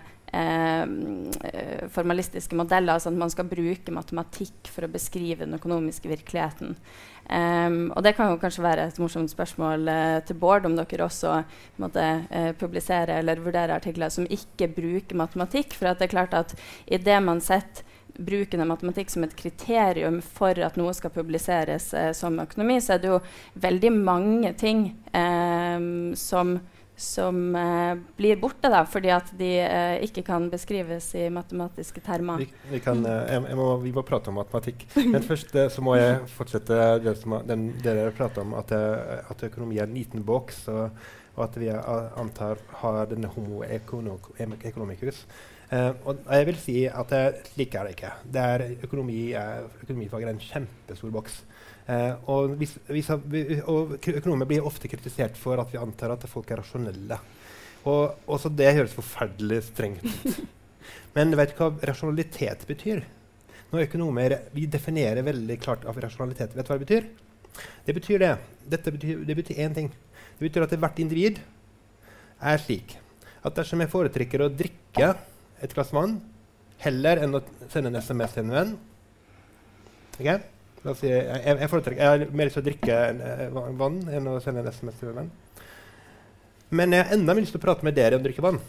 formalistiske 1.88 2.52
modeller, 2.52 2.98
altså 2.98 3.08
at 3.08 3.16
man 3.16 3.30
skal 3.32 3.46
bruke 3.48 3.94
matematikk 3.96 4.68
for 4.68 4.84
å 4.84 4.90
beskrive 4.92 5.46
den 5.46 5.56
økonomiske 5.56 6.10
virkeligheten. 6.10 6.74
Um, 7.28 7.90
og 7.92 8.00
det 8.06 8.14
kan 8.16 8.30
jo 8.32 8.38
kanskje 8.40 8.64
være 8.64 8.86
et 8.88 8.98
morsomt 9.02 9.28
spørsmål 9.28 9.82
uh, 9.90 10.20
til 10.24 10.38
Bård, 10.40 10.64
om 10.64 10.78
dere 10.78 11.04
også 11.04 11.34
måtte 11.82 12.04
uh, 12.30 12.52
publisere 12.56 13.18
eller 13.20 13.42
vurdere 13.44 13.76
artikler 13.76 14.08
som 14.12 14.24
ikke 14.24 14.70
bruker 14.72 15.18
matematikk. 15.20 15.76
For 15.76 15.92
det 15.92 16.08
er 16.08 16.14
klart 16.14 16.36
at 16.38 16.56
idet 16.86 17.20
man 17.24 17.44
setter 17.44 17.84
bruken 18.18 18.64
av 18.64 18.70
matematikk 18.72 19.12
som 19.12 19.22
et 19.22 19.36
kriterium 19.38 20.18
for 20.24 20.58
at 20.64 20.80
noe 20.80 20.94
skal 20.96 21.12
publiseres 21.14 21.92
uh, 21.92 22.10
som 22.16 22.40
økonomi, 22.40 22.80
så 22.80 22.96
er 22.96 23.04
det 23.04 23.12
jo 23.12 23.20
veldig 23.60 23.92
mange 23.94 24.54
ting 24.58 24.88
um, 25.12 26.16
som 26.18 26.56
som 26.98 27.56
eh, 27.56 27.94
blir 28.16 28.36
borte 28.36 28.68
da, 28.68 28.80
fordi 28.86 29.10
at 29.14 29.30
de 29.38 29.50
eh, 29.62 30.00
ikke 30.02 30.24
kan 30.26 30.48
beskrives 30.50 31.06
i 31.14 31.28
matematiske 31.30 32.02
termer. 32.02 32.42
Vi, 32.42 32.48
vi, 32.72 32.80
kan, 32.82 33.04
eh, 33.06 33.20
jeg, 33.30 33.44
jeg 33.52 33.58
må, 33.60 33.68
vi 33.84 33.92
må 33.94 34.02
prate 34.06 34.32
om 34.32 34.40
matematikk. 34.40 34.82
Men 34.98 35.22
først 35.30 35.54
eh, 35.54 35.68
så 35.70 35.84
må 35.84 35.94
jeg 35.98 36.16
fortsette 36.34 36.80
det 37.04 37.14
som 37.20 37.36
den, 37.46 37.68
dere 37.84 38.10
prater 38.16 38.42
om, 38.42 38.56
at, 38.58 38.74
eh, 38.74 39.22
at, 39.30 39.46
økonomi 39.46 39.78
er 39.78 39.86
en 39.86 39.94
liten 39.94 40.26
boks, 40.26 40.64
og, 40.74 40.98
og 41.36 41.44
at 41.46 41.60
vi 41.62 41.70
antar 41.70 42.58
har 42.80 43.04
denne 43.12 43.30
homo 43.30 43.62
economicus. 43.62 45.22
Uh, 45.68 45.92
og 46.08 46.22
jeg 46.32 46.46
vil 46.48 46.56
si 46.56 46.74
at 46.88 47.10
slik 47.52 47.74
er 47.76 47.84
det 47.84 47.92
ikke. 47.92 48.10
Det 48.24 48.42
er 48.54 48.62
økonomi, 48.86 49.18
økonomifag 49.84 50.24
er 50.24 50.30
en 50.32 50.40
kjempestor 50.40 51.12
boks. 51.12 51.42
Eh, 51.88 52.14
og, 52.28 52.54
hvis, 52.60 52.74
hvis, 52.92 53.08
og, 53.64 53.94
økonomer 53.96 54.48
blir 54.48 54.66
ofte 54.68 54.90
kritisert 54.92 55.38
for 55.40 55.60
at 55.60 55.70
vi 55.72 55.80
antar 55.80 56.12
at 56.12 56.26
folk 56.28 56.50
er 56.52 56.60
rasjonelle. 56.60 57.16
Og 57.88 58.28
også 58.28 58.50
det 58.52 58.74
høres 58.76 58.96
forferdelig 58.96 59.62
strengt 59.70 60.04
ut. 60.04 60.42
Men 61.16 61.32
vet 61.38 61.54
du 61.54 61.62
hva 61.62 61.70
rasjonalitet 61.88 62.66
betyr? 62.68 63.00
Når 63.72 63.86
økonomer 63.86 64.36
vi 64.54 64.66
definerer 64.70 65.24
veldig 65.24 65.56
klart 65.60 65.86
av 65.88 65.96
rasjonalitet, 66.00 66.54
vet 66.56 66.68
du 66.68 66.72
hva 66.72 66.78
det 66.78 66.86
betyr? 66.86 67.08
Det 67.86 67.94
betyr 67.96 68.22
det. 68.22 68.34
Dette 68.76 68.92
betyr, 68.94 69.24
det 69.28 69.36
betyr 69.36 69.62
én 69.64 69.74
ting. 69.76 69.88
Det 70.38 70.46
betyr 70.46 70.66
at 70.66 70.76
hvert 70.76 71.00
individ 71.02 71.40
er 72.38 72.60
slik 72.62 72.94
at 73.42 73.56
dersom 73.56 73.80
jeg 73.82 73.90
foretrekker 73.90 74.44
å 74.44 74.52
drikke 74.52 75.12
et 75.62 75.74
glass 75.74 75.90
vann 75.94 76.18
heller 76.82 77.22
enn 77.24 77.34
å 77.34 77.42
sende 77.72 77.90
en 77.90 77.98
SMS 77.98 78.34
til 78.34 78.44
en 78.44 78.54
venn 78.54 78.72
okay? 80.18 80.42
Si, 80.96 81.10
jeg, 81.10 81.24
jeg, 81.26 81.58
jeg, 81.58 81.98
har 82.00 82.24
mer 82.32 82.48
lyst 82.48 82.56
til 82.58 82.64
å 82.64 82.68
drikke 82.68 82.96
uh, 83.18 83.58
vann 83.78 84.00
enn 84.14 84.30
å 84.30 84.38
sende 84.44 84.64
en 84.64 84.72
SMS 84.72 85.00
til 85.00 85.12
en 85.12 85.22
venn. 85.22 85.30
Men 86.70 86.94
jeg 86.94 87.04
har 87.04 87.14
enda 87.16 87.34
mer 87.34 87.44
lyst 87.44 87.54
til 87.56 87.60
å 87.60 87.66
prate 87.66 87.86
med 87.86 87.96
dere 87.96 88.16
enn 88.16 88.22
å 88.22 88.26
drikke 88.26 88.44
vann. 88.44 88.60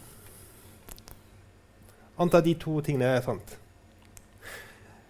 Anta 2.19 2.41
de 2.43 2.55
to 2.59 2.79
tingene 2.83 3.13
er 3.17 3.23
sant. 3.23 3.55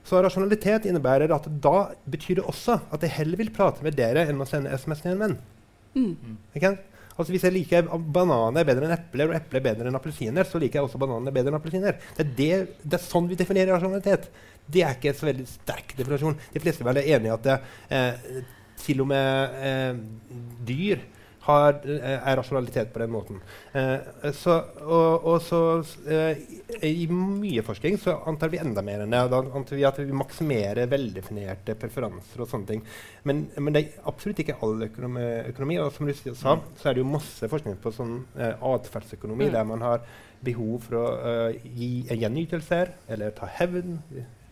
Så 0.10 0.22
rasjonalitet 0.26 0.88
innebærer 0.89 1.32
at 1.36 1.45
da 1.62 1.91
betyr 2.10 2.39
det 2.39 2.45
også 2.50 2.80
at 2.89 3.04
jeg 3.06 3.13
heller 3.19 3.41
vil 3.41 3.52
prate 3.54 3.86
med 3.86 3.98
dere 3.98 4.26
enn 4.30 4.41
å 4.41 4.48
sende 4.50 4.74
SMS 4.74 5.04
til 5.04 5.13
en 5.13 5.24
venn. 5.24 5.36
Mm. 5.93 6.38
Okay? 6.58 6.78
Altså 7.19 7.34
Hvis 7.34 7.43
jeg 7.43 7.54
liker 7.58 7.89
bananer 8.15 8.65
bedre 8.65 8.88
enn 8.88 8.95
epler 8.95 9.30
og 9.30 9.36
epler 9.36 9.63
bedre 9.65 9.89
enn 9.89 9.98
appelsiner, 10.00 10.48
så 10.48 10.62
liker 10.62 10.80
jeg 10.80 10.88
også 10.88 11.02
bananer 11.02 11.36
bedre 11.36 11.52
enn 11.52 11.60
appelsiner. 11.60 11.98
Det 12.15 12.24
er, 12.24 12.32
det, 12.38 12.80
det 12.86 12.95
er 12.98 13.04
sånn 13.04 13.28
vi 13.30 13.38
definerer 13.38 13.76
rasjonalitet. 13.76 14.30
Det 14.69 14.84
er 14.86 14.97
ikke 14.97 15.13
en 15.13 15.19
så 15.19 15.29
veldig 15.29 15.47
sterk 15.49 15.93
definisjon. 15.97 16.39
De 16.53 16.63
fleste 16.63 16.86
er 16.86 16.91
veldig 16.91 17.05
enige 17.05 17.32
i 17.32 17.36
at 17.36 17.47
det, 17.47 17.60
eh, 17.89 18.43
til 18.79 19.01
og 19.03 19.10
med 19.10 19.63
eh, 19.69 20.03
dyr 20.67 21.08
har, 21.49 21.79
eh, 21.86 22.27
er 22.27 22.38
rasjonalitet 22.38 22.93
på 22.93 23.01
den 23.01 23.12
måten. 23.13 23.41
Eh, 23.73 24.32
så, 24.36 24.55
og, 24.84 25.25
og 25.32 25.41
så, 25.41 25.62
eh, 26.08 26.41
I 26.86 27.08
mye 27.12 27.63
forskning 27.65 27.97
så 28.01 28.17
antar 28.29 28.51
vi 28.53 28.62
enda 28.62 28.84
mer 28.86 29.03
enn 29.03 29.15
det. 29.15 29.23
Da 29.32 29.41
antar 29.41 29.79
vi 29.79 29.86
at 29.88 29.99
vi 30.01 30.15
maksimerer 30.15 30.89
veldefinerte 30.91 31.77
preferanser 31.79 32.43
og 32.43 32.49
sånne 32.51 32.73
ting. 32.73 32.84
Men, 33.29 33.47
men, 33.58 33.75
det 33.75 33.84
er 33.84 34.10
absolutt 34.12 34.43
ikke 34.43 34.60
all 34.65 34.89
økonomi. 34.89 35.27
økonomi 35.53 35.79
og 35.84 35.93
som 35.95 36.10
du 36.10 36.15
sa, 36.15 36.58
så 36.79 36.89
er 36.89 36.97
det 36.97 37.05
jo 37.05 37.13
masse 37.13 37.51
forskning 37.51 37.79
på 37.82 37.93
sånn 37.95 38.17
eh, 38.38 38.55
atferdsøkonomi, 38.73 39.49
mm. 39.49 39.55
der 39.58 39.69
man 39.69 39.86
har 39.86 40.03
behov 40.39 40.86
for 40.86 40.95
å 40.95 41.08
uh, 41.19 41.65
gi 41.75 42.05
gjenytelser 42.15 42.93
eller 43.12 43.34
ta 43.36 43.49
hevn. 43.58 43.97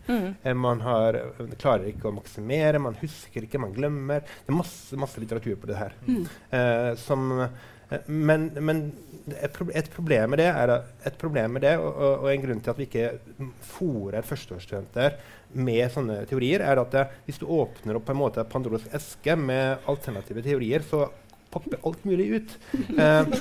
Mm. 0.08 0.34
Eh, 0.42 0.54
man 0.54 0.80
har, 0.80 1.14
eh, 1.14 1.56
klarer 1.60 1.90
ikke 1.90 2.08
å 2.08 2.14
maksimere, 2.16 2.80
man 2.80 2.96
husker 3.00 3.44
ikke, 3.44 3.60
man 3.60 3.74
glemmer. 3.76 4.24
Det 4.24 4.52
er 4.52 4.56
masse, 4.56 4.96
masse 4.96 5.20
litteratur 5.20 5.58
på 5.60 5.68
det 5.70 5.76
her. 5.76 5.96
Mm. 6.06 6.22
Eh, 6.50 6.94
som, 6.96 7.30
eh, 7.40 7.98
men, 8.06 8.50
men 8.60 8.82
et, 9.28 9.90
problem 9.92 10.30
med 10.32 10.40
det 10.40 10.48
er 10.48 10.74
et 10.78 11.18
problem 11.20 11.56
med 11.56 11.62
det, 11.66 11.76
og, 11.78 11.90
og, 11.92 12.24
og 12.24 12.32
en 12.32 12.44
grunn 12.46 12.60
til 12.64 12.72
at 12.72 12.80
vi 12.80 12.88
ikke 12.88 13.52
fòrer 13.74 14.24
førsteårsstudenter 14.24 15.18
med 15.58 15.84
sånne 15.92 16.22
teorier, 16.28 16.64
er 16.64 16.80
at 16.80 16.92
det, 16.92 17.06
hvis 17.26 17.40
du 17.40 17.46
åpner 17.48 17.96
opp 17.96 18.08
på 18.08 18.16
en 18.16 18.20
måte 18.20 18.44
Pandoras 18.48 18.88
eske 18.96 19.36
med 19.36 19.88
alternative 19.88 20.44
teorier, 20.44 20.84
så 20.84 21.06
popper 21.52 21.80
alt 21.88 22.04
mulig 22.08 22.28
ut. 22.36 22.54
Eh, 22.74 23.32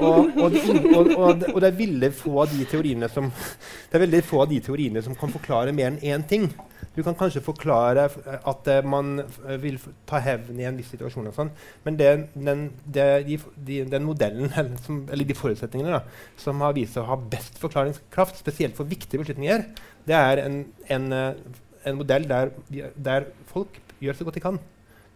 og, 0.00 0.32
og, 0.40 0.58
og, 0.96 1.14
og, 1.18 1.60
det 1.60 1.68
er 1.68 1.78
veldig 1.78 2.12
få 2.16 2.34
av 2.44 2.52
de 2.54 2.66
teoriene 2.68 3.08
som 3.12 3.30
det 3.30 3.98
er 3.98 4.04
veldig 4.06 4.22
få 4.26 4.44
av 4.44 4.52
de 4.52 4.60
teoriene 4.64 5.02
som 5.04 5.16
kan 5.18 5.32
forklare 5.32 5.74
mer 5.76 5.92
enn 5.92 6.00
én 6.00 6.26
ting. 6.30 6.48
Du 6.96 7.04
kan 7.06 7.14
kanskje 7.14 7.42
forklare 7.44 8.08
at 8.50 8.68
uh, 8.68 8.78
man 8.86 9.20
vil 9.62 9.76
ta 10.08 10.18
hevn 10.22 10.58
i 10.58 10.66
en 10.66 10.78
viss 10.78 10.90
situasjon, 10.90 11.28
og 11.30 11.36
sånn, 11.36 11.52
men 11.86 11.98
det, 12.00 12.08
den, 12.34 12.64
det, 12.82 13.06
de, 13.28 13.38
de, 13.68 13.76
den, 13.92 14.06
modellen, 14.06 14.50
eller, 14.50 14.80
som, 14.86 15.04
eller 15.06 15.28
de 15.28 15.36
forutsetningene 15.38 16.00
da, 16.00 16.00
som 16.40 16.64
har 16.66 16.74
vist 16.76 16.96
seg 16.96 17.04
å 17.04 17.12
ha 17.12 17.18
best 17.34 17.60
forklaringskraft, 17.62 18.40
spesielt 18.42 18.78
for 18.78 18.90
viktige 18.90 19.22
beslutninger, 19.22 19.68
det 20.08 20.18
er 20.18 20.42
en, 20.42 20.64
en, 20.90 21.06
eh, 21.14 21.60
en 21.86 22.00
modell 22.00 22.26
der, 22.28 22.50
der, 22.96 23.30
folk 23.52 23.78
gjør 24.02 24.16
så 24.16 24.26
godt 24.26 24.40
de 24.40 24.44
kan. 24.48 24.58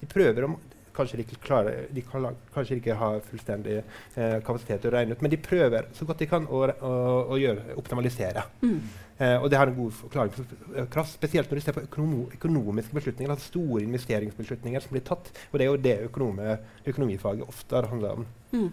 De 0.00 0.08
prøver 0.10 0.46
om, 0.46 0.56
kanskje 0.96 1.18
de 1.18 1.24
ikke, 1.26 1.40
klarer, 1.44 1.86
de 1.94 2.02
kan, 2.06 2.28
kanskje 2.54 2.78
ikke 2.80 2.98
har 2.98 3.22
fullstendig 3.28 3.80
eh, 3.80 4.36
kapasitet 4.46 4.82
til 4.82 4.92
å 4.92 4.94
regne 4.96 5.16
ut, 5.16 5.24
men 5.24 5.32
de 5.32 5.40
prøver 5.42 5.88
så 5.96 6.06
godt 6.08 6.22
de 6.22 6.30
kan 6.30 6.46
å, 6.46 6.60
å, 6.74 6.92
å 7.34 7.40
gjøre, 7.40 7.74
optimalisere. 7.80 8.46
Mm. 8.62 8.78
Eh, 9.18 9.36
og 9.38 9.50
det 9.50 9.58
har 9.58 9.70
en 9.70 9.76
god 9.76 9.92
forklaring 9.98 10.32
for 10.34 10.86
kraft, 10.90 11.14
spesielt 11.14 11.50
når 11.50 11.60
de 11.60 11.64
ser 11.66 11.76
på 11.76 11.84
økonom 11.86 12.24
økonomiske 12.34 12.96
beslutninger, 12.96 13.34
altså 13.34 13.52
store 13.52 13.84
investeringsbeslutninger 13.84 14.82
som 14.82 14.96
blir 14.96 15.04
tatt. 15.06 15.30
Og 15.52 15.58
det 15.58 15.66
er 15.66 15.70
jo 15.70 15.84
det 15.84 15.98
økonomi, 16.08 16.56
økonomifaget 16.86 17.46
ofte 17.46 17.78
har 17.78 17.90
handla 17.92 18.16
om. 18.18 18.26
Mm. 18.54 18.72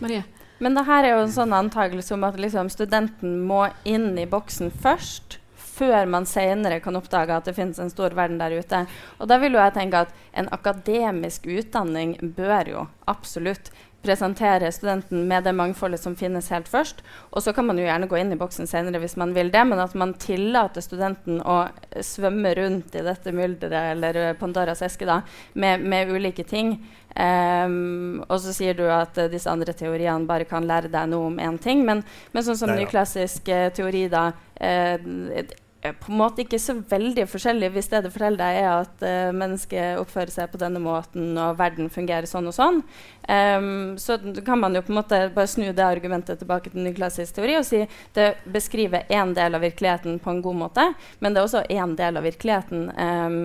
Marie? 0.00 0.24
Men 0.62 0.76
det 0.78 0.86
her 0.86 1.04
er 1.04 1.16
jo 1.16 1.22
en 1.24 1.34
sånn 1.34 1.54
antakelse 1.56 2.14
om 2.14 2.24
at 2.28 2.36
liksom, 2.40 2.70
studenten 2.70 3.40
må 3.48 3.64
inn 3.88 4.12
i 4.20 4.28
boksen 4.30 4.70
først 4.70 5.41
før 5.72 6.08
man 6.10 6.26
senere 6.28 6.80
kan 6.84 6.96
oppdage 6.98 7.36
at 7.36 7.48
det 7.48 7.56
finnes 7.56 7.80
en 7.80 7.92
stor 7.92 8.14
verden 8.16 8.40
der 8.40 8.58
ute. 8.58 8.84
Og 9.18 9.30
da 9.30 9.38
vil 9.42 9.56
jo 9.56 9.62
jeg 9.62 9.76
tenke 9.78 10.04
at 10.04 10.12
en 10.36 10.50
akademisk 10.52 11.48
utdanning 11.48 12.18
bør 12.36 12.74
jo 12.74 12.84
absolutt 13.10 13.72
presentere 14.02 14.72
studenten 14.72 15.28
med 15.28 15.44
det 15.44 15.52
mangfoldet 15.52 16.00
som 16.02 16.16
finnes 16.18 16.50
helt 16.50 16.68
først. 16.68 17.02
Og 17.30 17.42
så 17.42 17.52
kan 17.54 17.66
man 17.66 17.78
jo 17.78 17.86
gjerne 17.86 18.08
gå 18.10 18.18
inn 18.18 18.34
i 18.34 18.38
boksen 18.38 18.66
senere 18.66 19.00
hvis 19.02 19.16
man 19.20 19.34
vil 19.36 19.52
det, 19.54 19.62
men 19.68 19.80
at 19.82 19.94
man 19.98 20.14
tillater 20.18 20.82
studenten 20.82 21.38
å 21.38 21.60
svømme 22.02 22.54
rundt 22.58 22.96
i 22.98 23.04
dette 23.06 23.34
mylderet 23.34 23.94
eller 23.94 24.20
Pandoras 24.40 24.82
eske 24.82 25.06
da, 25.08 25.20
med, 25.54 25.86
med 25.86 26.10
ulike 26.10 26.44
ting. 26.48 26.76
Um, 27.12 28.22
og 28.24 28.38
så 28.40 28.54
sier 28.56 28.76
du 28.76 28.86
at 28.88 29.18
uh, 29.20 29.28
disse 29.30 29.50
andre 29.50 29.74
teoriene 29.76 30.24
bare 30.28 30.46
kan 30.48 30.64
lære 30.66 30.88
deg 30.92 31.10
noe 31.12 31.28
om 31.28 31.40
én 31.42 31.58
ting. 31.60 31.84
Men, 31.86 32.00
men 32.32 32.46
sånn 32.46 32.58
som 32.58 32.72
nyklassisk 32.72 33.52
uh, 33.52 33.68
teori 33.76 34.06
da, 34.12 34.30
uh, 34.32 35.52
på 35.82 36.12
en 36.12 36.18
måte 36.18 36.44
ikke 36.44 36.60
så 36.62 36.76
veldig 36.88 37.24
forskjellig 37.26 37.72
hvis 37.74 37.88
det 37.90 38.04
det 38.04 38.12
forteller 38.14 38.38
deg, 38.38 38.58
er 38.60 38.84
at 38.84 39.02
uh, 39.02 39.32
mennesket 39.34 39.98
oppfører 39.98 40.30
seg 40.30 40.52
på 40.52 40.60
denne 40.60 40.78
måten, 40.82 41.32
og 41.34 41.58
verden 41.58 41.90
fungerer 41.90 42.28
sånn 42.30 42.46
og 42.50 42.54
sånn. 42.54 42.78
Um, 43.26 43.98
så 43.98 44.18
kan 44.46 44.62
man 44.62 44.78
jo 44.78 44.84
på 44.86 44.94
en 44.94 45.00
måte 45.00 45.20
bare 45.34 45.50
snu 45.50 45.72
det 45.72 45.86
argumentet 45.86 46.38
tilbake 46.42 46.70
til 46.70 46.86
nyklassisk 46.86 47.34
teori 47.38 47.58
og 47.58 47.66
si 47.66 47.82
det 48.14 48.28
beskriver 48.54 49.10
én 49.10 49.34
del 49.34 49.58
av 49.58 49.64
virkeligheten 49.66 50.20
på 50.22 50.30
en 50.30 50.42
god 50.44 50.60
måte, 50.62 50.86
men 51.18 51.34
det 51.34 51.42
er 51.42 51.48
også 51.48 51.64
én 51.66 51.96
del 51.98 52.20
av 52.20 52.28
virkeligheten. 52.30 52.86
Um, 52.94 53.42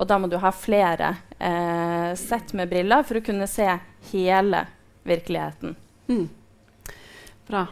og 0.00 0.08
da 0.08 0.16
må 0.20 0.30
du 0.30 0.38
ha 0.40 0.54
flere 0.54 1.16
uh, 1.40 2.14
sett 2.16 2.54
med 2.56 2.70
briller 2.70 3.02
for 3.04 3.18
å 3.18 3.24
kunne 3.24 3.50
se 3.50 3.66
hele 4.12 4.64
virkeligheten. 5.10 5.74
Mm. 6.06 6.28
Bra. 7.50 7.66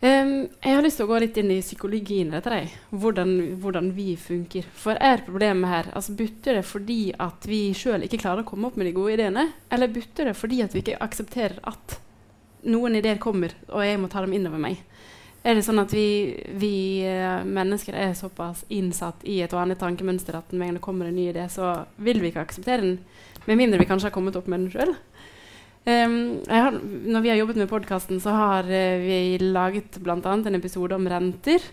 Em, 0.00 0.46
jeg 0.64 0.76
har 0.76 0.80
lyst 0.80 0.96
til 0.96 1.04
å 1.04 1.10
gå 1.10 1.18
litt 1.20 1.36
inn 1.36 1.50
i 1.52 1.58
psykologien 1.60 2.30
i 2.30 2.38
dette. 2.38 2.60
Hvordan, 3.02 3.34
hvordan 3.60 3.90
vi 3.92 4.14
funker. 4.16 4.64
For 4.72 4.96
er 4.96 5.26
problemet 5.26 5.68
her 5.68 5.90
altså 5.92 6.14
Butter 6.16 6.56
det 6.56 6.64
fordi 6.64 7.10
at 7.20 7.44
vi 7.48 7.66
sjøl 7.76 8.06
ikke 8.06 8.22
klarer 8.22 8.40
å 8.40 8.48
komme 8.48 8.70
opp 8.70 8.78
med 8.80 8.88
de 8.88 8.94
gode 8.96 9.18
ideene? 9.18 9.50
Eller 9.68 9.92
butter 9.92 10.30
det 10.30 10.38
fordi 10.40 10.62
at 10.64 10.72
vi 10.72 10.80
ikke 10.80 11.02
aksepterer 11.04 11.60
at 11.68 11.98
noen 12.72 12.96
ideer 12.96 13.20
kommer, 13.20 13.52
og 13.68 13.84
jeg 13.84 14.00
må 14.00 14.08
ta 14.12 14.24
dem 14.24 14.32
innover 14.36 14.60
meg? 14.60 14.80
Er 15.44 15.56
det 15.56 15.64
sånn 15.64 15.80
at 15.80 15.92
vi, 15.96 16.36
vi 16.60 16.74
eh, 17.08 17.44
mennesker 17.44 17.96
er 17.96 18.16
såpass 18.16 18.66
innsatt 18.76 19.22
i 19.24 19.38
et 19.44 19.52
vanlig 19.56 19.78
tankemønster 19.80 20.36
at 20.36 20.52
når 20.52 20.76
det 20.76 20.82
kommer 20.84 21.08
en 21.08 21.16
ny 21.16 21.30
idé, 21.30 21.46
så 21.48 21.78
vil 21.96 22.20
vi 22.20 22.32
ikke 22.32 22.44
akseptere 22.44 22.84
den? 22.84 22.98
Med 23.46 23.56
mindre 23.56 23.80
vi 23.80 23.88
kanskje 23.88 24.10
har 24.10 24.16
kommet 24.16 24.36
opp 24.36 24.48
med 24.52 24.66
den 24.66 24.72
sjøl? 24.72 24.92
Um, 25.88 26.42
har, 26.44 26.74
når 26.82 27.22
vi 27.24 27.30
har 27.32 27.38
jobbet 27.40 27.56
med 27.56 27.70
podkasten, 27.70 28.20
så 28.20 28.34
har 28.36 28.68
uh, 28.68 29.00
vi 29.00 29.38
laget 29.40 29.96
bl.a. 30.04 30.20
en 30.20 30.58
episode 30.58 30.94
om 30.94 31.08
renter. 31.08 31.64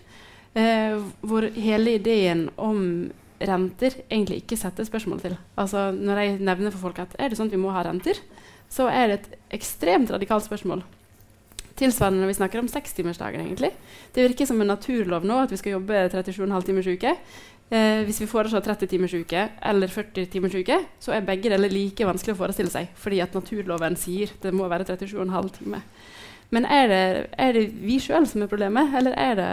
Uh, 0.56 1.04
hvor 1.20 1.44
hele 1.54 1.98
ideen 1.98 2.48
om 2.56 3.10
renter 3.38 4.00
egentlig 4.08 4.42
ikke 4.42 4.58
setter 4.58 4.86
spørsmål 4.88 5.20
til. 5.22 5.36
Altså 5.60 5.90
Når 5.92 6.22
jeg 6.22 6.38
nevner 6.40 6.72
for 6.74 6.88
folk 6.88 7.02
at 7.04 7.14
er 7.18 7.30
det 7.30 7.38
sånn 7.38 7.52
at 7.52 7.54
vi 7.54 7.60
må 7.62 7.74
ha 7.74 7.84
renter, 7.86 8.18
så 8.68 8.88
er 8.90 9.08
det 9.08 9.18
et 9.18 9.60
ekstremt 9.60 10.10
radikalt 10.10 10.48
spørsmål. 10.48 10.82
Tilsvarende 11.78 12.24
når 12.24 12.32
vi 12.32 12.38
snakker 12.40 12.58
om 12.58 12.68
sekstimersdagen. 12.68 13.44
egentlig. 13.44 13.70
Det 14.14 14.24
virker 14.24 14.46
som 14.46 14.60
en 14.60 14.72
naturlov 14.72 15.24
nå 15.24 15.38
at 15.44 15.52
vi 15.52 15.60
skal 15.60 15.76
jobbe 15.76 16.08
37,5 16.10 16.66
timers 16.66 16.90
uke. 16.90 17.14
Eh, 17.68 18.02
hvis 18.08 18.22
vi 18.22 18.26
foreslår 18.30 18.62
30 18.64 18.88
timers 18.88 19.12
uke 19.12 19.42
eller 19.68 19.90
40 19.92 20.30
timers 20.32 20.54
uke, 20.56 20.78
så 21.04 21.12
er 21.12 21.26
begge 21.26 21.50
deler 21.52 21.68
like 21.68 22.06
vanskelig 22.08 22.32
å 22.32 22.38
forestille 22.38 22.72
seg, 22.72 22.88
fordi 22.96 23.20
at 23.20 23.34
naturloven 23.36 23.98
sier 24.00 24.32
det 24.40 24.54
må 24.56 24.68
være 24.72 24.86
37,5 24.88 25.50
timer. 25.58 25.84
Men 26.48 26.64
er 26.64 26.86
det, 26.88 27.26
er 27.36 27.52
det 27.52 27.66
vi 27.76 27.98
sjøl 28.00 28.24
som 28.26 28.40
er 28.40 28.48
problemet, 28.48 28.94
eller 28.96 29.12
er 29.20 29.34
det, 29.36 29.50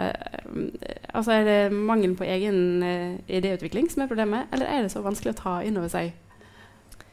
eh, 0.80 1.02
altså 1.12 1.42
det 1.44 1.58
mangelen 1.72 2.16
på 2.16 2.24
egen 2.24 2.82
eh, 2.82 3.18
idéutvikling 3.28 3.90
som 3.92 4.06
er 4.06 4.08
problemet, 4.08 4.48
eller 4.52 4.70
er 4.72 4.86
det 4.86 4.94
så 4.94 5.04
vanskelig 5.04 5.34
å 5.34 5.42
ta 5.42 5.58
inn 5.66 5.76
over 5.76 5.92
seg 5.92 6.14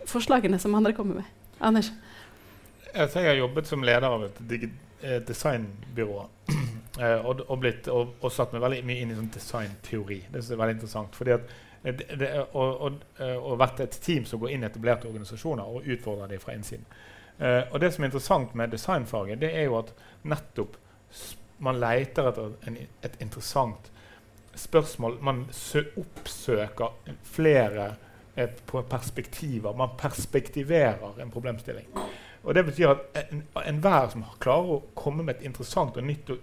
forslagene 0.08 0.60
som 0.60 0.76
andre 0.76 0.96
kommer 0.96 1.20
med? 1.20 1.28
Anders? 1.60 1.92
Jeg 2.94 3.28
har 3.28 3.36
jobbet 3.36 3.68
som 3.68 3.84
leder 3.84 4.08
av 4.08 4.24
et 4.30 4.40
eh, 4.56 5.20
designbyrå. 5.28 6.30
Eh, 7.00 7.26
og, 7.26 7.44
og, 7.48 7.60
blitt, 7.60 7.88
og, 7.92 8.16
og 8.22 8.34
satt 8.34 8.54
meg 8.54 8.64
veldig 8.64 8.82
mye 8.88 9.04
inn 9.04 9.14
i 9.14 9.18
sånn 9.18 9.32
designteori. 9.34 10.20
Det 10.28 10.42
synes 10.42 10.52
jeg 10.52 10.58
er 10.58 10.64
veldig 10.64 10.78
interessant. 10.80 11.16
fordi 11.16 11.36
at 11.38 11.56
eh, 11.84 11.94
det, 11.94 12.20
det, 12.20 12.32
og, 12.54 13.02
eh, 13.20 13.36
og 13.38 13.60
vært 13.62 13.84
et 13.86 14.00
team 14.04 14.28
som 14.30 14.42
går 14.42 14.56
inn 14.56 14.66
i 14.66 14.70
etablerte 14.70 15.10
organisasjoner 15.10 15.64
og 15.64 15.90
utfordrer 15.96 16.36
dem 16.36 16.44
fra 16.44 16.58
innsiden. 16.58 16.86
Uh, 17.34 17.66
og 17.74 17.80
det 17.82 17.88
som 17.90 18.04
er 18.04 18.12
interessant 18.12 18.52
med 18.56 18.70
designfaget, 18.70 19.40
det 19.42 19.50
er 19.58 19.64
jo 19.66 19.80
at 19.80 19.88
nettopp 20.30 20.76
man 21.66 21.80
leter 21.82 22.28
etter 22.30 22.52
en, 22.70 22.78
et 23.02 23.16
interessant 23.24 23.90
spørsmål. 24.56 25.18
Man 25.22 25.46
sø 25.52 25.82
oppsøker 25.98 26.94
flere 27.26 27.88
et, 28.36 28.62
perspektiver. 28.90 29.74
Man 29.78 29.96
perspektiverer 29.98 31.22
en 31.22 31.32
problemstilling. 31.32 31.88
Og 32.44 32.54
det 32.56 32.66
betyr 32.68 32.90
at 32.92 33.18
en- 33.24 33.46
enhver 33.66 34.10
som 34.12 34.26
klarer 34.40 34.76
å 34.76 34.82
komme 34.96 35.24
med 35.24 35.38
et 35.38 35.46
interessant 35.48 35.98
og 35.98 36.04
nytt 36.04 36.30
og 36.30 36.38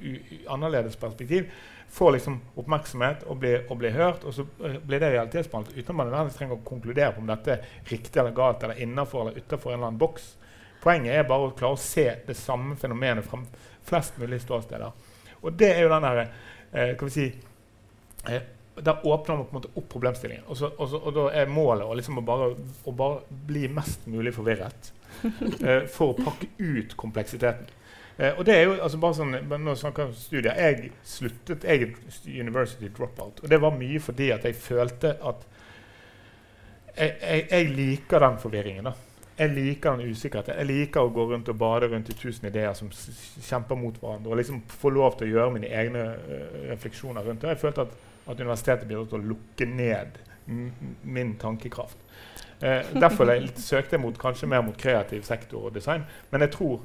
annerledes 0.49 0.97
perspektiv, 0.97 1.51
får 1.91 2.13
liksom 2.13 2.41
oppmerksomhet 2.57 3.25
og 3.27 3.39
blir, 3.43 3.65
og 3.69 3.79
blir 3.79 3.91
hørt, 3.91 4.25
og 4.25 4.35
så 4.35 4.45
eh, 4.65 4.77
blir 4.79 5.01
det 5.03 5.11
realitetsbehandlet 5.13 5.75
uten 5.77 5.91
at 5.91 5.97
man 5.99 6.07
nødvendigvis 6.07 6.37
trenger 6.39 6.55
å 6.55 6.69
konkludere 6.69 7.13
på 7.17 7.21
om 7.25 7.27
dette 7.33 7.57
er 7.57 7.65
riktig 7.91 8.21
eller 8.21 8.37
galt 8.37 8.63
eller 8.63 8.79
innafor 8.85 9.25
eller 9.25 9.41
utafor 9.43 9.73
en 9.73 9.79
eller 9.79 9.89
annen 9.89 9.99
boks. 9.99 10.29
Poenget 10.81 11.19
er 11.19 11.27
bare 11.29 11.49
å 11.49 11.57
klare 11.59 11.77
å 11.77 11.83
se 11.83 12.07
det 12.27 12.37
samme 12.39 12.77
fenomenet 12.81 13.27
fra 13.27 13.43
flest 13.91 14.21
mulig 14.23 14.39
ståsteder. 14.45 14.93
Og 15.43 15.59
det 15.59 15.73
er 15.75 15.83
jo 15.83 15.91
den 15.93 16.07
der, 16.07 16.23
eh, 16.73 16.95
vi 17.01 17.11
si 17.11 17.27
eh, 18.29 18.41
Der 18.81 19.03
åpner 19.05 19.37
man 19.37 19.45
på 19.45 19.51
en 19.51 19.59
måte 19.59 19.75
opp 19.77 19.89
problemstillingen. 19.93 20.45
Og, 20.47 20.57
så, 20.57 20.71
og, 20.79 20.89
så, 20.89 20.97
og 20.97 21.13
da 21.13 21.27
er 21.37 21.51
målet 21.51 21.91
liksom 21.99 22.23
å, 22.23 22.25
bare, 22.25 22.55
å 22.87 22.93
bare 22.97 23.21
bli 23.29 23.67
mest 23.69 24.07
mulig 24.07 24.33
forvirret 24.33 24.93
eh, 25.69 25.85
for 25.91 26.13
å 26.13 26.25
pakke 26.25 26.51
ut 26.59 26.97
kompleksiteten. 27.01 27.77
Eh, 28.21 28.35
og 28.37 28.45
det 28.47 28.57
er 28.57 28.67
jo 28.69 28.75
altså 28.77 29.01
bare 29.01 29.17
sånn, 29.17 29.37
Nå 29.65 29.75
snakker 29.79 30.05
jeg 30.05 30.13
om 30.13 30.17
studier. 30.19 30.59
Jeg 30.61 30.91
sluttet 31.09 31.65
jeg 31.65 31.87
er 31.87 32.41
university 32.41 32.91
dropout. 32.93 33.41
Og 33.43 33.53
det 33.53 33.61
var 33.63 33.77
mye 33.77 34.01
fordi 34.03 34.31
at 34.35 34.45
jeg 34.45 34.59
følte 34.61 35.15
at 35.17 35.47
jeg, 36.97 37.15
jeg, 37.23 37.47
jeg 37.51 37.71
liker 37.77 38.27
den 38.27 38.37
forvirringen. 38.43 38.91
da. 38.91 38.97
Jeg 39.41 39.55
liker 39.57 39.97
den 39.97 40.13
usikkerheten. 40.13 40.59
Jeg 40.59 40.69
liker 40.69 41.07
å 41.07 41.13
gå 41.17 41.25
rundt 41.31 41.49
og 41.49 41.57
bade 41.57 41.89
rundt 41.89 42.11
i 42.13 42.17
tusen 42.19 42.51
ideer 42.51 42.75
som 42.77 42.91
kjemper 42.93 43.79
mot 43.79 43.97
hverandre. 43.97 44.35
Og 44.35 44.37
liksom 44.37 44.59
få 44.69 44.93
lov 44.93 45.17
til 45.17 45.31
å 45.31 45.37
gjøre 45.37 45.55
mine 45.55 45.71
egne 45.73 46.03
uh, 46.13 46.59
refleksjoner 46.69 47.25
rundt 47.25 47.47
det. 47.47 47.55
Jeg 47.55 47.63
følte 47.63 47.87
at, 47.87 47.95
at 48.27 48.43
universitetet 48.43 48.91
bidro 48.91 49.07
til 49.09 49.23
å 49.23 49.31
lukke 49.31 49.71
ned 49.71 50.21
min 51.07 51.37
tankekraft. 51.41 51.97
Eh, 52.63 52.83
derfor 53.01 53.31
jeg, 53.33 53.43
litt 53.47 53.59
søkte 53.63 53.97
jeg 53.97 54.01
mot, 54.03 54.19
kanskje 54.21 54.49
mer 54.49 54.63
mot 54.63 54.77
kreativ 54.77 55.23
sektor 55.25 55.69
og 55.71 55.75
design. 55.75 56.03
Men 56.33 56.41
jeg 56.45 56.51
tror, 56.59 56.81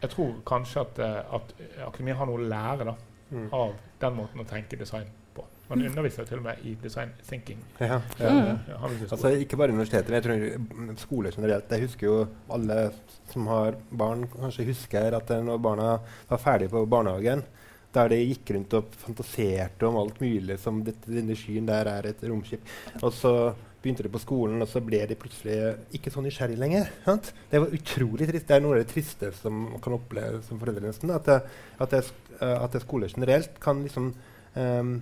jeg 0.00 0.10
tror 0.14 0.34
kanskje 0.48 0.80
at, 0.80 0.98
eh, 1.04 1.34
at 1.36 1.54
akademia 1.86 2.14
har 2.16 2.26
noe 2.30 2.38
å 2.38 2.48
lære 2.48 2.84
da, 2.84 2.94
Mm. 3.30 3.48
av 3.52 3.74
den 4.00 4.14
måten 4.16 4.40
å 4.40 4.44
tenke 4.48 4.78
design 4.78 5.04
på. 5.36 5.42
Man 5.68 5.82
underviser 5.84 6.24
til 6.26 6.38
og 6.38 6.44
med 6.44 6.56
i 6.64 6.74
design 6.80 7.10
thinking. 7.28 7.58
Ja, 7.78 7.98
Mm. 8.18 8.58
ikke 8.64 9.10
Altså, 9.12 9.28
ikke 9.44 9.56
bare 9.58 9.68
universiteter, 9.74 10.08
men 10.08 10.22
jeg 10.22 10.24
tror 10.24 11.18
mm, 11.28 11.34
generelt. 11.36 11.68
Jeg 11.68 11.80
husker 11.82 12.06
jo 12.06 12.28
alle 12.50 12.90
som 13.30 13.46
har 13.46 13.74
barn, 13.92 14.26
kanskje 14.28 14.64
husker 14.64 15.14
at 15.14 15.30
eh, 15.30 15.42
når 15.42 15.60
barna 15.60 15.98
var 16.30 16.38
ferdige 16.38 16.70
på 16.70 16.86
barnehagen, 16.88 17.44
der 17.92 18.08
de 18.08 18.16
gikk 18.16 18.54
rundt 18.54 18.74
og 18.74 18.84
fantaserte 18.96 19.82
om 19.88 19.96
alt 19.96 20.18
mulig 20.20 20.58
som 20.58 20.82
dette, 20.84 21.06
denne 21.06 21.36
skyen 21.36 21.66
der 21.66 21.84
er 21.86 22.06
et 22.06 22.22
romskip. 22.22 22.60
Og 23.02 23.12
så 23.12 23.54
begynte 23.82 24.02
de 24.02 24.10
på 24.10 24.20
skolen, 24.22 24.62
og 24.62 24.68
så 24.70 24.80
ble 24.82 25.04
de 25.06 25.16
plutselig 25.18 25.58
ikke 25.94 26.10
så 26.10 26.22
nysgjerrige 26.24 26.58
lenger. 26.58 26.88
Sant? 27.04 27.30
Det 27.50 27.60
var 27.62 27.74
utrolig 27.76 28.26
trist. 28.30 28.48
Det 28.48 28.56
er 28.56 28.64
noe 28.64 28.74
av 28.74 28.82
det 28.82 28.90
triste 28.90 29.30
som 29.38 29.60
man 29.68 29.82
kan 29.84 29.94
oppleve 29.98 30.40
som 30.46 30.58
foreldre. 30.58 30.88
nesten, 30.88 31.12
At, 31.14 31.28
det, 31.28 31.38
at, 31.78 31.94
det, 31.94 32.00
sk- 32.08 32.32
eh, 32.40 32.56
at 32.58 32.74
det 32.74 32.82
skole 32.82 33.10
generelt 33.12 33.60
kan 33.62 33.84
liksom 33.84 34.10
um, 34.56 34.96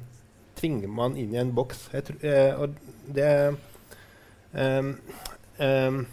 tvinge 0.61 0.91
man 0.93 1.17
inn 1.17 1.33
i 1.33 1.41
en 1.41 1.55
boks. 1.57 1.87
Jeg 1.95 2.05
tr 2.11 2.21
eh, 2.29 2.53
og 2.61 2.77
det 3.17 3.33
um, 4.53 4.93
um, 5.61 6.05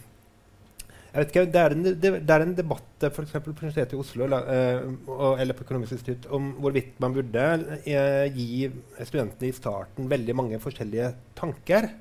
jeg 1.14 1.22
vet 1.22 1.30
ikke, 1.30 1.42
Det 1.54 1.60
er 1.62 1.74
en, 1.76 1.84
det, 2.02 2.10
er 2.34 2.42
en 2.42 2.56
debatt 2.58 3.04
for 3.14 3.28
på 3.28 3.52
Universitetet 3.52 3.94
i 3.94 4.00
Oslo 4.02 4.26
la, 4.26 4.40
uh, 4.40 5.36
eller 5.38 5.54
på 5.54 5.62
Økonomisk 5.68 5.94
institutt 6.00 6.26
om 6.34 6.48
hvorvidt 6.64 6.96
man 7.04 7.14
burde 7.14 7.44
uh, 7.86 8.26
gi 8.34 8.64
studentene 9.04 9.52
i 9.52 9.54
starten 9.54 10.10
veldig 10.10 10.36
mange 10.40 10.62
forskjellige 10.64 11.12
tanker, 11.38 11.92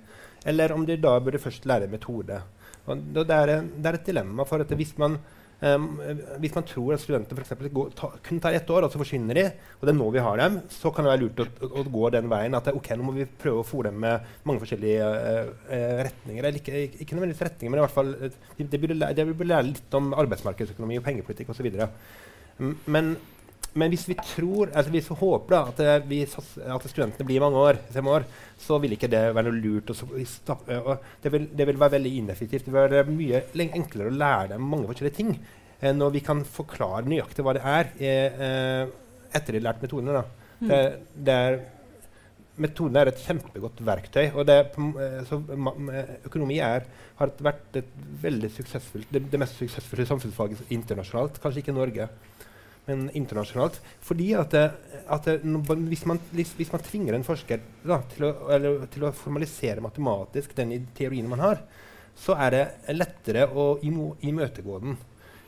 eller 0.46 0.74
om 0.74 0.86
de 0.86 0.98
da 1.00 1.18
burde 1.22 1.40
først 1.42 1.66
lære 1.68 1.90
metode. 1.92 2.40
Og 2.90 2.98
det, 3.14 3.30
er, 3.30 3.62
det 3.62 3.88
er 3.88 3.98
et 3.98 4.06
dilemma. 4.10 4.44
for 4.48 4.64
at 4.64 4.74
hvis 4.78 4.96
man 4.98 5.18
Um, 5.62 6.00
hvis 6.42 6.56
man 6.56 6.64
tror 6.66 6.96
at 6.96 7.00
studenter 7.04 7.36
for 7.38 7.44
eksempel 7.44 7.68
går, 7.70 7.90
ta, 7.94 8.08
kun 8.26 8.40
tar 8.42 8.56
ett 8.58 8.70
år, 8.74 8.82
og 8.82 8.90
så 8.90 8.98
forsvinner 8.98 9.38
de, 9.38 9.44
og 9.78 9.86
det 9.86 9.92
er 9.92 9.94
nå 9.94 10.08
vi 10.10 10.24
har 10.26 10.40
dem, 10.40 10.56
så 10.74 10.90
kan 10.90 11.06
det 11.06 11.12
være 11.12 11.20
lurt 11.22 11.42
å, 11.44 11.68
å, 11.68 11.84
gå 11.86 12.08
den 12.10 12.26
veien. 12.32 12.56
At 12.58 12.72
ok, 12.72 12.88
nå 12.98 13.06
må 13.06 13.14
vi 13.14 13.28
prøve 13.44 13.62
å 13.62 13.66
få 13.68 13.84
dem 13.86 14.00
med 14.02 14.32
mange 14.48 14.64
forskjellige 14.64 15.06
uh, 15.06 16.00
retninger. 16.08 16.40
Eller 16.40 16.58
ikke, 16.58 16.80
ikke, 16.96 17.14
nødvendigvis 17.14 17.44
retninger, 17.46 17.70
men 17.70 17.78
i 17.78 17.84
hvert 17.84 17.94
fall 17.94 18.10
eh, 18.16 18.34
de, 18.58 18.66
de, 18.72 18.80
burde 18.82 18.96
lære, 18.98 19.14
de 19.20 19.28
burde 19.28 19.50
lære 19.52 19.68
litt 19.68 19.96
om 20.00 20.10
arbeidsmarkedsøkonomi 20.24 20.98
og 20.98 21.06
pengepolitikk 21.06 21.54
osv. 21.54 21.70
Men, 22.58 23.14
men 23.78 23.92
hvis 23.92 24.04
vi 24.10 24.16
tror, 24.20 24.68
altså 24.68 24.92
hvis 24.92 25.08
vi 25.08 25.16
håper 25.16 25.54
da, 25.54 25.60
at, 25.70 25.78
eh, 25.80 26.06
vi, 26.08 26.20
at 26.26 26.88
studentene 26.90 27.26
blir 27.28 27.40
mange 27.40 27.60
år, 27.60 27.80
fem 27.94 28.10
år, 28.12 28.26
så 28.60 28.76
vil 28.82 28.94
ikke 28.96 29.10
det 29.10 29.22
være 29.32 29.48
noe 29.48 29.60
lurt. 29.62 29.92
Og 29.92 29.96
så, 29.96 30.56
det, 31.22 31.32
vil, 31.32 31.48
det 31.56 31.66
vil 31.70 31.80
være 31.80 31.96
veldig 31.96 32.14
ineffektivt. 32.20 32.66
Det 32.66 32.74
vil 32.74 32.96
være 32.98 33.06
mye 33.08 33.42
enklere 33.64 34.12
å 34.12 34.16
lære 34.16 34.54
dem 34.54 34.66
mange 34.68 34.90
forskjellige 34.90 35.18
ting 35.18 35.32
eh, 35.36 35.92
når 35.96 36.16
vi 36.18 36.24
kan 36.24 36.44
forklare 36.44 37.08
nøyaktig 37.08 37.46
hva 37.46 37.56
det 37.56 37.64
er 37.64 37.92
eh, 37.96 38.42
eh, 38.48 38.82
etter 39.32 39.56
de 39.56 39.62
har 39.62 39.70
lært 39.70 39.86
metodene. 39.86 40.20
Da. 40.20 40.50
Det, 40.62 40.82
det 41.26 41.38
er, 41.46 41.62
metodene 42.60 43.02
er 43.02 43.10
et 43.10 43.22
kjempegodt 43.24 43.80
verktøy. 43.86 44.26
og 44.34 44.46
det, 44.46 44.58
eh, 44.76 45.22
så 45.28 45.40
Økonomi 46.28 46.60
er, 46.60 46.84
har 47.18 47.32
vært 47.40 47.80
et 47.80 47.96
veldig 48.22 48.50
suksessfullt, 48.52 49.08
det, 49.12 49.24
det 49.32 49.40
mest 49.40 49.56
suksessfulle 49.60 50.06
samfunnsfaget 50.08 50.72
internasjonalt. 50.76 51.40
Kanskje 51.42 51.64
ikke 51.64 51.72
i 51.72 51.80
Norge, 51.80 52.08
men 52.88 53.06
internasjonalt. 53.16 53.78
Fordi 54.02 54.32
at, 54.38 54.56
at 54.56 55.30
hvis, 55.44 56.04
man, 56.08 56.20
hvis, 56.34 56.72
man 56.72 56.82
tvinger 56.82 57.16
en 57.16 57.26
forsker 57.26 57.62
da, 57.84 58.00
til, 58.14 58.28
å, 58.28 58.32
eller, 58.54 58.84
til 58.92 59.06
å 59.06 59.14
formalisere 59.16 59.84
matematisk 59.84 60.56
den 60.58 60.74
teorien 60.96 61.30
man 61.30 61.44
har, 61.44 61.62
så 62.18 62.36
er 62.36 62.54
det 62.54 62.96
lettere 62.98 63.46
å 63.48 63.74
imøtegå 63.82 64.82
den. 64.82 64.98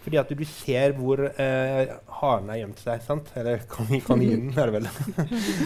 Fordi 0.05 0.19
at 0.21 0.33
du 0.37 0.43
ser 0.45 0.93
hvor 0.99 1.21
eh, 1.25 1.93
haren 2.19 2.51
har 2.53 2.59
gjemt 2.59 2.81
seg. 2.83 3.01
sant? 3.07 3.31
Eller 3.41 3.63
kan- 3.73 3.89
kaninen, 4.05 4.51
er 4.53 4.69
det 4.69 4.75
vel. 4.77 4.89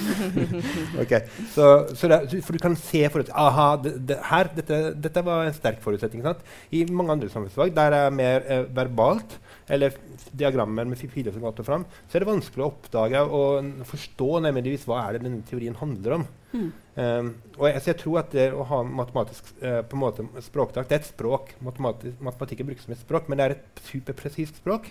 okay. 1.02 1.24
så, 1.54 1.88
så 1.98 2.10
det, 2.12 2.20
For 2.46 2.54
du 2.54 2.62
kan 2.62 2.78
se 2.78 3.02
forut, 3.10 3.32
aha, 3.34 3.72
det, 3.82 3.96
det, 4.12 4.20
her, 4.30 4.52
dette, 4.54 4.80
dette 4.94 5.24
var 5.26 5.48
en 5.48 5.56
sterk 5.56 5.82
forutsetning. 5.82 6.22
sant? 6.26 6.44
I 6.70 6.84
mange 6.86 7.16
andre 7.16 7.30
samfunnsfag 7.32 7.74
der 7.74 7.98
er 7.98 8.06
det 8.06 8.18
mer 8.20 8.46
eh, 8.46 8.64
verbalt, 8.78 9.40
eller 9.68 9.94
diagrammer 10.32 10.88
med 10.88 10.98
filer 10.98 11.34
som 11.34 11.44
går 11.44 11.62
fram, 11.66 11.84
så 12.08 12.16
er 12.16 12.24
det 12.24 12.30
vanskelig 12.30 12.64
å 12.64 12.70
oppdage 12.70 13.22
og 13.38 13.70
forstå 13.88 14.28
nødvendigvis 14.46 14.86
hva 14.88 15.02
er 15.04 15.16
det 15.16 15.24
denne 15.26 15.44
teorien 15.48 15.76
handler 15.78 16.18
om. 16.18 16.26
Mm. 16.52 16.68
Um, 16.98 17.30
og 17.58 17.66
jeg, 17.68 17.82
jeg 17.90 17.98
tror 18.00 18.20
at 18.22 18.32
det 18.32 18.46
å 18.56 18.64
ha 18.70 18.80
matematisk 18.88 19.50
uh, 19.60 19.82
på 19.84 19.98
en 19.98 20.00
måte 20.00 20.24
språkdrakt 20.46 20.88
Det 20.88 20.96
er 20.96 21.02
et 21.02 21.10
språk. 21.10 21.50
matematikk 21.60 22.22
matematikken 22.24 22.70
brukes 22.70 22.86
som 22.88 22.94
et 22.96 23.02
språk, 23.02 23.28
men 23.28 23.38
det 23.38 23.44
er 23.44 23.56
et 23.58 23.82
superpresist 23.90 24.62
språk 24.62 24.88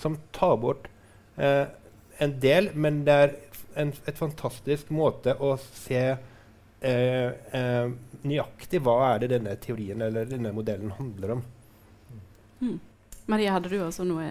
som 0.00 0.18
tar 0.36 0.58
bort 0.60 0.90
uh, 1.40 1.64
en 2.20 2.36
del, 2.40 2.68
men 2.76 3.00
det 3.06 3.16
er 3.16 3.32
en 3.80 3.92
et 4.08 4.18
fantastisk 4.18 4.90
måte 4.94 5.34
å 5.38 5.54
se 5.60 6.02
eh, 6.10 7.30
eh, 7.60 7.92
nøyaktig 8.24 8.80
hva 8.84 8.96
er 9.12 9.22
det 9.22 9.32
denne 9.34 9.56
teorien 9.62 10.02
eller 10.06 10.28
denne 10.28 10.52
modellen 10.56 10.92
handler 10.98 11.36
om. 11.36 11.44
Maria, 13.30 13.54
hadde 13.56 13.70
du 13.72 13.78
også 13.84 14.06
noe 14.08 14.26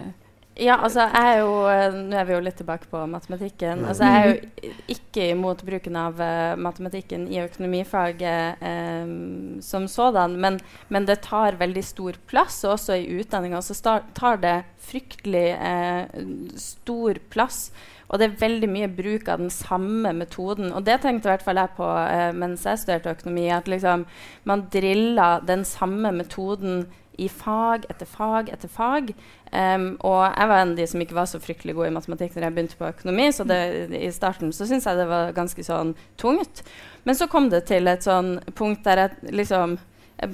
Ja, 0.60 0.76
altså 0.82 1.06
jeg 1.06 1.28
er 1.30 1.38
jo 1.40 1.52
eh, 1.70 1.94
Nå 2.10 2.16
er 2.20 2.26
vi 2.28 2.34
jo 2.34 2.40
litt 2.44 2.58
tilbake 2.60 2.88
på 2.90 3.00
matematikken. 3.08 3.80
Mm. 3.80 3.86
Altså 3.88 4.08
jeg 4.08 4.18
er 4.18 4.26
jo 4.28 4.72
ikke 4.92 5.28
imot 5.32 5.62
bruken 5.64 5.96
av 5.96 6.18
uh, 6.20 6.58
matematikken 6.60 7.28
i 7.32 7.38
økonomifaget 7.40 8.60
um, 8.60 9.60
som 9.64 9.86
sådan, 9.88 10.34
men, 10.42 10.58
men 10.92 11.06
det 11.08 11.22
tar 11.24 11.56
veldig 11.60 11.84
stor 11.86 12.18
plass, 12.28 12.58
og 12.66 12.74
også 12.74 12.98
i 12.98 13.22
utdanninga 13.22 13.62
så 13.64 13.78
tar 14.16 14.42
det 14.42 14.58
fryktelig 14.90 15.46
uh, 15.56 16.52
stor 16.60 17.22
plass. 17.32 17.70
Og 18.10 18.18
det 18.18 18.26
er 18.26 18.40
veldig 18.40 18.68
mye 18.70 18.88
bruk 18.90 19.28
av 19.30 19.38
den 19.38 19.52
samme 19.54 20.10
metoden. 20.18 20.72
Og 20.74 20.82
det 20.86 20.98
tenkte 21.02 21.28
i 21.28 21.32
hvert 21.32 21.44
fall 21.46 21.60
jeg 21.62 21.70
på 21.76 21.86
eh, 21.86 22.30
mens 22.34 22.64
jeg 22.66 22.82
studerte 22.82 23.14
økonomi. 23.14 23.46
At 23.54 23.70
liksom, 23.70 24.02
man 24.50 24.66
driller 24.74 25.44
den 25.46 25.62
samme 25.68 26.10
metoden 26.16 26.88
i 27.20 27.28
fag 27.28 27.84
etter 27.92 28.08
fag 28.08 28.50
etter 28.54 28.70
fag. 28.72 29.12
Um, 29.50 29.92
og 30.06 30.22
jeg 30.24 30.50
var 30.50 30.62
en 30.62 30.72
av 30.72 30.78
de 30.78 30.86
som 30.86 31.02
ikke 31.02 31.16
var 31.16 31.28
så 31.28 31.40
fryktelig 31.42 31.74
god 31.76 31.90
i 31.90 31.94
matematikk 31.96 32.36
når 32.36 32.46
jeg 32.46 32.56
begynte 32.56 32.78
på 32.78 32.88
økonomi, 32.88 33.28
så 33.34 33.46
det, 33.48 33.60
i 33.98 34.10
starten 34.14 34.54
så 34.54 34.68
syntes 34.68 34.86
jeg 34.88 35.00
det 35.00 35.08
var 35.10 35.34
ganske 35.36 35.64
sånn 35.66 35.94
tungt. 36.20 36.62
Men 37.04 37.18
så 37.18 37.28
kom 37.30 37.48
det 37.52 37.64
til 37.70 37.90
et 37.90 38.06
sånn 38.06 38.36
punkt 38.54 38.84
der 38.86 39.04
jeg 39.04 39.34
liksom 39.42 39.78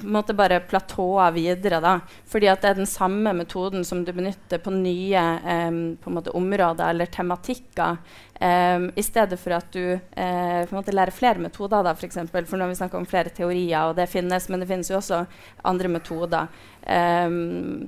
måte 0.03 0.33
bare 0.33 0.59
platået 0.59 1.33
videre. 1.33 1.81
da, 1.81 1.99
fordi 2.27 2.47
at 2.47 2.61
det 2.61 2.69
er 2.69 2.79
den 2.81 2.89
samme 2.89 3.33
metoden 3.33 3.85
som 3.85 4.03
du 4.05 4.11
benytter 4.13 4.57
på 4.57 4.71
nye 4.71 5.23
um, 5.43 5.97
på 6.01 6.09
en 6.09 6.17
måte 6.17 6.33
områder 6.35 6.89
eller 6.89 7.05
tematikker. 7.05 7.97
Um, 8.41 8.91
I 8.95 9.01
stedet 9.01 9.39
for 9.39 9.55
at 9.57 9.71
du 9.73 9.95
uh, 9.95 10.63
på 10.67 10.75
en 10.75 10.79
måte 10.79 10.93
lærer 10.95 11.11
flere 11.11 11.39
metoder. 11.39 11.83
da, 11.83 11.93
For, 11.93 12.05
eksempel, 12.05 12.45
for 12.45 12.57
nå 12.57 12.65
har 12.65 12.69
vi 12.69 12.81
snakka 12.81 12.97
om 12.97 13.05
flere 13.05 13.29
teorier, 13.29 13.89
og 13.89 13.95
det 13.95 14.09
finnes, 14.09 14.49
men 14.49 14.59
det 14.59 14.67
finnes 14.67 14.91
jo 14.91 14.97
også 14.97 15.25
andre 15.63 15.87
metoder. 15.87 16.47
Em, 16.87 17.87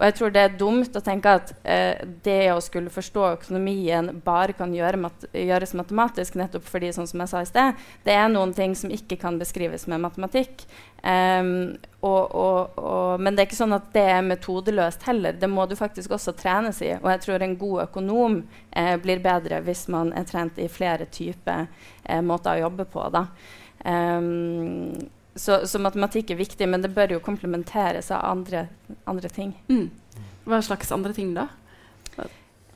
og 0.00 0.06
jeg 0.06 0.14
tror 0.16 0.30
det 0.32 0.42
er 0.42 0.54
dumt 0.56 0.94
å 0.96 1.02
tenke 1.04 1.32
at 1.36 1.50
eh, 1.60 2.00
det 2.24 2.46
å 2.54 2.60
skulle 2.64 2.92
forstå 2.92 3.26
økonomien 3.34 4.08
bare 4.24 4.54
kan 4.56 4.72
gjøre 4.72 4.96
mat 5.02 5.26
gjøres 5.36 5.74
matematisk, 5.76 6.38
nettopp 6.40 6.64
fordi, 6.64 6.88
sånn 6.96 7.08
som 7.10 7.20
jeg 7.20 7.28
sa 7.28 7.42
i 7.44 7.50
sted, 7.50 7.82
det 8.06 8.14
er 8.16 8.30
noen 8.32 8.54
ting 8.56 8.72
som 8.78 8.92
ikke 8.94 9.18
kan 9.20 9.36
beskrives 9.40 9.84
med 9.92 10.00
matematikk. 10.06 10.64
Um, 11.04 11.76
og, 12.00 12.32
og, 12.36 12.80
og, 12.80 13.20
men 13.20 13.36
det 13.36 13.44
er 13.44 13.48
ikke 13.50 13.60
sånn 13.60 13.76
at 13.76 13.92
det 13.92 14.06
er 14.08 14.24
metodeløst 14.24 15.04
heller. 15.04 15.36
Det 15.36 15.52
må 15.52 15.68
du 15.68 15.76
faktisk 15.76 16.16
også 16.16 16.32
trenes 16.36 16.80
i. 16.80 16.94
Og 16.96 17.08
jeg 17.12 17.24
tror 17.26 17.44
en 17.44 17.60
god 17.60 17.84
økonom 17.90 18.40
eh, 18.72 18.96
blir 19.04 19.20
bedre 19.24 19.60
hvis 19.68 19.86
man 19.92 20.14
er 20.16 20.24
trent 20.28 20.60
i 20.60 20.68
flere 20.72 21.08
typer 21.12 21.68
eh, 22.04 22.24
måter 22.24 22.56
å 22.56 22.66
jobbe 22.68 22.88
på. 22.88 23.04
Da. 23.12 23.26
Em, 23.84 24.96
så, 25.40 25.62
så 25.66 25.80
matematikk 25.80 26.34
er 26.34 26.40
viktig, 26.40 26.68
men 26.68 26.84
det 26.84 26.92
bør 26.94 27.16
jo 27.16 27.24
komplementeres 27.24 28.10
av 28.12 28.26
andre, 28.28 28.66
andre 29.08 29.32
ting. 29.32 29.54
mm. 29.70 29.88
Hva 30.48 30.60
slags 30.64 30.92
andre 30.92 31.12
ting, 31.16 31.32
da? 31.36 31.48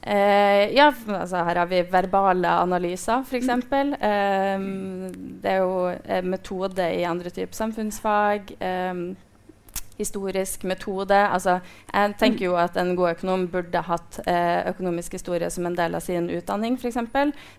Eh, 0.05 0.75
ja, 0.77 0.91
altså 0.93 1.41
her 1.47 1.57
har 1.63 1.69
vi 1.71 1.79
verbale 1.89 2.51
analyser, 2.61 3.23
f.eks. 3.25 3.49
Eh, 3.49 4.65
det 5.41 5.53
er 5.55 5.63
jo 5.63 5.79
en 5.89 6.29
metode 6.29 6.89
i 6.99 7.07
andre 7.09 7.33
typer 7.33 7.57
samfunnsfag. 7.57 8.53
em, 8.61 9.07
historisk 9.99 10.65
metode. 10.69 11.17
Altså, 11.17 11.59
jeg 11.93 12.15
tenker 12.21 12.49
jo 12.49 12.55
at 12.59 12.77
en 12.81 12.95
god 12.99 13.15
økonom 13.15 13.47
burde 13.53 13.83
hatt 13.87 14.21
eh, 14.27 14.63
økonomisk 14.71 15.19
historie 15.19 15.51
som 15.55 15.69
en 15.69 15.77
del 15.79 15.95
av 15.95 16.05
sin 16.05 16.31
utdanning, 16.35 16.79
f.eks. 16.79 16.99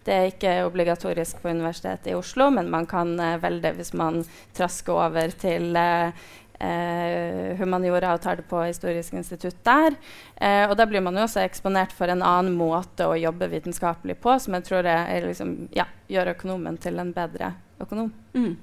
Det 0.06 0.16
er 0.16 0.32
ikke 0.32 0.56
obligatorisk 0.68 1.42
på 1.42 1.54
Universitetet 1.54 2.12
i 2.12 2.18
Oslo, 2.18 2.50
men 2.54 2.72
man 2.72 2.88
kan 2.90 3.16
eh, 3.20 3.38
velge 3.44 3.76
hvis 3.78 3.94
man 3.98 4.24
trasker 4.58 4.98
over 5.08 5.36
til 5.40 5.76
eh, 5.80 6.28
eh, 6.60 7.56
humaniora 7.60 8.14
og 8.16 8.22
tar 8.24 8.40
det 8.40 8.48
på 8.50 8.62
Historisk 8.66 9.16
institutt 9.16 9.58
der. 9.66 9.96
Eh, 10.36 10.64
og 10.70 10.76
da 10.78 10.88
blir 10.90 11.04
man 11.04 11.18
jo 11.18 11.26
også 11.26 11.44
eksponert 11.46 11.96
for 11.96 12.12
en 12.12 12.24
annen 12.26 12.56
måte 12.58 13.08
å 13.08 13.18
jobbe 13.20 13.50
vitenskapelig 13.52 14.20
på, 14.22 14.38
som 14.40 14.58
jeg 14.58 14.68
tror 14.70 14.84
er, 14.84 15.08
er 15.16 15.28
liksom, 15.30 15.58
ja, 15.76 15.88
gjør 16.12 16.36
økonomen 16.36 16.80
til 16.82 17.00
en 17.02 17.14
bedre 17.16 17.56
økonom. 17.82 18.12
Mm. 18.36 18.56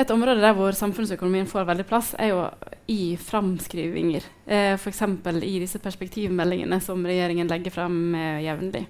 Et 0.00 0.10
område 0.14 0.40
der 0.40 0.54
hvor 0.56 0.72
samfunnsøkonomien 0.72 1.48
får 1.48 1.66
veldig 1.68 1.84
plass, 1.84 2.14
er 2.16 2.30
jo 2.30 2.44
i 2.88 3.18
framskrivinger. 3.20 4.24
Eh, 4.46 4.72
F.eks. 4.78 5.02
i 5.44 5.58
disse 5.60 5.80
perspektivmeldingene 5.82 6.78
som 6.80 7.04
regjeringen 7.04 7.50
legger 7.50 7.74
frem 7.74 8.14
eh, 8.16 8.40
jevnlig. 8.46 8.86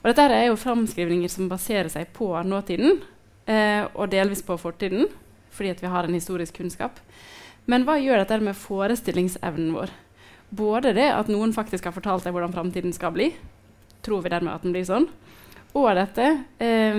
Og 0.00 0.08
dette 0.10 0.26
er 0.34 0.48
jo 0.48 0.58
framskrivninger 0.58 1.30
som 1.30 1.50
baserer 1.50 1.92
seg 1.92 2.10
på 2.16 2.32
nåtiden, 2.42 2.98
eh, 3.46 3.86
og 3.94 4.10
delvis 4.10 4.42
på 4.42 4.58
fortiden, 4.58 5.06
fordi 5.54 5.76
vi 5.78 5.94
har 5.94 6.08
en 6.08 6.18
historisk 6.18 6.58
kunnskap. 6.58 6.98
Men 7.70 7.86
hva 7.86 8.00
gjør 8.02 8.24
dette 8.24 8.42
med 8.42 8.58
forestillingsevnen 8.58 9.70
vår? 9.76 9.94
Både 10.50 10.90
det 10.96 11.06
at 11.14 11.30
noen 11.30 11.54
faktisk 11.54 11.86
har 11.86 11.94
fortalt 11.94 12.26
deg 12.26 12.34
hvordan 12.34 12.56
framtiden 12.56 12.92
skal 12.92 13.14
bli, 13.14 13.30
tror 14.02 14.24
vi 14.24 14.32
dermed 14.34 14.56
at 14.56 14.66
den 14.66 14.74
blir 14.74 14.90
sånn, 14.90 15.06
og 15.78 15.86
dette 15.96 16.26
eh, 16.58 16.98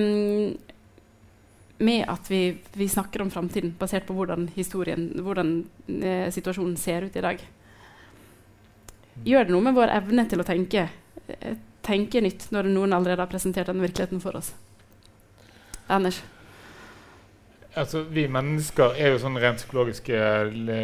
med 1.78 2.06
at 2.08 2.30
vi, 2.32 2.58
vi 2.74 2.88
snakker 2.90 3.22
om 3.22 3.32
framtiden 3.32 3.74
basert 3.80 4.06
på 4.08 4.16
hvordan, 4.18 4.48
historien, 4.56 5.10
hvordan 5.24 5.56
eh, 5.88 6.30
situasjonen 6.34 6.78
ser 6.78 7.08
ut 7.08 7.16
i 7.18 7.24
dag. 7.26 7.42
Gjør 9.24 9.48
det 9.48 9.54
noe 9.54 9.66
med 9.66 9.78
vår 9.78 9.94
evne 9.94 10.26
til 10.30 10.42
å 10.42 10.48
tenke, 10.48 10.88
eh, 11.28 11.58
tenke 11.86 12.22
nytt 12.24 12.50
når 12.54 12.70
noen 12.72 12.94
allerede 12.96 13.26
har 13.26 13.32
presentert 13.32 13.72
den 13.72 13.84
virkeligheten 13.84 14.22
for 14.24 14.38
oss? 14.40 14.54
Anders? 15.92 16.22
Altså, 17.76 18.04
Vi 18.04 18.28
mennesker 18.30 18.94
er 19.02 19.16
jo 19.16 19.20
sånn 19.22 19.38
rent 19.42 19.58
psykologiske 19.58 20.18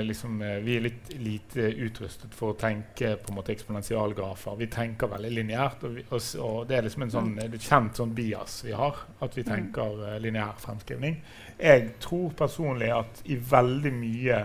liksom, 0.07 0.41
eh, 0.41 0.57
Vi 0.65 0.77
er 0.77 0.85
litt 0.87 1.11
lite 1.21 1.67
utrustet 1.85 2.33
for 2.33 2.53
å 2.53 2.57
tenke 2.57 3.15
på 3.21 3.29
en 3.29 3.37
måte 3.37 3.53
eksponentialgrafer. 3.53 4.57
Vi 4.57 4.67
tenker 4.73 5.11
veldig 5.11 5.31
lineært. 5.35 5.85
Og, 5.85 5.99
og, 6.09 6.23
og 6.41 6.67
det 6.69 6.77
er 6.77 6.87
liksom 6.87 7.05
en 7.05 7.13
sånn, 7.13 7.33
mm. 7.37 7.59
kjent 7.59 8.01
sånn 8.01 8.15
bias 8.17 8.63
vi 8.65 8.73
har. 8.73 9.03
At 9.21 9.37
vi 9.37 9.45
tenker 9.45 9.93
mm. 9.99 10.07
lineær 10.23 10.57
fremskrivning. 10.57 11.21
Jeg 11.59 11.91
tror 12.01 12.33
personlig 12.39 12.89
at 12.95 13.21
i 13.29 13.37
veldig 13.37 13.93
mye 13.93 14.41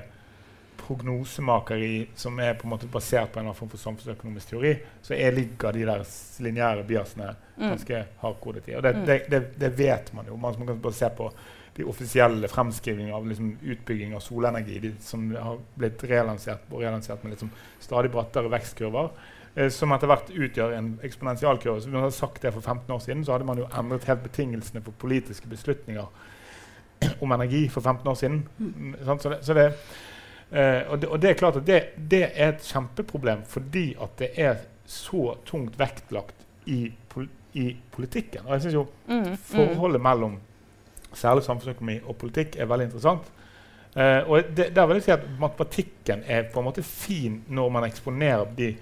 prognosemakeri 0.85 2.11
som 2.19 2.39
er 2.45 2.55
på 2.61 2.67
en 2.69 2.75
måte 2.75 2.91
basert 2.93 3.33
på 3.33 3.41
en 3.41 3.55
form 3.55 3.71
for 3.73 3.81
samfunnsøkonomisk 3.81 4.53
teori, 4.53 4.75
så 5.03 5.15
er, 5.17 5.33
ligger 5.33 5.73
de 5.73 5.87
der 5.89 6.05
lineære 6.45 6.85
biasene 6.85 7.35
Mm. 7.57 7.69
ganske 7.69 8.05
hardkodet 8.21 8.69
i. 8.69 8.75
Og 8.75 8.83
det, 8.83 8.97
Mm. 8.97 9.07
det, 9.07 9.31
det, 9.31 9.61
det 9.61 9.79
vet 9.79 10.15
man 10.15 10.27
jo. 10.27 10.37
Man, 10.37 10.55
man 10.59 10.67
kan 10.67 10.81
bare 10.81 10.93
se 10.93 11.09
på 11.17 11.33
de 11.77 11.85
offisielle 11.91 12.49
fremskrivninger 12.49 13.15
av 13.15 13.27
liksom 13.29 13.57
utbygging 13.63 14.15
av 14.15 14.23
solenergi 14.23 14.79
de, 14.79 14.93
som 15.03 15.27
har 15.35 15.59
blitt 15.75 16.05
relansert, 16.07 16.69
og 16.71 16.85
relansert 16.85 17.25
med 17.25 17.35
liksom 17.35 17.51
stadig 17.83 18.13
brattere 18.15 18.53
vekstkurver. 18.53 19.11
Eh, 19.55 19.71
som 19.71 19.93
etter 19.95 20.11
hvert 20.11 20.31
utgjør 20.35 20.75
en 20.75 20.95
eksponentialkurve. 21.07 21.83
Så 21.83 21.91
vi 21.91 21.99
hadde 21.99 22.15
sagt 22.15 22.43
det 22.43 22.53
For 22.55 22.61
15 22.61 22.95
år 22.95 23.03
siden 23.03 23.25
så 23.25 23.37
hadde 23.37 23.47
man 23.47 23.61
jo 23.61 23.69
endret 23.79 24.09
helt 24.11 24.25
betingelsene 24.27 24.83
for 24.83 24.97
politiske 24.99 25.51
beslutninger 25.51 26.07
om 27.23 27.33
energi 27.33 27.69
for 27.69 27.81
15 27.81 28.09
år 28.09 28.19
siden. 28.19 28.41
Mm. 28.59 28.97
Så 29.19 29.29
det, 29.29 29.39
så 29.43 29.55
det, 29.55 29.67
eh, 30.51 30.83
og, 30.89 31.01
det, 31.01 31.09
og 31.09 31.23
det 31.23 31.31
er 31.31 31.39
klart 31.39 31.57
at 31.61 31.67
det, 31.67 31.83
det 32.11 32.25
er 32.33 32.55
et 32.55 32.67
kjempeproblem 32.67 33.45
fordi 33.49 33.93
at 34.03 34.19
det 34.19 34.31
er 34.35 34.67
så 34.87 35.37
tungt 35.47 35.79
vektlagt 35.79 36.47
i, 36.67 36.93
pol 37.09 37.29
i 37.55 37.71
politikken. 37.95 38.47
Og 38.47 38.57
jeg 38.57 38.67
synes 38.67 38.75
jo 38.75 38.87
Mm, 39.07 39.19
mm. 39.21 39.37
forholdet 39.37 40.01
mellom 40.03 40.39
særlig 41.19 41.45
samfunnsøkonomi 41.47 42.01
og 42.05 42.17
politikk 42.21 42.59
er 42.59 42.71
veldig 42.71 42.89
interessant. 42.91 43.31
Uh, 43.95 44.31
og 44.31 44.49
det, 44.57 44.73
der 44.75 44.87
vil 44.91 44.99
jeg 44.99 45.07
si 45.07 45.15
at 45.15 45.27
matematikken 45.39 46.25
er 46.27 46.49
på 46.51 46.59
en 46.59 46.67
måte 46.67 46.83
fin 46.83 47.37
når 47.49 47.69
man 47.71 47.87
eksponerer 47.87 48.49
de 48.59 48.73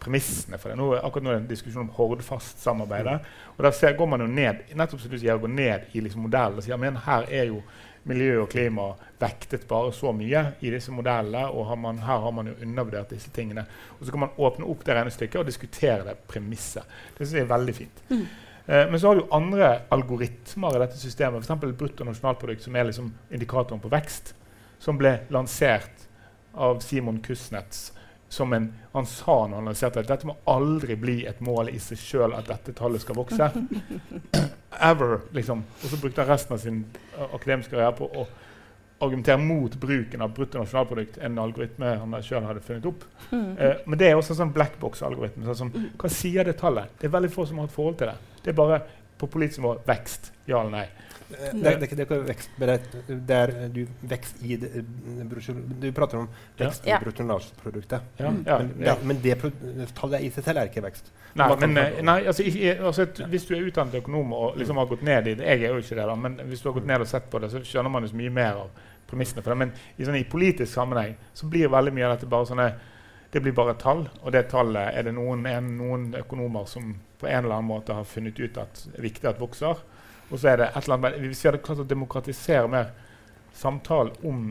premissene 0.00 0.58
for 0.58 0.72
det. 0.72 0.78
Nå, 0.80 0.88
akkurat 0.96 1.26
nå 1.26 1.30
er 1.30 1.38
det 1.38 1.42
en 1.44 1.52
diskusjon 1.52 1.84
om 1.84 1.92
Hordfast-samarbeidet. 1.94 3.20
og 3.56 3.64
Der 3.64 3.76
ser, 3.76 3.92
går 3.96 4.08
man 4.08 4.24
jo 4.24 4.26
ned 4.26 4.64
nettopp 4.74 5.02
som 5.02 5.12
du 5.12 5.18
sier, 5.20 5.38
går 5.38 5.52
ned 5.52 5.92
i 5.92 6.02
liksom 6.02 6.24
modellen 6.24 6.58
og 6.58 6.66
sier 6.66 6.80
men 6.80 6.98
her 7.04 7.28
er 7.28 7.50
jo 7.52 7.60
miljø 8.08 8.40
og 8.42 8.48
klima 8.48 8.86
vektet 9.20 9.66
bare 9.68 9.92
så 9.92 10.12
mye 10.16 10.44
i 10.64 10.70
disse 10.72 10.92
modellene, 10.94 11.44
og 11.52 11.66
har 11.68 11.76
man, 11.76 11.98
her 12.00 12.22
har 12.24 12.32
man 12.32 12.48
jo 12.48 12.54
undervurdert 12.64 13.12
disse 13.12 13.30
tingene. 13.34 13.66
Og 13.98 14.06
Så 14.06 14.12
kan 14.12 14.24
man 14.24 14.38
åpne 14.38 14.68
opp 14.72 14.84
det 14.86 14.96
regnestykket 14.96 15.40
og 15.40 15.46
diskutere 15.46 16.06
det 16.06 16.16
premisset. 16.28 16.86
Det 17.18 17.26
synes 17.26 17.42
jeg 17.42 17.44
er 17.44 17.54
veldig 17.56 17.74
fint. 17.76 18.02
Eh, 18.10 18.24
men 18.70 19.00
så 19.00 19.10
har 19.10 19.18
du 19.18 19.32
andre 19.34 19.70
algoritmer 19.90 20.76
i 20.76 20.82
dette 20.84 20.98
systemet, 21.00 21.46
f.eks. 21.46 21.78
bruttonasjonalprodukt, 21.78 22.62
som 22.62 22.76
er 22.76 22.86
liksom 22.86 23.08
indikatoren 23.34 23.82
på 23.82 23.90
vekst, 23.90 24.34
som 24.78 24.98
ble 25.00 25.16
lansert 25.34 26.06
av 26.54 26.78
Simon 26.84 27.18
Kuznets 27.24 27.88
som 28.30 28.52
en, 28.52 28.72
Han 28.92 29.06
sa 29.06 29.46
når 29.46 29.56
han 29.56 29.64
lanserte 29.64 30.02
at 30.04 30.08
dette 30.10 30.26
må 30.26 30.36
aldri 30.50 30.94
bli 30.98 31.16
et 31.26 31.40
mål 31.42 31.72
i 31.72 31.78
seg 31.82 31.98
sjøl 31.98 32.34
at 32.34 32.46
dette 32.46 32.74
tallet 32.78 33.02
skal 33.02 33.18
vokse. 33.18 33.48
Ever, 34.90 35.16
liksom. 35.34 35.64
Og 35.82 35.90
så 35.90 35.98
brukte 35.98 36.22
han 36.22 36.30
resten 36.30 36.54
av 36.54 36.62
sin 36.62 36.84
uh, 37.16 37.26
akademiske 37.26 37.74
karriere 37.74 37.96
på 37.98 38.06
å 38.06 38.26
argumentere 39.00 39.38
mot 39.40 39.74
bruken 39.80 40.22
av 40.22 40.34
bruttonasjonalprodukt, 40.36 41.18
en 41.24 41.38
algoritme 41.40 41.94
han 42.02 42.16
sjøl 42.22 42.44
hadde 42.44 42.60
funnet 42.64 42.86
opp. 42.90 43.04
Mm. 43.30 43.50
Eh, 43.58 43.76
men 43.86 43.98
det 43.98 44.10
er 44.10 44.16
også 44.20 44.34
en 44.36 44.40
sånn 44.44 44.54
blackbox-algoritme. 44.56 45.44
Sånn 45.48 45.60
som, 45.62 45.74
hva 46.00 46.10
sier 46.12 46.44
det 46.44 46.58
tallet? 46.60 46.92
Det 47.00 47.08
er 47.08 47.14
veldig 47.18 47.30
få 47.32 47.46
som 47.48 47.58
har 47.62 47.70
et 47.70 47.76
forhold 47.76 47.96
til 48.02 48.12
det. 48.12 48.18
Det 48.44 48.52
er 48.52 48.58
bare 48.60 48.82
på 49.20 49.28
politisk 49.28 49.60
nivå 49.62 49.76
vekst. 49.88 50.32
Ja 50.48 50.60
eller 50.62 50.70
nei. 50.82 50.88
Det, 51.30 51.50
det, 51.62 51.72
det 51.86 51.94
er 51.94 52.00
ikke 52.08 52.16
vekst, 52.26 52.54
men 52.58 52.70
det 53.28 53.36
er, 53.36 53.50
du 53.70 53.84
vekst 54.10 54.40
i 54.42 54.56
det, 54.58 54.70
eh, 54.80 55.20
Du 55.78 55.92
prater 55.94 56.18
om 56.18 56.24
vekst 56.58 56.88
Ja. 56.90 56.96
i 56.98 57.04
bruttonasjonalproduktet. 57.04 58.00
Ja, 58.18 58.32
ja, 58.46 58.58
Men, 58.58 58.72
ja. 58.82 58.94
det, 58.96 59.04
men 59.06 59.20
det 59.22 59.36
tallet 59.94 60.24
i 60.26 60.30
seg 60.34 60.44
selv 60.48 60.58
er 60.64 60.72
ikke 60.72 60.82
vekst. 60.82 61.12
Nei, 61.38 61.46
men, 61.62 61.76
eh, 61.78 62.00
nei 62.02 62.16
altså, 62.26 62.42
i, 62.42 62.50
i- 62.66 62.74
altså, 62.74 63.02
et, 63.06 63.20
hvis 63.30 63.46
du 63.46 63.54
er 63.54 63.62
utdannet 63.68 63.94
økonom 64.02 64.32
og 64.34 64.56
liksom 64.58 64.76
har 64.82 64.86
gått 64.90 65.02
ned 65.06 65.28
i 65.30 65.34
det 65.38 65.46
Jeg 65.46 65.62
er 65.62 65.68
jo 65.76 65.78
ikke 65.84 65.94
det, 66.00 66.06
da, 66.10 66.14
men 66.18 66.34
hvis 66.50 66.62
du 66.64 66.68
har 66.68 66.74
gått 66.80 66.86
ned 66.90 67.00
og 67.06 67.06
sett 67.06 67.30
på 67.30 67.38
det, 67.38 67.50
så 67.54 67.62
skjønner 67.62 67.90
man 67.94 68.02
jo 68.02 68.10
så 68.10 68.18
mye 68.18 68.30
mer 68.34 68.64
av 68.64 68.70
premissene 69.10 69.42
for 69.42 69.52
det. 69.52 69.58
Men 69.64 69.74
i, 69.96 70.06
sånn, 70.06 70.18
i 70.20 70.28
politisk 70.30 70.72
sammenheng 70.72 71.16
så 71.36 71.50
blir 71.50 71.72
veldig 71.72 71.92
mye 71.96 72.08
av 72.08 72.16
dette 72.16 72.30
bare 72.30 72.50
sånne 72.52 72.70
Det 73.30 73.38
blir 73.38 73.54
bare 73.54 73.76
tall, 73.78 74.08
og 74.24 74.32
det 74.34 74.48
tallet 74.50 74.96
er 74.98 75.04
det 75.06 75.12
noen, 75.14 75.44
en, 75.46 75.68
noen 75.78 76.08
økonomer 76.18 76.64
som 76.66 76.88
på 77.20 77.28
en 77.28 77.44
eller 77.44 77.60
annen 77.60 77.68
måte 77.68 77.94
har 77.94 78.08
funnet 78.08 78.40
ut 78.40 78.56
at 78.58 78.80
er 78.96 79.04
viktig 79.04 79.28
at 79.30 79.38
vokser. 79.38 79.78
Og 80.30 80.40
så 80.40 80.50
er 80.50 80.58
det 80.58 80.66
et 80.70 80.82
eller 80.82 80.96
annet 80.96 81.28
Hvis 81.28 81.44
vi 81.44 81.48
hadde 81.48 81.62
klart 81.62 81.84
å 81.84 81.86
demokratisere 81.86 82.72
mer 82.72 82.90
samtalen 83.54 84.16
om 84.26 84.42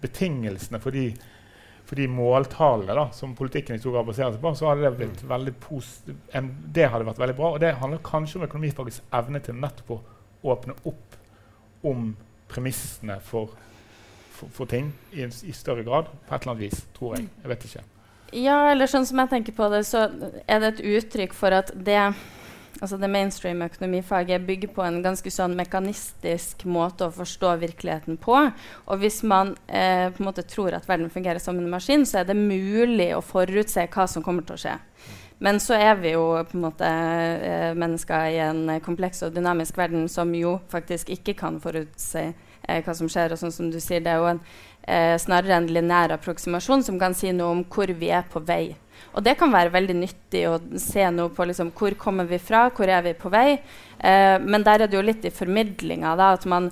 betingelsene 0.00 0.80
for 0.82 0.94
de, 0.94 1.08
for 1.86 1.98
de 1.98 2.06
måltallene 2.10 2.96
da, 2.96 3.08
som 3.14 3.34
politikken 3.34 3.76
i 3.76 3.82
stor 3.82 3.96
grad 3.96 4.08
baserer 4.08 4.34
seg 4.34 4.42
på, 4.42 4.54
så 4.54 4.70
hadde 4.70 4.86
det 4.86 4.92
blitt 4.98 5.24
veldig 5.28 5.54
en, 6.38 6.50
det 6.74 6.88
hadde 6.92 7.08
vært 7.08 7.22
veldig 7.22 7.38
bra. 7.38 7.52
Og 7.54 7.62
det 7.62 7.74
handler 7.82 8.04
kanskje 8.06 8.40
om 8.40 8.46
økonomifagets 8.48 9.02
evne 9.20 9.42
til 9.44 9.58
nettopp 9.60 9.96
å 9.96 10.00
åpne 10.54 10.76
opp 10.88 11.18
om 11.86 12.12
premissene 12.50 13.18
for, 13.24 13.54
for, 14.40 14.66
ting 14.70 14.92
i, 15.12 15.26
i 15.26 15.54
større 15.56 15.84
grad. 15.86 16.10
På 16.28 16.34
et 16.34 16.42
eller 16.42 16.56
annet 16.56 16.66
vis, 16.70 16.84
tror 16.96 17.16
jeg. 17.16 17.28
Jeg 17.42 17.52
vet 17.52 17.70
ikke. 17.70 17.86
Ja, 18.40 18.58
eller 18.70 18.90
sånn 18.90 19.06
som 19.08 19.18
jeg 19.18 19.32
tenker 19.32 19.56
på 19.56 19.66
det, 19.72 19.82
så 19.88 20.06
er 20.46 20.62
det 20.62 20.74
et 20.74 20.84
uttrykk 20.96 21.34
for 21.36 21.56
at 21.56 21.74
det 21.74 22.02
Altså 22.80 22.96
det 22.96 23.10
mainstream 23.10 23.62
økonomifaget 23.62 24.44
bygger 24.46 24.70
på 24.72 24.84
en 24.86 25.02
ganske 25.04 25.30
sånn 25.34 25.52
mekanistisk 25.58 26.62
måte 26.64 27.08
å 27.08 27.12
forstå 27.12 27.50
virkeligheten 27.60 28.16
på. 28.22 28.36
Og 28.86 29.02
hvis 29.02 29.18
man 29.26 29.52
eh, 29.66 30.06
på 30.14 30.22
en 30.22 30.28
måte 30.30 30.46
tror 30.48 30.76
at 30.78 30.86
verden 30.88 31.10
fungerer 31.12 31.42
som 31.42 31.58
en 31.60 31.68
maskin, 31.68 32.06
så 32.08 32.22
er 32.22 32.30
det 32.30 32.38
mulig 32.38 33.10
å 33.12 33.20
forutse 33.20 33.84
hva 33.84 34.06
som 34.08 34.24
kommer 34.24 34.46
til 34.48 34.56
å 34.56 34.62
skje. 34.62 34.76
Men 35.44 35.60
så 35.60 35.76
er 35.76 35.98
vi 36.00 36.14
jo 36.14 36.24
på 36.48 36.56
en 36.56 36.64
måte 36.64 36.88
eh, 36.88 37.74
mennesker 37.76 38.32
i 38.32 38.40
en 38.46 38.64
kompleks 38.84 39.26
og 39.26 39.36
dynamisk 39.36 39.76
verden 39.80 40.08
som 40.08 40.32
jo 40.36 40.58
faktisk 40.72 41.12
ikke 41.18 41.36
kan 41.36 41.60
forutse 41.60 42.30
eh, 42.70 42.82
hva 42.86 42.94
som 42.96 43.10
skjer. 43.10 43.34
Og 43.34 43.40
sånn 43.40 43.54
som 43.54 43.72
du 43.72 43.80
sier, 43.82 44.02
det 44.04 44.12
er 44.12 44.22
jo 44.22 44.28
en, 44.30 44.40
eh, 44.84 45.16
snarere 45.18 45.58
en 45.58 45.66
lineær 45.70 46.14
approksimasjon 46.16 46.86
som 46.86 47.00
kan 47.00 47.16
si 47.16 47.32
noe 47.32 47.56
om 47.56 47.64
hvor 47.64 47.90
vi 47.90 48.12
er 48.14 48.24
på 48.30 48.42
vei. 48.46 48.76
Og 49.14 49.24
det 49.26 49.36
kan 49.40 49.52
være 49.52 49.72
veldig 49.74 49.96
nyttig 49.96 50.46
å 50.46 50.58
se 50.78 51.08
noe 51.10 51.32
på 51.34 51.46
liksom, 51.48 51.72
hvor 51.76 51.96
kommer 51.98 52.28
vi 52.28 52.38
fra, 52.38 52.68
hvor 52.70 52.88
er 52.88 53.02
vi 53.02 53.16
på 53.18 53.32
vei. 53.32 53.58
Eh, 53.98 54.38
men 54.38 54.62
der 54.66 54.84
er 54.84 54.90
det 54.90 54.98
jo 54.98 55.04
litt 55.04 55.24
i 55.24 55.34
formidlinga. 55.34 56.16
da, 56.16 56.32
at 56.38 56.46
man 56.46 56.70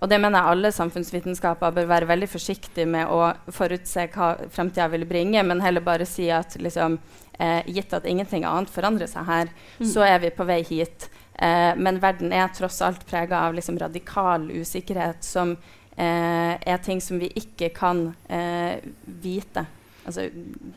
og 0.00 0.08
det 0.08 0.16
mener 0.16 0.40
jeg 0.40 0.54
alle 0.54 0.72
samfunnsvitenskaper 0.72 1.74
bør 1.76 1.88
være 1.90 2.08
veldig 2.08 2.28
forsiktige 2.32 2.88
med 2.88 3.10
å 3.12 3.34
forutse 3.52 4.06
hva 4.14 4.32
fremtida 4.52 4.86
vil 4.94 5.04
bringe, 5.08 5.42
men 5.44 5.60
heller 5.60 5.84
bare 5.84 6.06
si 6.08 6.30
at 6.32 6.56
liksom, 6.56 6.98
eh, 7.38 7.60
gitt 7.66 7.92
at 7.92 8.06
ingenting 8.08 8.46
annet 8.48 8.72
forandrer 8.72 9.10
seg 9.10 9.26
her, 9.28 9.50
så 9.84 10.06
er 10.06 10.18
vi 10.24 10.30
på 10.30 10.46
vei 10.48 10.62
hit. 10.64 11.10
Eh, 11.40 11.76
men 11.76 12.00
verden 12.02 12.34
er 12.36 12.50
tross 12.52 12.82
alt 12.84 13.06
prega 13.08 13.46
av 13.46 13.54
liksom, 13.56 13.78
radikal 13.80 14.50
usikkerhet, 14.52 15.24
som 15.24 15.54
eh, 15.96 16.52
er 16.60 16.82
ting 16.84 17.00
som 17.00 17.20
vi 17.20 17.30
ikke 17.40 17.70
kan 17.76 18.10
eh, 18.28 18.76
vite. 19.22 19.64
Altså 20.04 20.28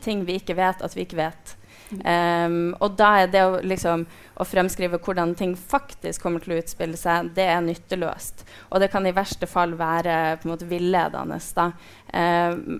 ting 0.04 0.24
vi 0.24 0.38
ikke 0.40 0.56
vet 0.56 0.80
at 0.84 0.96
vi 0.96 1.04
ikke 1.04 1.20
vet. 1.20 1.58
Um, 1.94 2.72
og 2.82 2.96
da 2.98 3.10
er 3.20 3.28
det 3.30 3.42
å, 3.44 3.58
liksom, 3.62 4.06
å 4.40 4.44
fremskrive 4.48 4.98
hvordan 5.04 5.34
ting 5.38 5.52
faktisk 5.54 6.24
kommer 6.24 6.42
til 6.42 6.54
å 6.54 6.56
utspille 6.62 6.96
seg, 6.98 7.28
det 7.36 7.44
er 7.52 7.60
nytteløst. 7.62 8.42
Og 8.72 8.80
det 8.82 8.88
kan 8.90 9.04
i 9.06 9.12
verste 9.14 9.46
fall 9.46 9.76
være 9.78 10.16
på 10.40 10.48
en 10.48 10.54
måte 10.54 10.68
villedende. 10.70 11.38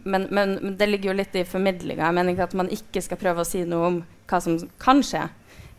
Men, 0.08 0.26
men, 0.32 0.56
men 0.56 0.74
det 0.80 0.88
ligger 0.88 1.12
jo 1.12 1.18
litt 1.20 1.36
i 1.36 1.44
formidlinga. 1.46 2.08
Jeg 2.08 2.16
mener 2.16 2.34
ikke 2.34 2.48
at 2.48 2.58
man 2.58 2.72
ikke 2.74 3.04
skal 3.04 3.20
prøve 3.20 3.44
å 3.44 3.48
si 3.48 3.62
noe 3.68 3.92
om 3.92 4.00
hva 4.30 4.40
som 4.42 4.58
kan 4.82 5.04
skje. 5.04 5.28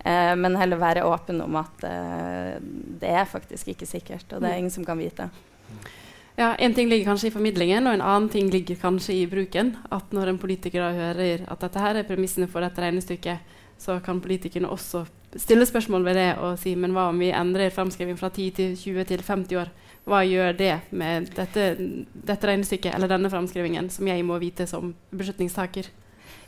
Uh, 0.05 0.35
men 0.37 0.57
heller 0.59 0.77
være 0.77 1.05
åpen 1.09 1.41
om 1.41 1.55
at 1.57 1.83
eh, 1.87 2.57
det 3.01 3.09
er 3.09 3.25
faktisk 3.25 3.71
ikke 3.71 3.87
sikkert, 3.89 4.27
og 4.35 4.43
det 4.43 4.51
er 4.51 4.59
ingen 4.61 4.73
som 4.73 4.85
kan 4.85 4.99
vite. 5.01 5.25
Ja, 6.37 6.51
En 6.59 6.73
ting 6.75 6.89
ligger 6.89 7.09
kanskje 7.09 7.31
i 7.31 7.33
formidlingen, 7.33 7.87
og 7.87 7.95
en 7.95 8.03
annen 8.05 8.29
ting 8.29 8.51
ligger 8.53 8.75
kanskje 8.75 9.15
i 9.15 9.25
bruken. 9.25 9.73
At 9.89 10.13
når 10.13 10.29
en 10.29 10.37
politiker 10.37 10.83
da 10.83 10.91
hører 10.93 11.45
at 11.47 11.61
dette 11.63 11.79
her 11.79 11.95
er 11.95 12.07
premissene 12.07 12.47
for 12.51 12.61
dette 12.61 12.83
regnestykket, 12.83 13.55
så 13.81 13.97
kan 14.03 14.21
politikerne 14.21 14.69
også 14.69 15.05
stille 15.35 15.65
spørsmål 15.65 16.05
ved 16.05 16.15
det 16.15 16.29
og 16.39 16.59
si 16.59 16.75
men 16.79 16.93
hva 16.95 17.09
om 17.09 17.19
vi 17.19 17.33
endrer 17.35 17.73
fremskriving 17.73 18.15
fra 18.19 18.29
10 18.29 18.49
til 18.55 18.77
20 18.77 19.09
til 19.09 19.23
50 19.25 19.57
år? 19.59 19.71
Hva 20.05 20.21
gjør 20.21 20.53
det 20.53 20.73
med 20.91 21.31
dette, 21.35 21.65
dette 22.13 22.47
regnestykket 22.47 22.93
eller 22.93 23.09
denne 23.09 23.31
fremskrivingen 23.33 23.89
som 23.89 24.07
jeg 24.07 24.25
må 24.25 24.37
vite 24.39 24.67
som 24.69 24.93
beslutningstaker? 25.11 25.89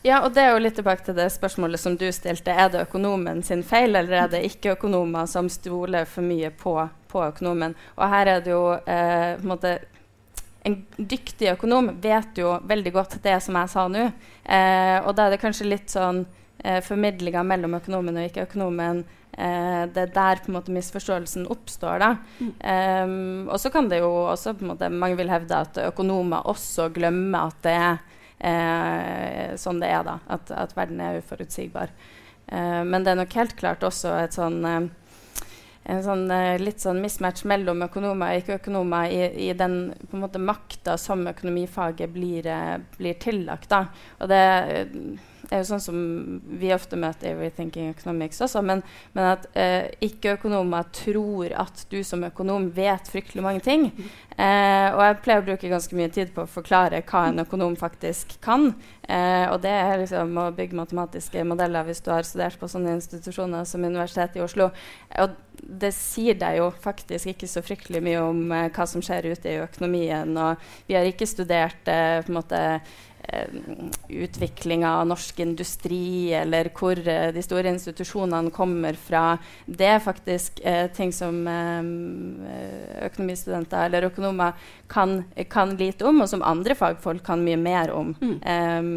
Ja, 0.06 0.22
og 0.24 0.34
det 0.36 0.44
er 0.44 0.54
jo 0.54 0.62
litt 0.62 0.78
tilbake 0.78 1.06
til 1.08 1.18
det 1.18 1.28
spørsmålet 1.34 1.82
som 1.82 1.98
du 1.98 2.06
stilte. 2.14 2.54
Er 2.54 2.70
det 2.74 2.86
økonomen 2.86 3.42
sin 3.44 3.64
feil, 3.66 3.96
eller 3.96 4.24
er 4.24 4.32
det 4.32 4.44
ikke-økonomer 4.52 5.28
som 5.30 5.50
stoler 5.50 6.06
for 6.10 6.26
mye 6.26 6.52
på, 6.54 6.76
på, 7.10 7.24
økonomen? 7.26 7.76
Og 7.98 8.10
her 8.14 8.34
er 8.36 8.44
det 8.46 8.54
jo 8.54 8.64
eh, 8.78 9.36
på 9.38 9.48
en 9.48 9.54
måte 9.56 9.78
En 10.68 10.74
dyktig 10.98 11.48
økonom 11.54 11.94
vet 12.04 12.40
jo 12.42 12.58
veldig 12.68 12.92
godt 12.92 13.14
det 13.24 13.38
som 13.40 13.56
jeg 13.56 13.70
sa 13.72 13.86
nå. 13.88 14.02
Eh, 14.44 14.98
og 15.00 15.14
da 15.16 15.28
er 15.28 15.32
det 15.32 15.40
kanskje 15.40 15.70
litt 15.70 15.94
sånn 15.94 16.26
eh, 16.60 16.82
formidlinga 16.84 17.44
mellom 17.48 17.78
økonomen 17.78 18.18
og 18.20 18.28
ikke-økonomen 18.28 19.00
eh, 19.38 19.86
det 19.94 20.02
er 20.02 20.12
der 20.12 20.42
på 20.44 20.52
en 20.52 20.58
måte 20.58 20.76
misforståelsen 20.76 21.48
oppstår. 21.54 22.04
da. 22.04 22.10
Um, 22.42 23.48
og 23.48 23.62
så 23.64 23.72
kan 23.72 23.88
det 23.88 24.02
jo 24.02 24.12
også 24.26 24.58
på 24.58 24.66
en 24.66 24.74
måte, 24.74 24.92
Mange 24.92 25.16
vil 25.22 25.32
hevde 25.32 25.62
at 25.62 25.80
økonomer 25.86 26.52
også 26.52 26.90
glemmer 26.92 27.48
at 27.48 27.64
det 27.64 27.78
er 27.78 27.94
eh, 27.94 28.17
sånn 28.38 29.82
det 29.82 29.90
er, 29.90 30.04
da. 30.06 30.20
At, 30.30 30.52
at 30.54 30.76
verden 30.78 31.02
er 31.02 31.20
uforutsigbar. 31.22 31.94
Eh, 32.48 32.84
men 32.86 33.04
det 33.04 33.14
er 33.14 33.22
nok 33.22 33.34
helt 33.40 33.58
klart 33.60 33.84
også 33.84 34.14
et 34.22 34.38
sånn 34.38 34.62
eh, 34.66 34.88
en 35.88 36.04
sånn, 36.04 36.26
eh, 36.32 36.58
litt 36.60 36.84
sånn 36.84 37.00
mismatch 37.00 37.46
mellom 37.48 37.86
økonomer 37.86 38.34
og 38.34 38.42
ikke-økonomer 38.42 39.14
i, 39.14 39.22
i 39.48 39.54
den 39.56 39.94
på 40.12 40.20
makta 40.44 40.98
som 41.00 41.24
økonomifaget 41.32 42.12
blir, 42.12 42.48
eh, 42.52 42.76
blir 42.98 43.16
tillagt. 43.24 43.70
Da. 43.72 43.86
Og 44.20 44.28
det 44.28 44.42
eh, 44.44 44.98
er 45.52 45.62
jo 45.62 45.70
sånn 45.70 45.84
som 45.84 45.98
vi 46.60 46.74
ofte 46.76 47.00
møter 47.00 47.32
i 47.32 47.36
Rethinking 47.38 47.92
Economics 47.92 48.42
også, 48.44 48.64
men, 48.66 48.84
men 49.16 49.30
at 49.34 49.48
eh, 49.58 49.90
ikke-økonomer 50.08 50.90
tror 50.96 51.54
at 51.66 51.86
du 51.92 52.00
som 52.06 52.26
økonom 52.28 52.70
vet 52.76 53.12
fryktelig 53.12 53.46
mange 53.46 53.66
ting. 53.66 53.92
Eh, 54.38 54.94
og 54.94 55.00
jeg 55.02 55.16
pleier 55.26 55.40
å 55.42 55.46
bruke 55.48 55.70
ganske 55.72 55.96
mye 55.98 56.12
tid 56.14 56.30
på 56.36 56.44
å 56.44 56.50
forklare 56.52 57.00
hva 57.10 57.24
en 57.26 57.42
økonom 57.42 57.74
faktisk 57.80 58.36
kan. 58.46 58.68
Eh, 59.10 59.48
og 59.50 59.64
det 59.64 59.72
er 59.74 59.96
liksom 59.98 60.36
å 60.38 60.52
bygge 60.54 60.78
matematiske 60.78 61.42
modeller 61.48 61.88
hvis 61.88 62.04
du 62.06 62.12
har 62.14 62.28
studert 62.28 62.60
på 62.62 62.70
sånne 62.70 62.94
institusjoner 63.00 63.66
som 63.66 63.82
Universitetet 63.82 64.38
i 64.38 64.44
Oslo. 64.46 64.70
Og 65.24 65.34
det 65.58 65.90
sier 65.96 66.38
deg 66.38 66.60
jo 66.60 66.70
faktisk 66.84 67.32
ikke 67.34 67.50
så 67.50 67.64
fryktelig 67.66 68.04
mye 68.06 68.22
om 68.22 68.44
eh, 68.52 68.70
hva 68.76 68.86
som 68.90 69.02
skjer 69.02 69.32
ute 69.32 69.56
i 69.56 69.62
økonomien. 69.64 70.38
Og 70.38 70.70
vi 70.90 71.00
har 71.00 71.08
ikke 71.10 71.30
studert 71.30 71.90
eh, 71.90 72.20
på 72.22 72.34
en 72.34 72.38
måte 72.38 72.64
utviklinga 74.08 74.98
av 74.98 75.08
norsk 75.08 75.40
industri, 75.40 76.34
eller 76.34 76.70
hvor 76.76 77.00
uh, 77.00 77.28
de 77.36 77.44
store 77.44 77.70
institusjonene 77.74 78.52
kommer 78.56 78.96
fra. 79.00 79.38
Det 79.66 79.90
er 79.98 80.04
faktisk 80.04 80.62
uh, 80.64 80.88
ting 80.96 81.12
som 81.14 81.42
um, 81.44 82.46
økonomistudenter 83.04 83.90
eller 83.90 84.08
økonomer 84.08 84.56
kan, 84.88 85.20
kan, 85.52 85.76
lite 85.78 86.08
om, 86.08 86.24
og 86.24 86.32
som 86.32 86.46
andre 86.46 86.78
fagfolk 86.78 87.26
kan 87.28 87.44
mye 87.44 87.60
mer 87.60 87.92
om. 87.96 88.16
Mm. 88.22 88.38
Um, 88.48 88.94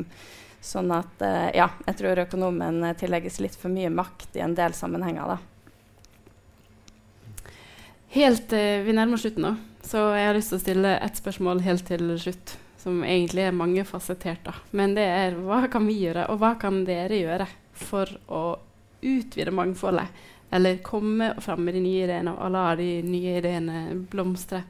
sånn 0.62 0.94
at 0.94 1.26
uh, 1.26 1.50
ja, 1.56 1.70
jeg 1.88 1.98
tror 1.98 2.24
økonomen 2.26 2.84
tillegges 3.00 3.40
litt 3.42 3.58
for 3.58 3.72
mye 3.72 3.90
makt 3.90 4.38
i 4.38 4.46
en 4.46 4.54
del 4.54 4.76
sammenhenger. 4.78 5.34
da. 5.34 5.38
Helt 8.10 8.50
Vi 8.50 8.90
nærmer 8.94 9.14
oss 9.14 9.22
slutten 9.22 9.44
nå, 9.46 9.52
så 9.86 10.08
jeg 10.18 10.26
har 10.26 10.34
lyst 10.34 10.50
til 10.50 10.58
å 10.58 10.64
stille 10.64 10.98
ett 10.98 11.18
spørsmål 11.18 11.62
helt 11.62 11.86
til 11.86 12.10
slutt 12.18 12.59
som 12.80 13.02
egentlig 13.04 13.44
er 13.44 13.56
mangefasettert. 13.56 14.42
Da. 14.46 14.54
Men 14.76 14.96
det 14.96 15.04
er 15.04 15.38
hva 15.44 15.64
kan 15.72 15.86
vi 15.88 15.98
gjøre, 16.04 16.26
og 16.32 16.40
hva 16.40 16.54
kan 16.60 16.82
dere 16.88 17.20
gjøre 17.20 17.48
for 17.76 18.10
å 18.32 18.44
utvide 19.00 19.54
mangfoldet? 19.54 20.08
Eller 20.50 20.80
komme 20.82 21.34
fram 21.44 21.62
med 21.66 21.76
de 21.78 21.84
nye 21.84 22.06
ideene 22.08 22.32
og 22.34 22.50
la 22.54 22.64
de 22.78 22.88
nye 23.06 23.36
ideene 23.38 23.84
blomstre. 24.10 24.64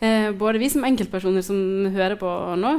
Eh, 0.00 0.28
både 0.36 0.60
vi 0.60 0.68
som 0.68 0.84
enkeltpersoner 0.84 1.44
som 1.44 1.86
hører 1.94 2.18
på 2.20 2.32
nå, 2.60 2.72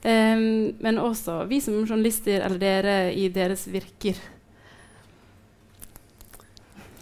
eh, 0.00 0.46
men 0.80 1.02
også 1.02 1.42
vi 1.50 1.60
som 1.60 1.82
journalister, 1.82 2.40
eller 2.40 2.62
dere 2.62 2.96
i 3.12 3.28
deres 3.28 3.66
virker. 3.68 4.16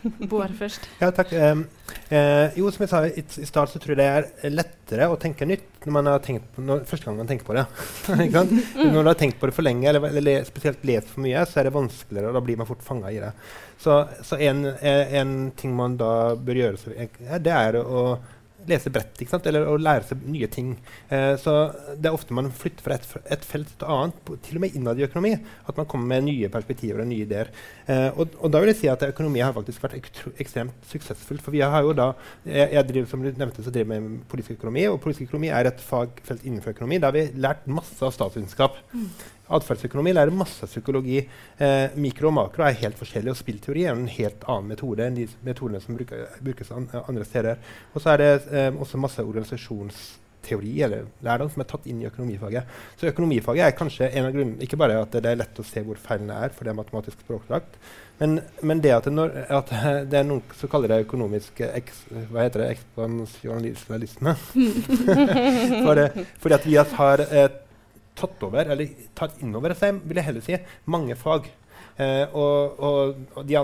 Bård 0.03 0.55
først. 0.59 0.87
Ja, 1.01 1.11
takk. 1.15 1.31
Um, 1.33 1.63
eh, 2.11 2.55
jo, 2.59 2.71
som 2.75 2.85
jeg 2.85 2.91
sa 2.91 3.03
i, 3.07 3.23
i 3.23 3.47
start, 3.47 3.71
så 3.71 3.81
tror 3.83 3.95
jeg 3.95 4.01
det 4.01 4.09
er 4.09 4.55
lettere 4.55 5.09
å 5.11 5.19
tenke 5.21 5.47
nytt 5.49 5.87
når 5.87 5.97
man 5.97 6.11
har 6.11 6.23
tenkt 6.25 6.49
på, 6.55 6.65
når, 6.67 6.83
første 6.91 7.09
gang 7.09 7.21
man 7.21 7.31
tenker 7.31 7.47
på 7.47 7.57
det. 7.57 7.65
Når 8.93 8.99
du 8.99 9.11
har 9.11 9.19
tenkt 9.19 9.41
på 9.41 9.49
det 9.51 9.57
for 9.57 9.67
lenge, 9.67 9.89
eller, 9.91 10.05
eller 10.11 10.47
spesielt 10.47 10.85
lest 10.87 11.11
for 11.11 11.25
mye, 11.25 11.43
så 11.49 11.61
er 11.61 11.69
det 11.69 11.75
vanskeligere, 11.75 12.31
og 12.31 12.39
da 12.39 12.45
blir 12.47 12.61
man 12.61 12.69
fort 12.69 12.85
fanga 12.87 13.11
i 13.11 13.19
det. 13.23 13.33
Så, 13.83 13.99
så 14.27 14.39
en, 14.43 14.65
eh, 14.75 15.17
en, 15.19 15.35
ting 15.59 15.75
man 15.75 15.99
da 15.99 16.13
bør 16.39 16.61
gjøre, 16.63 16.95
ja, 17.27 17.41
det 17.43 17.57
er 17.57 17.81
å 17.83 18.05
lese 18.71 18.93
bredt 18.93 19.21
ikke 19.23 19.35
sant? 19.35 19.47
eller 19.49 19.67
å 19.69 19.79
lære 19.81 20.07
seg 20.09 20.23
nye 20.29 20.49
ting. 20.53 20.75
Eh, 21.09 21.35
så 21.41 21.55
Det 21.97 22.09
er 22.09 22.17
ofte 22.17 22.37
man 22.37 22.51
flytter 22.55 22.85
fra 22.85 22.97
et, 22.99 23.09
et 23.37 23.47
felt 23.47 23.71
til 23.71 23.79
et 23.79 23.89
annet, 23.95 24.33
til 24.47 24.59
og 24.59 24.65
med 24.65 24.77
innad 24.79 25.01
i 25.01 25.07
økonomi. 25.07 25.35
At 25.69 25.79
man 25.81 25.89
kommer 25.91 26.15
med 26.15 26.29
nye 26.29 26.51
perspektiver 26.53 27.03
og 27.05 27.11
nye 27.11 27.27
ideer. 27.27 27.53
Eh, 27.87 28.09
og, 28.11 28.37
og, 28.39 28.49
da 28.53 28.63
vil 28.63 28.73
jeg 28.73 28.81
si 28.83 28.91
at 28.93 29.05
økonomi 29.09 29.43
har 29.45 29.55
faktisk 29.57 29.85
vært 29.85 29.99
ekstremt 30.43 30.89
suksessfullt. 30.91 31.45
For 31.45 31.55
vi 31.55 31.65
har 31.65 31.87
jo 31.87 31.95
da, 31.97 32.13
jeg, 32.47 32.71
jeg 32.77 32.89
driver, 32.93 33.11
som 33.13 33.25
du 33.25 33.31
nevnte, 33.31 33.67
så 33.67 33.75
driver 33.75 33.93
med 33.95 34.25
politisk 34.33 34.61
økonomi, 34.61 34.87
og 34.91 35.01
politisk 35.05 35.31
økonomi 35.31 35.53
er 35.53 35.71
et 35.71 35.85
fagfelt 35.85 36.47
innenfor 36.47 36.77
økonomi. 36.77 37.01
Der 37.03 37.11
har 37.11 37.19
vi 37.19 37.45
lært 37.47 37.69
masse 37.71 38.01
av 38.05 38.15
statsvitenskap. 38.15 38.83
Mm. 38.93 39.09
Atferdsøkonomi 39.57 40.15
lærer 40.15 40.35
masse 40.35 40.67
psykologi. 40.69 41.21
Eh, 41.59 41.99
mikro 42.01 42.31
og 42.31 42.37
makro 42.39 42.65
er 42.67 42.79
helt 42.81 42.99
forskjellig, 42.99 43.35
og 43.35 43.39
spillteori 43.39 43.87
er 43.87 43.95
en 43.95 44.09
helt 44.11 44.47
annen 44.49 44.73
metode 44.73 45.07
enn 45.07 45.19
de 45.19 45.29
metodene 45.47 45.83
som 45.83 45.99
bruker, 45.99 46.27
brukes 46.45 46.73
an, 46.75 46.89
andre 47.05 47.29
steder. 47.29 47.63
Og 47.93 48.03
så 48.03 48.15
er 48.15 48.23
det 48.23 48.33
eh, 48.51 48.69
også 48.73 49.01
masse 49.01 49.25
organisasjonsteori 49.25 50.77
eller 50.87 51.11
lærdom 51.25 51.51
som 51.53 51.65
er 51.65 51.71
tatt 51.73 51.89
inn 51.91 52.01
i 52.03 52.09
økonomifaget. 52.09 52.79
Så 53.01 53.11
økonomifaget 53.13 53.67
er 53.67 53.77
kanskje 53.79 54.11
en 54.11 54.31
av 54.31 54.37
grunnene, 54.37 54.63
ikke 54.65 54.81
bare 54.81 55.03
at 55.03 55.19
det 55.19 55.35
er 55.35 55.43
lett 55.43 55.61
å 55.61 55.67
se 55.67 55.85
hvor 55.85 56.01
feilene 56.01 56.39
er, 56.47 56.55
for 56.57 56.65
det 56.65 56.73
er 56.73 56.81
matematisk 56.81 57.21
språkdrakt, 57.27 57.77
men, 58.23 58.39
men, 58.63 58.81
det 58.83 58.93
at 58.95 59.07
det, 59.09 59.13
når, 59.17 59.33
at 59.51 59.71
det, 60.11 60.19
er 60.21 60.27
noen 60.29 60.43
som 60.55 60.71
kaller 60.71 60.93
det 60.93 61.01
økonomisk 61.07 61.63
eks, 61.67 62.05
hva 62.31 62.45
heter 62.45 62.63
det, 62.63 62.69
ekspansjonalisme 62.77 64.35
for 65.87 66.03
Fordi 66.45 66.57
at 66.59 66.67
vi 66.69 66.77
har 66.79 67.25
eh, 67.27 67.49
tatt 68.19 68.47
over, 68.47 68.71
eller 68.75 69.09
tatt 69.19 69.41
innover 69.43 69.75
seg, 69.79 70.01
vil 70.05 70.21
jeg 70.21 70.29
heller 70.29 70.45
si, 70.45 70.59
mange 70.93 71.17
fag. 71.19 71.51
Eh, 72.01 72.25
og, 72.33 72.81
og, 72.81 73.19
og 73.37 73.45
de 73.49 73.59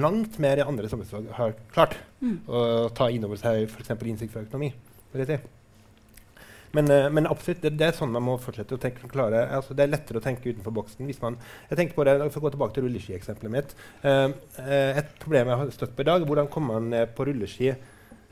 langt 0.00 0.38
mer 0.40 0.62
enn 0.62 0.70
andre 0.72 0.88
samfunnsfag 0.88 1.26
har 1.36 1.52
klart 1.74 1.98
mm. 2.22 2.38
å 2.48 2.62
ta 2.96 3.10
innover 3.12 3.40
seg 3.40 3.66
f.eks. 3.68 3.92
innsikt 3.98 4.32
fra 4.32 4.44
økonomi. 4.46 4.72
Vil 5.12 5.24
jeg 5.24 5.34
si. 5.34 5.52
Men, 6.76 6.90
uh, 6.90 7.06
men, 7.12 7.28
absolutt, 7.30 7.62
det, 7.62 7.74
det, 7.80 7.88
er 7.88 7.96
sånn 7.96 8.12
man 8.12 8.24
må 8.26 8.36
fortsette 8.42 8.76
å 8.76 8.80
tenke. 8.80 9.08
klare. 9.08 9.46
Altså, 9.56 9.76
det 9.76 9.86
er 9.86 9.92
lettere 9.94 10.20
å 10.20 10.24
tenke 10.24 10.50
utenfor 10.50 10.74
boksen. 10.76 11.06
hvis 11.08 11.22
man, 11.22 11.38
jeg 11.70 11.78
tenker 11.80 11.96
på 11.96 12.04
det, 12.08 12.16
For 12.34 12.42
å 12.42 12.46
gå 12.46 12.54
tilbake 12.56 12.76
til 12.76 12.86
rulleskieksempelet 12.86 13.54
mitt. 13.54 13.76
Uh, 14.04 14.34
uh, 14.60 15.00
et 15.00 15.12
problem 15.22 15.52
jeg 15.52 15.62
har 15.62 15.74
støtt 15.76 15.96
på 15.96 16.04
i 16.04 16.08
dag, 16.10 16.20
er 16.20 16.28
hvordan 16.28 16.50
kommer 16.52 16.80
man 16.80 17.12
på 17.16 17.28
rulleski 17.28 17.72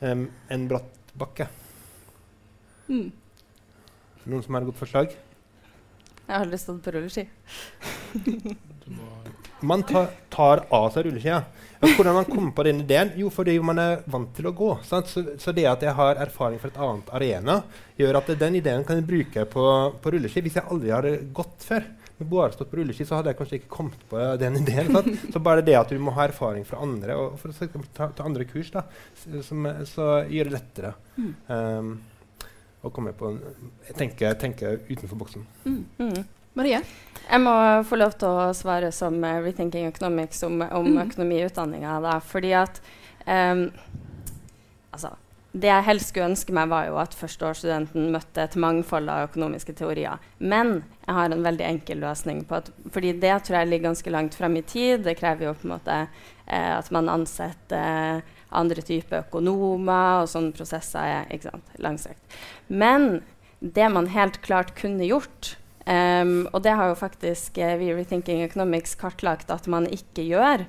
um, 0.01 0.27
en 0.53 0.67
bratt 0.69 1.15
bakke? 1.17 1.47
Mm. 2.89 3.07
Noen 4.25 4.43
som 4.45 4.55
har 4.57 4.63
et 4.63 4.69
godt 4.71 4.81
forslag? 4.81 5.15
Jeg 6.25 6.33
har 6.33 6.41
aldri 6.41 6.57
stått 6.57 6.81
på 6.81 6.93
rulleski. 6.95 7.27
man 9.69 9.83
tar, 9.85 10.07
tar, 10.33 10.63
av 10.73 10.87
seg 10.93 11.05
rulleskia. 11.05 11.43
Hvordan 11.83 12.15
man 12.17 12.25
kommer 12.25 12.53
på 12.57 12.63
den 12.65 12.81
ideen? 12.81 13.11
Jo, 13.19 13.29
fordi 13.33 13.53
man 13.61 13.81
er 13.81 14.01
vant 14.09 14.31
til 14.33 14.49
å 14.49 14.53
gå. 14.57 14.71
Så, 14.85 15.03
så, 15.05 15.53
det 15.53 15.67
at 15.69 15.85
jeg 15.85 15.93
har 15.97 16.21
erfaring 16.23 16.57
fra 16.61 16.71
et 16.71 16.79
annet 16.81 17.11
arena, 17.19 17.59
gjør 17.99 18.19
at 18.21 18.31
den 18.41 18.57
ideen 18.57 18.87
kan 18.87 18.97
jeg 18.97 19.07
bruke 19.11 19.45
på, 19.51 19.67
på 20.01 20.15
rulleski 20.15 20.43
hvis 20.45 20.57
jeg 20.57 20.65
aldri 20.73 20.95
har 20.95 21.09
gått 21.35 21.67
før. 21.67 21.85
Med 22.15 22.31
bare 22.31 22.55
stått 22.55 22.71
på 22.71 22.79
rulleski 22.79 23.05
så 23.05 23.19
hadde 23.19 23.33
jeg 23.33 23.39
kanskje 23.43 23.59
ikke 23.59 23.73
kommet 23.75 24.09
på 24.09 24.25
den 24.41 24.57
ideen. 24.63 24.89
Sant? 24.95 25.29
Så 25.29 25.43
bare 25.45 25.65
det 25.67 25.77
at 25.77 25.93
du 25.93 26.01
må 26.01 26.15
ha 26.15 26.25
erfaring 26.25 26.65
fra 26.65 26.81
andre, 26.81 27.19
og 27.19 27.37
for 27.41 27.53
å 27.53 27.85
ta, 27.93 28.09
ta 28.17 28.25
andre 28.25 28.49
kurs, 28.49 28.73
da, 28.73 28.87
som, 29.45 29.69
så 29.93 30.09
gjør 30.31 30.49
det 30.49 30.57
lettere. 30.57 30.95
Um, 31.51 31.97
å 32.85 32.93
komme 32.93 33.13
på 33.17 33.33
en, 33.33 33.41
tenke, 33.97 34.31
tenker 34.39 34.79
utenfor 34.87 35.19
boksen. 35.19 35.45
Mm. 35.65 35.83
Mm. 35.99 36.23
Marie? 36.55 36.79
Jeg 37.25 37.41
må 37.43 37.55
få 37.89 37.97
lov 37.99 38.15
til 38.21 38.31
å 38.31 38.53
svare 38.55 38.91
som 38.95 39.17
uh, 39.23 39.41
Rethinking 39.43 39.89
Economics 39.89 40.43
om, 40.47 40.61
om 40.63 40.87
mm. 40.93 41.01
økonomiutdanninga. 41.07 42.19
Fordi 42.29 42.53
at 42.55 42.79
um, 43.27 43.67
altså, 44.95 45.15
det 45.55 45.69
jeg 45.71 45.87
helst 45.87 46.11
skulle 46.11 46.29
ønske 46.33 46.55
meg, 46.55 46.69
var 46.71 46.87
jo 46.89 46.97
at 46.99 47.15
førsteårsstudenten 47.15 48.09
møtte 48.11 48.43
et 48.43 48.57
mangfold 48.59 49.11
av 49.11 49.29
økonomiske 49.29 49.75
teorier. 49.79 50.21
Men 50.39 50.81
jeg 51.05 51.15
har 51.15 51.31
en 51.31 51.45
veldig 51.45 51.67
enkel 51.67 52.01
løsning 52.03 52.41
på 52.47 52.59
at 52.59 52.71
fordi 52.91 53.13
det 53.21 53.35
tror 53.45 53.61
jeg 53.61 53.71
ligger 53.71 53.89
ganske 53.89 54.15
langt 54.15 54.35
frem 54.35 54.57
i 54.59 54.65
tid. 54.67 55.05
Det 55.05 55.15
krever 55.19 55.47
jo 55.47 55.53
på 55.55 55.67
en 55.69 55.75
måte 55.77 55.99
eh, 56.01 56.71
at 56.75 56.91
man 56.95 57.11
ansetter 57.13 58.19
eh, 58.19 58.34
andre 58.55 58.83
typer 58.85 59.23
økonomer, 59.23 60.23
og 60.23 60.31
sånne 60.31 60.55
prosesser 60.55 61.25
er 61.25 61.47
langstrakt. 61.81 62.37
Men 62.67 63.21
det 63.59 63.87
man 63.91 64.11
helt 64.13 64.41
klart 64.45 64.75
kunne 64.77 65.07
gjort, 65.07 65.55
um, 65.87 66.45
og 66.51 66.61
det 66.65 66.75
har 66.77 66.91
jo 66.91 66.99
faktisk 66.99 67.57
uh, 67.61 67.75
vi 67.81 67.93
Rethinking 67.95 68.43
Economics 68.45 68.97
kartlagt 68.99 69.51
at 69.53 69.69
man 69.71 69.87
ikke 69.87 70.27
gjør, 70.27 70.65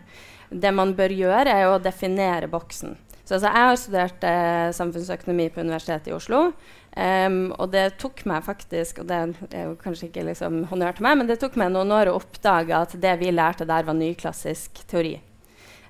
det 0.51 0.73
man 0.75 0.95
bør 0.97 1.13
gjøre, 1.13 1.51
er 1.51 1.69
å 1.69 1.83
definere 1.83 2.49
boksen. 2.51 2.97
Så 3.27 3.35
altså, 3.35 3.51
jeg 3.51 3.67
har 3.67 3.79
studert 3.83 4.25
uh, 4.25 4.75
samfunnsøkonomi 4.77 5.49
på 5.51 5.65
Universitetet 5.65 6.13
i 6.13 6.15
Oslo. 6.15 6.51
Um, 6.97 7.51
og 7.59 7.75
det 7.75 7.99
tok 8.01 8.23
meg 8.25 8.47
faktisk 8.47 9.03
og 9.03 9.11
det 9.11 9.17
er 9.51 9.67
jo 9.67 9.75
kanskje 9.77 10.07
ikke 10.07 10.23
liksom 10.31 10.63
honnør 10.71 10.97
til 10.97 11.05
meg, 11.05 11.19
men 11.21 11.29
det 11.29 11.37
tok 11.43 11.59
meg 11.61 11.75
noen 11.75 11.93
år 11.93 12.09
å 12.09 12.15
oppdage 12.17 12.73
at 12.73 12.95
det 13.03 13.19
vi 13.21 13.35
lærte 13.35 13.67
der, 13.69 13.85
var 13.85 13.99
nyklassisk 13.99 14.81
teori. 14.89 15.19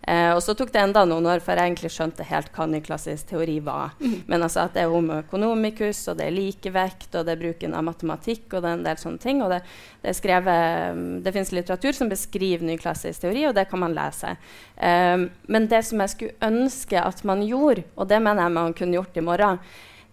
Eh, 0.03 0.30
og 0.34 0.42
så 0.44 0.55
tok 0.55 0.70
det 0.74 0.82
enda 0.82 1.03
noen 1.09 1.26
år 1.30 1.40
før 1.42 1.59
jeg 1.59 1.72
egentlig 1.72 1.90
skjønte 1.94 2.26
helt 2.28 2.51
hva 2.55 2.66
nyklassisk 2.70 3.30
teori 3.32 3.57
var. 3.64 3.97
Mm. 3.99 4.18
Men 4.30 4.47
altså 4.47 4.62
at 4.66 4.76
det 4.76 4.84
er 4.84 4.92
homo 4.92 5.16
economicus, 5.18 6.05
og 6.12 6.20
det 6.20 6.28
er 6.28 6.36
likevekt, 6.36 7.09
og 7.14 7.26
det 7.26 7.34
er 7.34 7.42
bruken 7.42 7.74
av 7.74 7.86
matematikk, 7.88 8.47
og 8.53 8.61
det 8.61 8.70
er 8.70 8.78
en 8.78 8.86
del 8.86 9.01
sånne 9.03 9.22
ting. 9.22 9.42
Og 9.42 9.51
det, 9.55 9.62
det, 10.05 10.14
skrevet, 10.18 10.94
mm, 10.99 11.11
det 11.24 11.34
finnes 11.34 11.53
litteratur 11.57 11.99
som 11.99 12.12
beskriver 12.12 12.66
nyklassisk 12.68 13.26
teori, 13.26 13.49
og 13.49 13.57
det 13.59 13.66
kan 13.70 13.82
man 13.82 13.97
lese. 13.97 14.36
Eh, 14.76 15.26
men 15.51 15.68
det 15.72 15.82
som 15.88 16.05
jeg 16.05 16.14
skulle 16.14 16.53
ønske 16.53 17.03
at 17.03 17.26
man 17.26 17.42
gjorde, 17.47 17.86
og 17.97 18.11
det 18.11 18.22
mener 18.22 18.47
jeg 18.47 18.59
man 18.61 18.78
kunne 18.78 18.99
gjort 19.01 19.18
i 19.18 19.26
morgen, 19.26 19.61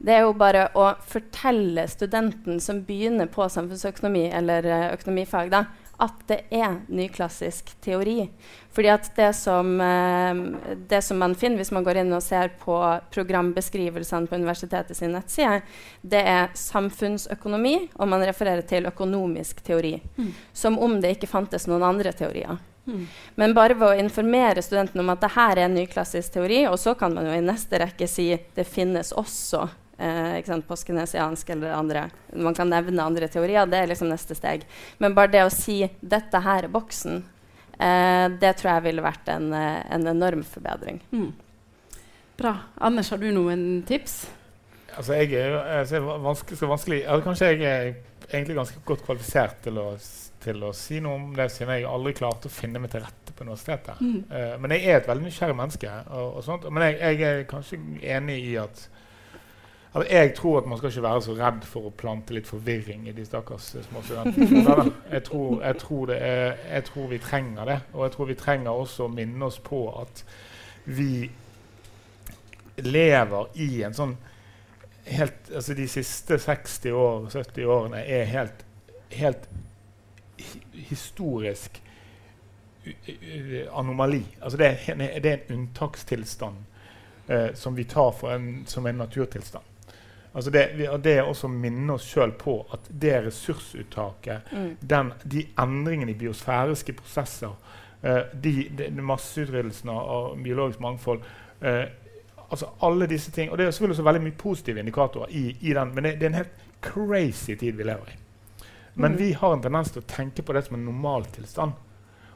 det 0.03 0.17
er 0.17 0.25
jo 0.25 0.33
bare 0.35 0.65
å 0.75 0.89
fortelle 1.07 1.85
studenten 1.87 2.59
som 2.63 2.81
begynner 2.83 3.29
på 3.31 3.45
samfunnsøkonomi 3.47 4.25
eller 4.35 4.65
uh, 4.67 4.87
økonomifag, 4.97 5.51
da, 5.53 5.61
at 6.03 6.23
det 6.27 6.39
er 6.51 6.81
nyklassisk 6.91 7.71
teori. 7.83 8.27
Fordi 8.73 8.89
at 8.91 9.09
det 9.15 9.29
som, 9.37 9.69
eh, 9.81 10.41
det 10.89 11.01
som, 11.05 11.19
man 11.21 11.35
finner 11.35 11.61
hvis 11.61 11.71
man 11.71 11.85
går 11.85 12.01
inn 12.01 12.13
og 12.13 12.23
ser 12.25 12.51
på 12.59 12.75
programbeskrivelsene 13.13 14.27
på 14.27 14.39
universitetets 14.41 15.01
nettside, 15.05 15.61
det 16.01 16.23
er 16.27 16.51
samfunnsøkonomi, 16.57 17.75
og 17.95 18.09
man 18.11 18.25
refererer 18.25 18.65
til 18.67 18.89
økonomisk 18.89 19.63
teori. 19.63 19.95
Mm. 20.17 20.33
Som 20.53 20.79
om 20.79 20.99
det 21.01 21.17
ikke 21.17 21.31
fantes 21.31 21.67
noen 21.69 21.85
andre 21.85 22.11
teorier. 22.11 22.57
Mm. 22.85 23.05
Men 23.39 23.53
bare 23.55 23.77
ved 23.79 23.87
å 23.93 24.01
informere 24.01 24.63
studentene 24.65 25.05
om 25.05 25.13
at 25.13 25.21
dette 25.23 25.47
er 25.63 25.71
nyklassisk 25.71 26.33
teori, 26.33 26.65
og 26.67 26.79
så 26.81 26.97
kan 26.99 27.13
man 27.15 27.29
jo 27.29 27.37
i 27.37 27.45
neste 27.45 27.79
rekke 27.79 28.09
si 28.09 28.33
det 28.55 28.67
finnes 28.67 29.13
også 29.15 29.69
Eh, 30.03 30.37
ikke 30.39 30.51
sant, 30.51 30.67
Påskenesiansk 30.67 31.53
eller 31.55 31.75
andre. 31.77 32.07
Man 32.35 32.55
kan 32.57 32.71
nevne 32.71 33.05
andre 33.05 33.29
teorier. 33.31 33.69
Det 33.69 33.79
er 33.79 33.91
liksom 33.91 34.09
neste 34.11 34.35
steg. 34.35 34.65
Men 34.99 35.15
bare 35.15 35.31
det 35.31 35.45
å 35.45 35.53
si 35.53 35.79
'dette 36.01 36.41
her 36.43 36.67
er 36.67 36.73
boksen', 36.73 37.23
eh, 37.79 38.27
det 38.41 38.57
tror 38.57 38.73
jeg 38.73 38.83
ville 38.89 39.05
vært 39.05 39.29
en, 39.29 39.53
eh, 39.53 39.83
en 39.89 40.07
enorm 40.07 40.43
forbedring. 40.43 40.99
Mm. 41.11 41.31
Bra. 42.37 42.57
Anders, 42.77 43.09
har 43.09 43.17
du 43.17 43.31
noen 43.31 43.83
tips? 43.87 44.27
Altså, 44.97 45.13
jeg 45.13 45.33
er, 45.33 45.55
altså, 45.79 46.01
vanskelig, 46.01 46.57
så 46.57 46.67
vanskelig 46.67 47.05
altså, 47.07 47.23
Kanskje 47.23 47.45
jeg 47.45 47.61
er 47.61 47.95
egentlig 48.31 48.55
ganske 48.55 48.79
godt 48.85 49.05
kvalifisert 49.05 49.61
til 49.63 49.77
å, 49.77 49.97
til 50.43 50.63
å 50.63 50.73
si 50.73 50.99
noe 50.99 51.15
om 51.15 51.33
det, 51.35 51.49
siden 51.51 51.73
jeg 51.73 51.85
aldri 51.85 52.13
klarte 52.13 52.49
å 52.49 52.53
finne 52.53 52.79
meg 52.79 52.91
til 52.91 53.01
rette 53.01 53.33
på 53.33 53.43
universitetet. 53.43 54.01
Mm. 54.01 54.23
Uh, 54.29 54.55
men 54.61 54.71
jeg 54.71 54.85
er 54.85 54.99
et 54.99 55.07
veldig 55.07 55.25
nysgjerrig 55.25 55.55
menneske. 55.57 55.89
Og, 56.09 56.37
og 56.37 56.43
sånt, 56.43 56.67
men 56.69 56.83
jeg, 56.83 56.99
jeg, 56.99 57.21
er 57.21 57.49
kanskje 57.49 57.79
enig 58.01 58.37
i 58.51 58.55
at 58.61 58.87
jeg 60.09 60.33
tror 60.33 60.57
at 60.57 60.65
man 60.65 60.77
skal 60.77 60.89
ikke 60.89 61.03
være 61.05 61.21
så 61.21 61.33
redd 61.37 61.65
for 61.69 61.85
å 61.85 61.93
plante 61.93 62.33
litt 62.33 62.47
forvirring 62.49 63.05
i 63.07 63.13
de 63.13 63.25
stakkars 63.25 63.75
små 63.85 64.01
studentene. 64.01 64.63
Jeg 65.11 65.23
jeg, 65.61 66.55
jeg 66.71 66.83
tror, 66.87 67.07
vi 67.11 67.19
trenger 67.21 67.65
det. 67.69 67.79
Og 67.93 68.03
jeg 68.07 68.11
tror 68.15 68.25
vi 68.25 68.35
trenger 68.39 68.71
også 68.71 69.05
å 69.05 69.13
minne 69.13 69.45
oss 69.45 69.59
på 69.61 69.85
at 70.01 70.23
vi 70.85 71.29
lever 72.81 73.51
i 73.61 73.83
en 73.85 73.93
sånn 73.93 74.15
helt, 75.05 75.51
altså 75.53 75.75
De 75.77 75.85
siste 75.91 76.39
60 76.39 76.91
år, 76.97 77.29
70 77.29 77.65
årene 77.69 78.01
er 78.01 78.23
helt, 78.31 78.65
helt 79.11 79.45
historisk 80.73 81.81
anomali. 83.71 84.23
Altså 84.41 84.57
det, 84.57 84.71
er, 84.87 85.19
det 85.19 85.31
er 85.31 85.37
en 85.37 85.59
unntakstilstand 85.59 86.55
eh, 87.27 87.53
som 87.53 87.77
vi 87.77 87.83
tar 87.83 88.25
en, 88.31 88.63
som 88.67 88.87
en 88.87 89.03
naturtilstand. 89.03 89.72
Altså 90.35 90.49
det, 90.49 90.63
det 91.03 91.11
er 91.17 91.27
også 91.29 91.45
å 91.47 91.53
minne 91.53 91.93
oss 91.93 92.07
sjøl 92.09 92.31
på 92.39 92.55
at 92.73 92.87
det 92.89 93.19
ressursuttaket, 93.27 94.51
Mm. 94.51 94.77
den, 94.81 95.11
de 95.23 95.43
endringene 95.61 96.11
i 96.11 96.17
biosfæriske 96.17 96.93
prosesser, 96.97 97.53
uh, 98.03 98.21
de, 98.33 98.53
de, 98.77 98.87
de 98.89 99.01
masseutryddelsen 99.01 99.89
av 99.93 100.33
biologisk 100.43 100.79
mangfold 100.79 101.21
uh, 101.61 101.83
altså 102.49 102.67
Alle 102.81 103.07
disse 103.07 103.31
ting. 103.31 103.51
Og 103.51 103.57
det 103.57 103.65
er 103.67 103.71
selvfølgelig 103.71 103.93
også 103.99 104.03
veldig 104.09 104.23
mye 104.23 104.37
positive 104.37 104.79
indikatorer 104.79 105.29
i, 105.29 105.57
i 105.61 105.73
den, 105.73 105.93
men 105.95 106.03
det, 106.03 106.15
det 106.19 106.23
er 106.23 106.33
en 106.33 106.41
helt 106.41 106.59
crazy 106.81 107.55
tid 107.55 107.77
vi 107.77 107.83
lever 107.83 108.09
i. 108.13 108.17
Men 108.95 109.11
Mm. 109.11 109.17
vi 109.17 109.31
har 109.33 109.53
en 109.53 109.61
tendens 109.61 109.91
til 109.91 110.01
å 110.01 110.05
tenke 110.07 110.41
på 110.45 110.53
det 110.53 110.65
som 110.65 110.75
en 110.77 110.85
normaltilstand. 110.85 111.71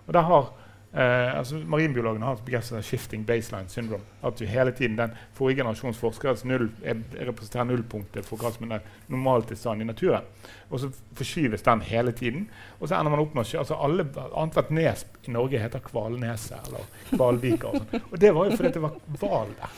Og 0.08 0.14
der 0.14 0.22
har 0.26 0.48
eh, 0.94 1.38
altså 1.38 1.60
Marinbiologene 1.66 2.26
har 2.26 2.38
et 2.38 2.46
begrep 2.46 2.64
som 2.64 2.78
heter 2.78 2.88
'shifting 2.88 3.26
baseline 3.26 3.68
syndrome'. 3.68 4.06
At 4.24 4.40
du 4.40 4.46
hele 4.46 4.72
tiden, 4.72 4.98
den 4.98 5.12
forrige 5.34 5.58
generasjons 5.58 5.98
forskere 5.98 6.36
null, 6.44 6.70
er, 6.84 6.96
representerer 7.28 7.64
nullpunktet 7.64 8.26
for 8.26 8.38
hva 8.38 8.52
som 8.52 8.72
er 8.72 8.80
normaltilstanden 9.08 9.82
i 9.82 9.92
naturen. 9.92 10.24
Og 10.70 10.80
så 10.80 10.92
forskyves 11.14 11.62
den 11.62 11.82
hele 11.82 12.12
tiden. 12.12 12.50
Og 12.80 12.88
så 12.88 12.96
ender 13.00 13.10
man 13.10 13.20
opp 13.20 13.36
med 13.36 13.56
altså 13.56 13.76
alle, 13.76 14.06
Annethvert 14.36 14.72
nes 14.72 15.06
i 15.28 15.32
Norge 15.32 15.60
heter 15.60 15.80
Kvalneset 15.80 16.68
eller 16.68 16.84
Kvalvika. 17.16 17.68
Og, 17.68 17.78
sånn. 17.78 18.02
og 18.12 18.20
det 18.20 18.34
var 18.36 18.46
jo 18.46 18.58
fordi 18.58 18.72
det 18.72 18.82
var 18.82 19.00
hval 19.20 19.48
der. 19.60 19.70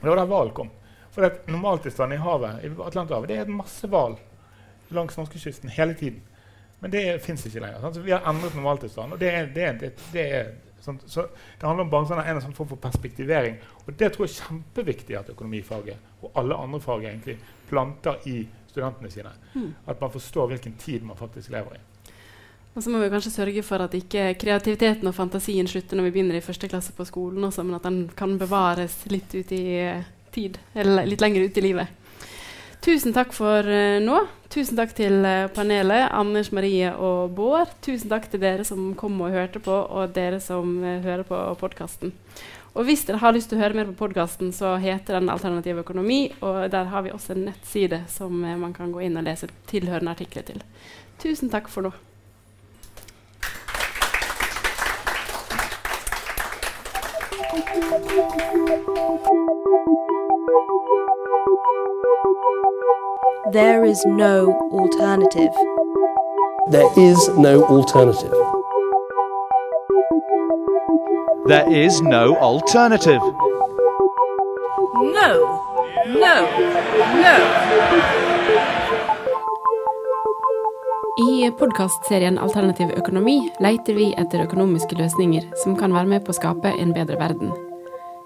Det 0.00 0.10
var 0.10 0.16
der 0.16 0.26
hval 0.26 0.50
kom. 0.50 0.70
For 1.14 1.30
normaltilstanden 1.46 2.18
i 2.18 2.22
havet 2.22 2.64
i 2.64 2.70
Atlanterhavet 2.82 3.28
det 3.30 3.36
er 3.38 3.50
masse 3.50 3.86
hval 3.88 4.16
langs 4.94 5.16
norskekysten 5.16 5.70
hele 5.70 5.94
tiden. 5.94 6.22
Men 6.84 6.92
det 6.92 7.02
fins 7.24 7.46
ikke 7.48 7.62
lenger. 7.64 7.80
Sant? 7.80 7.96
Så 7.96 8.04
vi 8.04 8.12
har 8.12 8.26
endret 8.28 8.52
normaltilstanden. 8.58 9.16
Og 9.16 9.20
det 9.20 9.30
er, 9.32 9.46
det 9.54 9.62
er, 9.64 9.76
det, 9.80 9.92
det 10.12 10.24
er 10.36 10.50
sånn, 10.84 10.98
så 11.08 11.22
det 11.32 11.64
handler 11.64 11.86
om 11.86 11.92
bare 11.94 12.10
sånn, 12.10 12.20
en 12.20 12.40
sånn 12.44 12.56
form 12.58 12.68
for 12.74 12.82
perspektivering. 12.82 13.56
Og 13.86 13.94
det 13.96 14.10
tror 14.12 14.26
jeg 14.26 14.34
er 14.34 14.50
kjempeviktig 14.50 15.16
at 15.16 15.30
økonomifaget 15.32 16.20
og 16.20 16.36
alle 16.42 16.58
andre 16.60 16.82
fag 16.84 17.06
egentlig 17.08 17.38
planter 17.70 18.20
i 18.28 18.42
studentene 18.68 19.12
sine. 19.14 19.32
Mm. 19.54 19.70
At 19.88 20.04
man 20.04 20.12
forstår 20.12 20.52
hvilken 20.52 20.76
tid 20.84 21.08
man 21.08 21.16
faktisk 21.16 21.54
lever 21.56 21.78
i. 21.78 21.82
Og 22.74 22.82
så 22.84 22.92
må 22.92 23.00
vi 23.00 23.08
kanskje 23.16 23.32
sørge 23.32 23.64
for 23.64 23.80
at 23.80 23.96
ikke 23.96 24.32
kreativiteten 24.44 25.08
og 25.08 25.16
fantasien 25.16 25.68
slutter 25.70 25.96
når 25.96 26.10
vi 26.10 26.14
begynner 26.18 26.36
i 26.36 26.44
første 26.44 26.68
klasse 26.68 26.92
på 26.92 27.08
skolen 27.08 27.48
også, 27.48 27.64
men 27.64 27.78
at 27.78 27.88
den 27.88 28.00
kan 28.18 28.36
bevares 28.36 29.06
litt 29.08 29.32
ut 29.32 29.56
i 29.56 29.64
eh, 29.78 30.08
tid, 30.34 30.58
eller 30.74 31.06
litt 31.08 31.22
lenger 31.24 31.46
ut 31.46 31.60
i 31.60 31.64
livet. 31.64 32.00
Tusen 32.84 33.14
takk 33.16 33.30
for 33.32 33.64
uh, 33.64 33.96
nå. 34.04 34.18
Tusen 34.52 34.76
takk 34.76 34.92
til 34.94 35.24
eh, 35.26 35.48
panelet, 35.50 36.12
Anders 36.14 36.52
Marie 36.54 36.92
og 36.92 37.32
Bård. 37.34 37.72
Tusen 37.82 38.12
takk 38.12 38.28
til 38.30 38.42
dere 38.42 38.62
som 38.68 38.92
kom 38.94 39.16
og 39.24 39.32
hørte 39.34 39.58
på, 39.58 39.72
og 39.72 40.12
dere 40.14 40.36
som 40.44 40.76
uh, 40.84 41.00
hører 41.02 41.24
på 41.26 41.38
podkasten. 41.58 42.12
Og 42.76 42.84
hvis 42.84 43.06
dere 43.08 43.22
har 43.24 43.32
lyst 43.34 43.48
til 43.50 43.58
å 43.58 43.64
høre 43.64 43.80
mer 43.80 43.88
på 43.88 43.96
podkasten, 44.04 44.52
så 44.52 44.76
heter 44.82 45.16
den 45.16 45.32
Alternativ 45.32 45.80
økonomi, 45.80 46.28
og 46.44 46.68
der 46.70 46.92
har 46.92 47.06
vi 47.06 47.14
også 47.14 47.32
en 47.32 47.46
nettside 47.48 48.04
som 48.12 48.36
man 48.44 48.76
kan 48.76 48.92
gå 48.92 49.06
inn 49.08 49.16
og 49.16 49.24
lese 49.26 49.48
tilhørende 49.70 50.12
artikler 50.12 50.44
til. 50.44 50.60
Tusen 51.24 51.48
takk 51.50 51.72
for 51.72 51.88
nå. 51.88 51.94
There 63.52 63.84
is 63.84 64.04
no 64.06 64.52
alternative. 64.72 65.52
There 66.70 66.90
is 66.96 67.28
no 67.36 67.64
alternative. 67.64 68.32
There 71.46 71.72
is 71.84 72.00
no 72.02 72.36
alternative. 72.40 73.20
No, 75.18 75.30
no, 76.06 76.36
no. 77.22 77.36
I 81.18 81.50
podkastserien 81.58 82.38
Alternativ 82.38 82.90
økonomi 82.96 83.36
leter 83.60 83.94
vi 83.94 84.10
etter 84.18 84.48
økonomiske 84.48 84.96
løsninger 84.98 85.46
som 85.62 85.76
kan 85.76 85.94
være 85.94 86.10
med 86.16 86.24
på 86.24 86.34
å 86.34 86.40
skape 86.40 86.74
en 86.80 86.96
bedre 86.96 87.20
verden. 87.20 87.54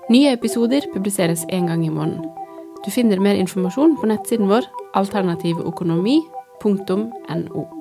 Nye 0.08 0.32
episoder 0.32 0.88
publiseres 0.94 1.44
én 1.52 1.66
gang 1.68 1.84
i 1.84 1.90
måneden. 1.92 2.37
Du 2.88 2.92
finner 2.92 3.20
mer 3.20 3.36
informasjon 3.36 3.98
på 4.00 4.06
nettsiden 4.08 4.48
vår 4.48 4.64
alternativøkonomi.no. 4.96 7.77